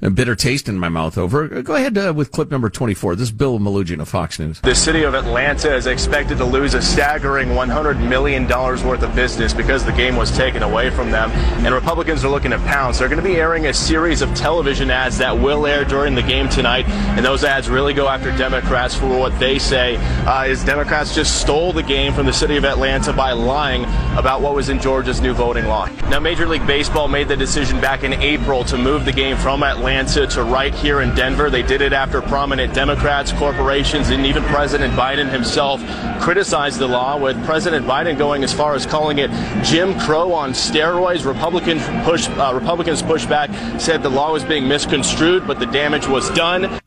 a 0.00 0.10
bitter 0.10 0.36
taste 0.36 0.68
in 0.68 0.78
my 0.78 0.88
mouth 0.88 1.18
over. 1.18 1.48
Go 1.62 1.74
ahead 1.74 1.98
uh, 1.98 2.12
with 2.14 2.30
clip 2.30 2.50
number 2.50 2.70
24. 2.70 3.16
This 3.16 3.28
is 3.28 3.32
Bill 3.32 3.58
Melugin 3.58 4.00
of 4.00 4.08
Fox 4.08 4.38
News. 4.38 4.60
The 4.60 4.74
city 4.74 5.02
of 5.02 5.14
Atlanta 5.14 5.74
is 5.74 5.86
expected 5.86 6.38
to 6.38 6.44
lose 6.44 6.74
a 6.74 6.82
staggering 6.82 7.48
$100 7.48 8.08
million 8.08 8.46
worth 8.46 9.02
of 9.02 9.14
business 9.16 9.52
because 9.52 9.84
the 9.84 9.92
game 9.92 10.14
was 10.16 10.30
taken 10.36 10.62
away 10.62 10.90
from 10.90 11.10
them. 11.10 11.30
And 11.64 11.74
Republicans 11.74 12.24
are 12.24 12.28
looking 12.28 12.52
to 12.52 12.58
pounce. 12.58 12.98
They're 12.98 13.08
going 13.08 13.22
to 13.22 13.28
be 13.28 13.36
airing 13.36 13.66
a 13.66 13.74
series 13.74 14.22
of 14.22 14.32
television 14.36 14.90
ads 14.90 15.18
that 15.18 15.36
will 15.36 15.66
air 15.66 15.84
during 15.84 16.14
the 16.14 16.22
game 16.22 16.48
tonight. 16.48 16.88
And 16.88 17.24
those 17.24 17.42
ads 17.42 17.68
really 17.68 17.92
go 17.92 18.08
after 18.08 18.30
Democrats 18.36 18.94
for 18.94 19.18
what 19.18 19.36
they 19.40 19.58
say 19.58 19.96
uh, 20.26 20.44
is 20.44 20.62
Democrats 20.64 21.14
just 21.14 21.40
stole 21.40 21.72
the 21.72 21.82
game 21.82 22.12
from 22.12 22.26
the 22.26 22.32
city 22.32 22.56
of 22.56 22.64
Atlanta 22.64 23.12
by 23.12 23.32
lying 23.32 23.84
about 24.16 24.42
what 24.42 24.54
was 24.54 24.68
in 24.68 24.80
Georgia's 24.80 25.20
new 25.20 25.34
voting 25.34 25.66
law. 25.66 25.86
Now, 26.08 26.20
Major 26.20 26.46
League 26.46 26.66
Baseball 26.66 27.08
made 27.08 27.26
the 27.26 27.36
decision 27.36 27.80
back 27.80 28.04
in 28.04 28.12
April 28.14 28.62
to 28.64 28.78
move 28.78 29.04
the 29.04 29.12
game 29.12 29.36
from 29.36 29.62
Atlanta 29.62 29.87
Atlanta 29.88 30.26
to 30.26 30.42
right 30.42 30.74
here 30.74 31.00
in 31.00 31.14
Denver. 31.14 31.48
They 31.48 31.62
did 31.62 31.80
it 31.80 31.94
after 31.94 32.20
prominent 32.20 32.74
Democrats, 32.74 33.32
corporations, 33.32 34.10
and 34.10 34.26
even 34.26 34.42
President 34.44 34.92
Biden 34.92 35.30
himself 35.30 35.80
criticized 36.20 36.78
the 36.78 36.86
law, 36.86 37.18
with 37.18 37.42
President 37.46 37.86
Biden 37.86 38.18
going 38.18 38.44
as 38.44 38.52
far 38.52 38.74
as 38.74 38.84
calling 38.84 39.16
it 39.16 39.30
Jim 39.64 39.98
Crow 39.98 40.34
on 40.34 40.50
steroids. 40.50 41.24
Republican 41.24 41.78
push, 42.04 42.28
uh, 42.28 42.52
Republicans 42.52 43.00
pushed 43.00 43.30
back, 43.30 43.48
said 43.80 44.02
the 44.02 44.10
law 44.10 44.30
was 44.30 44.44
being 44.44 44.68
misconstrued, 44.68 45.46
but 45.46 45.58
the 45.58 45.66
damage 45.66 46.06
was 46.06 46.28
done. 46.30 46.80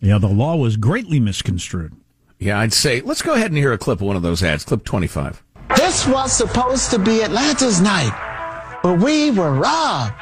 Yeah, 0.00 0.16
the 0.16 0.26
law 0.26 0.56
was 0.56 0.78
greatly 0.78 1.20
misconstrued. 1.20 1.92
Yeah, 2.38 2.58
I'd 2.58 2.72
say 2.72 3.02
let's 3.02 3.20
go 3.20 3.34
ahead 3.34 3.50
and 3.50 3.58
hear 3.58 3.74
a 3.74 3.78
clip 3.78 4.00
of 4.00 4.06
one 4.06 4.16
of 4.16 4.22
those 4.22 4.42
ads, 4.42 4.64
clip 4.64 4.84
25. 4.84 5.42
This 5.76 6.06
was 6.06 6.32
supposed 6.32 6.90
to 6.92 6.98
be 6.98 7.22
Atlanta's 7.22 7.82
night, 7.82 8.78
but 8.82 9.00
we 9.00 9.32
were 9.32 9.52
robbed. 9.52 10.14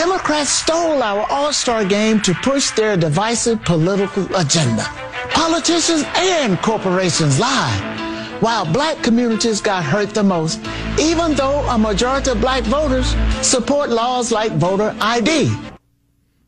Democrats 0.00 0.48
stole 0.48 1.02
our 1.02 1.30
All-Star 1.30 1.84
game 1.84 2.22
to 2.22 2.32
push 2.32 2.70
their 2.70 2.96
divisive 2.96 3.62
political 3.66 4.24
agenda. 4.34 4.82
Politicians 5.28 6.04
and 6.16 6.58
corporations 6.62 7.38
lied, 7.38 8.40
while 8.40 8.64
black 8.64 9.02
communities 9.02 9.60
got 9.60 9.84
hurt 9.84 10.14
the 10.14 10.22
most, 10.22 10.58
even 10.98 11.34
though 11.34 11.60
a 11.68 11.76
majority 11.76 12.30
of 12.30 12.40
black 12.40 12.62
voters 12.62 13.14
support 13.46 13.90
laws 13.90 14.32
like 14.32 14.52
voter 14.52 14.96
ID. 15.02 15.54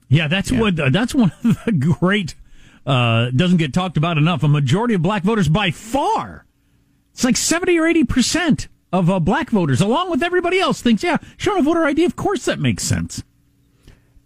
Yeah, 0.08 0.28
that's 0.28 0.50
yeah. 0.50 0.58
what 0.58 0.80
uh, 0.80 0.88
that's 0.88 1.14
one 1.14 1.30
of 1.44 1.62
the 1.66 1.72
great 1.72 2.34
uh, 2.86 3.28
doesn't 3.36 3.58
get 3.58 3.74
talked 3.74 3.98
about 3.98 4.16
enough. 4.16 4.42
A 4.42 4.48
majority 4.48 4.94
of 4.94 5.02
black 5.02 5.24
voters 5.24 5.50
by 5.50 5.70
far. 5.70 6.46
It's 7.12 7.22
like 7.22 7.36
70 7.36 7.78
or 7.78 7.86
80 7.86 8.04
percent 8.04 8.68
of 8.94 9.10
uh, 9.10 9.20
black 9.20 9.50
voters, 9.50 9.82
along 9.82 10.10
with 10.10 10.22
everybody 10.22 10.58
else, 10.58 10.80
thinks, 10.80 11.02
yeah, 11.02 11.18
a 11.20 11.62
voter 11.62 11.84
ID, 11.84 12.04
of 12.04 12.16
course 12.16 12.46
that 12.46 12.58
makes 12.58 12.82
sense. 12.82 13.22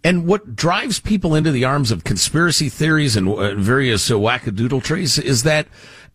And 0.07 0.25
what 0.25 0.55
drives 0.55 1.01
people 1.01 1.35
into 1.35 1.51
the 1.51 1.65
arms 1.65 1.91
of 1.91 2.05
conspiracy 2.05 2.69
theories 2.69 3.17
and 3.17 3.27
uh, 3.27 3.55
various 3.55 4.09
uh, 4.09 4.13
wackadoodle 4.13 4.81
trees 4.81 5.19
is 5.19 5.43
that 5.43 5.67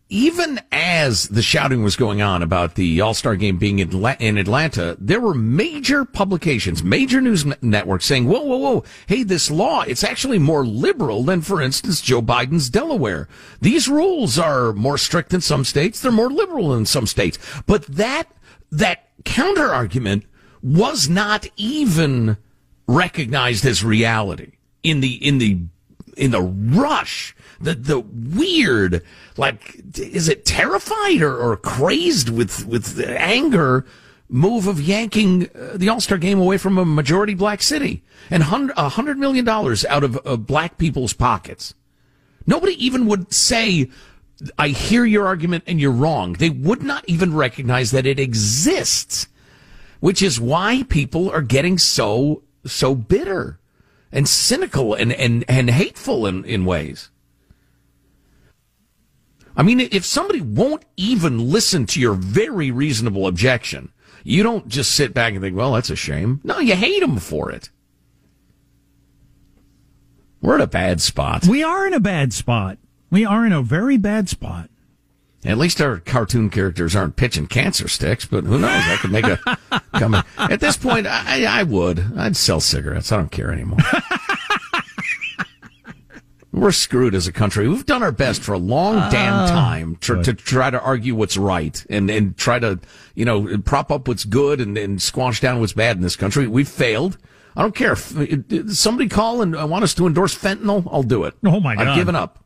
even 0.09 0.59
as 0.71 1.27
the 1.27 1.43
shouting 1.43 1.83
was 1.83 1.95
going 1.95 2.19
on 2.19 2.41
about 2.41 2.73
the 2.73 3.01
All 3.01 3.13
Star 3.13 3.35
game 3.35 3.59
being 3.59 3.77
in 3.77 4.37
Atlanta, 4.39 4.97
there 4.99 5.21
were 5.21 5.35
major 5.35 6.05
publications, 6.05 6.83
major 6.83 7.21
news 7.21 7.45
networks 7.61 8.05
saying, 8.05 8.27
whoa, 8.27 8.41
whoa, 8.41 8.57
whoa, 8.57 8.83
hey, 9.05 9.21
this 9.21 9.51
law, 9.51 9.83
it's 9.83 10.03
actually 10.03 10.39
more 10.39 10.65
liberal 10.65 11.21
than, 11.21 11.41
for 11.41 11.61
instance, 11.61 12.01
Joe 12.01 12.23
Biden's 12.23 12.71
Delaware. 12.71 13.27
These 13.61 13.87
rules 13.87 14.39
are 14.39 14.73
more 14.73 14.97
strict 14.97 15.29
than 15.29 15.41
some 15.41 15.63
states, 15.63 15.99
they're 16.01 16.11
more 16.11 16.31
liberal 16.31 16.69
than 16.69 16.87
some 16.87 17.05
states. 17.05 17.37
But 17.67 17.83
that, 17.83 18.23
that 18.71 19.09
counter 19.23 19.71
argument 19.71 20.25
was 20.63 21.07
not 21.07 21.45
even 21.57 22.37
recognized 22.87 23.65
as 23.65 23.83
reality 23.83 24.53
in 24.83 25.01
the, 25.01 25.13
in 25.25 25.37
the, 25.37 25.59
in 26.17 26.31
the 26.31 26.41
rush 26.41 27.35
the 27.59 27.73
the 27.73 27.99
weird 27.99 29.03
like 29.37 29.81
is 29.97 30.27
it 30.29 30.45
terrified 30.45 31.21
or, 31.21 31.35
or 31.35 31.57
crazed 31.57 32.29
with 32.29 32.67
with 32.67 32.99
anger 32.99 33.85
move 34.33 34.67
of 34.67 34.81
yanking 34.81 35.47
uh, 35.55 35.75
the 35.75 35.89
All-Star 35.89 36.17
game 36.17 36.39
away 36.39 36.57
from 36.57 36.77
a 36.77 36.85
majority 36.85 37.35
black 37.35 37.61
city 37.61 38.03
and 38.29 38.41
a 38.43 38.89
hundred 38.89 39.17
million 39.17 39.45
dollars 39.45 39.85
out 39.85 40.03
of 40.03 40.47
black 40.47 40.77
people's 40.77 41.13
pockets. 41.13 41.75
Nobody 42.47 42.73
even 42.83 43.05
would 43.05 43.31
say, 43.31 43.89
I 44.57 44.69
hear 44.69 45.05
your 45.05 45.27
argument 45.27 45.65
and 45.67 45.79
you're 45.79 45.91
wrong. 45.91 46.33
They 46.33 46.49
would 46.49 46.81
not 46.81 47.07
even 47.07 47.35
recognize 47.35 47.91
that 47.91 48.05
it 48.05 48.19
exists, 48.19 49.27
which 49.99 50.21
is 50.21 50.39
why 50.39 50.83
people 50.89 51.29
are 51.29 51.41
getting 51.41 51.77
so, 51.77 52.41
so 52.65 52.95
bitter 52.95 53.59
and 54.11 54.27
cynical 54.27 54.93
and, 54.93 55.11
and, 55.13 55.43
and 55.47 55.69
hateful 55.69 56.25
in, 56.25 56.45
in 56.45 56.65
ways. 56.65 57.09
I 59.55 59.63
mean, 59.63 59.79
if 59.79 60.05
somebody 60.05 60.41
won't 60.41 60.83
even 60.97 61.51
listen 61.51 61.85
to 61.87 61.99
your 61.99 62.13
very 62.13 62.71
reasonable 62.71 63.27
objection, 63.27 63.91
you 64.23 64.41
don't 64.41 64.67
just 64.67 64.91
sit 64.91 65.13
back 65.13 65.33
and 65.33 65.41
think, 65.41 65.55
well, 65.55 65.73
that's 65.73 65.89
a 65.89 65.95
shame. 65.95 66.41
No, 66.43 66.59
you 66.59 66.75
hate 66.75 67.01
them 67.01 67.17
for 67.17 67.51
it. 67.51 67.69
We're 70.41 70.55
in 70.55 70.61
a 70.61 70.67
bad 70.67 71.01
spot. 71.01 71.47
We 71.47 71.63
are 71.63 71.87
in 71.87 71.93
a 71.93 71.99
bad 71.99 72.33
spot. 72.33 72.77
We 73.09 73.25
are 73.25 73.45
in 73.45 73.53
a 73.53 73.61
very 73.61 73.97
bad 73.97 74.27
spot. 74.27 74.69
At 75.45 75.57
least 75.57 75.81
our 75.81 75.99
cartoon 75.99 76.49
characters 76.49 76.95
aren't 76.95 77.17
pitching 77.17 77.47
cancer 77.47 77.89
sticks, 77.89 78.25
but 78.25 78.45
who 78.45 78.59
knows? 78.59 78.71
I 78.71 78.97
could 78.97 79.11
make 79.11 79.25
a 79.25 79.37
come. 79.93 80.15
At 80.37 80.61
this 80.61 80.77
point, 80.77 81.05
I, 81.05 81.43
I 81.45 81.63
would. 81.63 82.17
I'd 82.17 82.37
sell 82.37 82.61
cigarettes. 82.61 83.11
I 83.11 83.17
don't 83.17 83.31
care 83.31 83.51
anymore. 83.51 83.79
We're 86.53 86.71
screwed 86.71 87.15
as 87.15 87.25
a 87.27 87.31
country. 87.31 87.67
We've 87.67 87.85
done 87.85 88.03
our 88.03 88.11
best 88.11 88.43
for 88.43 88.53
a 88.53 88.59
long 88.59 89.09
damn 89.11 89.33
ah. 89.33 89.47
time 89.47 89.95
to, 89.97 90.21
to 90.21 90.35
try 90.35 90.69
to 90.69 90.79
argue 90.79 91.15
what's 91.15 91.35
right 91.35 91.83
and, 91.89 92.11
and 92.11 92.37
try 92.37 92.59
to, 92.59 92.79
you 93.15 93.25
know, 93.25 93.57
prop 93.57 93.91
up 93.91 94.07
what's 94.07 94.23
good 94.23 94.61
and, 94.61 94.77
and 94.77 95.01
squash 95.01 95.41
down 95.41 95.59
what's 95.59 95.73
bad 95.73 95.97
in 95.97 96.03
this 96.03 96.15
country. 96.15 96.47
We've 96.47 96.69
failed. 96.69 97.17
I 97.55 97.63
don't 97.63 97.75
care 97.75 97.93
if 97.93 98.71
somebody 98.75 99.09
call 99.09 99.41
and 99.41 99.55
want 99.69 99.83
us 99.83 99.95
to 99.95 100.05
endorse 100.05 100.37
fentanyl. 100.37 100.87
I'll 100.91 101.03
do 101.03 101.23
it. 101.23 101.33
Oh 101.43 101.59
my 101.59 101.75
God. 101.75 101.87
I've 101.87 101.95
given 101.95 102.15
up. 102.15 102.42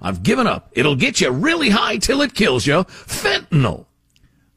I've 0.00 0.22
given 0.22 0.46
up. 0.46 0.70
It'll 0.72 0.96
get 0.96 1.20
you 1.20 1.30
really 1.30 1.70
high 1.70 1.98
till 1.98 2.22
it 2.22 2.34
kills 2.34 2.66
you. 2.66 2.84
Fentanyl. 2.84 3.86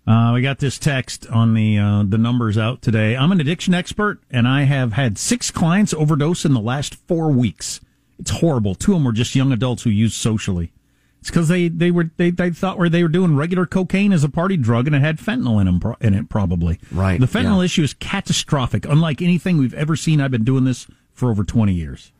Uh, 0.05 0.31
we 0.33 0.41
got 0.41 0.59
this 0.59 0.77
text 0.77 1.27
on 1.27 1.53
the 1.53 1.77
uh, 1.77 2.03
the 2.05 2.17
numbers 2.17 2.57
out 2.57 2.81
today. 2.81 3.15
I'm 3.15 3.31
an 3.31 3.39
addiction 3.39 3.73
expert, 3.73 4.19
and 4.29 4.47
I 4.47 4.63
have 4.63 4.93
had 4.93 5.17
six 5.17 5.49
clients 5.49 5.93
overdose 5.93 6.43
in 6.43 6.53
the 6.53 6.59
last 6.59 6.95
four 6.95 7.31
weeks. 7.31 7.79
It's 8.19 8.31
horrible. 8.31 8.75
Two 8.75 8.91
of 8.91 8.97
them 8.97 9.05
were 9.05 9.11
just 9.11 9.35
young 9.35 9.51
adults 9.51 9.83
who 9.83 9.89
used 9.89 10.15
socially. 10.15 10.71
It's 11.19 11.29
because 11.29 11.47
they, 11.47 11.69
they 11.69 11.89
were 11.89 12.11
they, 12.17 12.31
they 12.31 12.49
thought 12.51 12.77
where 12.77 12.89
they 12.89 13.01
were 13.01 13.09
doing 13.09 13.35
regular 13.35 13.65
cocaine 13.65 14.11
as 14.11 14.25
a 14.25 14.29
party 14.29 14.57
drug 14.57 14.87
and 14.87 14.95
it 14.95 15.01
had 15.01 15.19
fentanyl 15.19 15.59
in 15.59 15.67
them 15.67 15.95
in 16.01 16.13
it 16.13 16.27
probably. 16.27 16.79
Right. 16.91 17.19
The 17.19 17.25
fentanyl 17.25 17.59
yeah. 17.59 17.65
issue 17.65 17.83
is 17.83 17.93
catastrophic, 17.93 18.85
unlike 18.85 19.21
anything 19.21 19.57
we've 19.57 19.73
ever 19.73 19.95
seen. 19.95 20.19
I've 20.19 20.31
been 20.31 20.43
doing 20.43 20.65
this 20.65 20.87
for 21.13 21.29
over 21.29 21.43
twenty 21.43 21.73
years. 21.73 22.11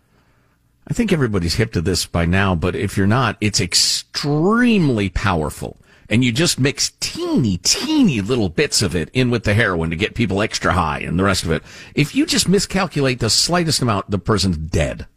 I 0.88 0.94
think 0.94 1.14
everybody's 1.14 1.56
hip 1.56 1.72
to 1.74 1.82
this 1.82 2.06
by 2.06 2.26
now, 2.26 2.56
but 2.56 2.76
if 2.76 2.98
you're 2.98 3.08
not, 3.08 3.38
it's 3.40 3.62
extremely 3.62 5.10
powerful. 5.10 5.78
And 6.10 6.24
you 6.24 6.32
just 6.32 6.60
mix 6.60 6.92
teeny, 7.00 7.58
teeny 7.58 8.22
little 8.22 8.50
bits 8.50 8.82
of 8.82 8.96
it 8.96 9.10
in 9.14 9.32
with 9.32 9.46
the 9.46 9.54
heroin 9.54 9.90
to 9.90 9.96
get 9.96 10.16
people 10.16 10.42
extra 10.42 10.74
high 10.74 11.00
and 11.00 11.18
the 11.18 11.24
rest 11.24 11.46
of 11.46 11.52
it. 11.52 11.64
If 11.96 12.14
you 12.14 12.26
just 12.26 12.50
miscalculate 12.50 13.20
the 13.20 13.30
slightest 13.30 13.82
amount, 13.82 14.12
the 14.12 14.20
person's 14.20 14.58
dead. 14.58 15.08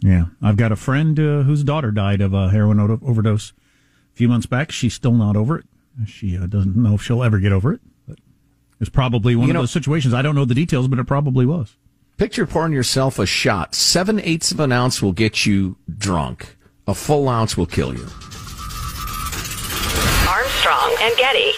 Yeah, 0.00 0.24
I've 0.40 0.56
got 0.56 0.72
a 0.72 0.76
friend 0.76 1.18
uh, 1.20 1.42
whose 1.42 1.62
daughter 1.62 1.92
died 1.92 2.20
of 2.20 2.34
a 2.34 2.48
heroin 2.48 2.80
overdose 2.80 3.52
a 4.12 4.16
few 4.16 4.28
months 4.28 4.46
back. 4.46 4.72
She's 4.72 4.94
still 4.94 5.12
not 5.12 5.36
over 5.36 5.58
it. 5.58 5.66
She 6.06 6.36
uh, 6.36 6.46
doesn't 6.46 6.74
know 6.74 6.94
if 6.94 7.02
she'll 7.02 7.22
ever 7.22 7.38
get 7.38 7.52
over 7.52 7.74
it. 7.74 7.80
But 8.08 8.18
it's 8.80 8.90
probably 8.90 9.36
one 9.36 9.46
you 9.46 9.50
of 9.52 9.54
know, 9.54 9.60
those 9.62 9.70
situations. 9.70 10.14
I 10.14 10.22
don't 10.22 10.34
know 10.34 10.44
the 10.44 10.54
details, 10.54 10.88
but 10.88 10.98
it 10.98 11.04
probably 11.04 11.46
was. 11.46 11.76
Picture 12.18 12.46
pouring 12.46 12.72
yourself 12.72 13.18
a 13.18 13.26
shot. 13.26 13.74
Seven 13.74 14.20
eighths 14.20 14.52
of 14.52 14.60
an 14.60 14.70
ounce 14.70 15.02
will 15.02 15.12
get 15.12 15.46
you 15.46 15.76
drunk. 15.98 16.56
A 16.86 16.94
full 16.94 17.28
ounce 17.28 17.56
will 17.56 17.66
kill 17.66 17.92
you. 17.94 18.06
Armstrong 20.28 20.96
and 21.00 21.16
Getty. 21.16 21.52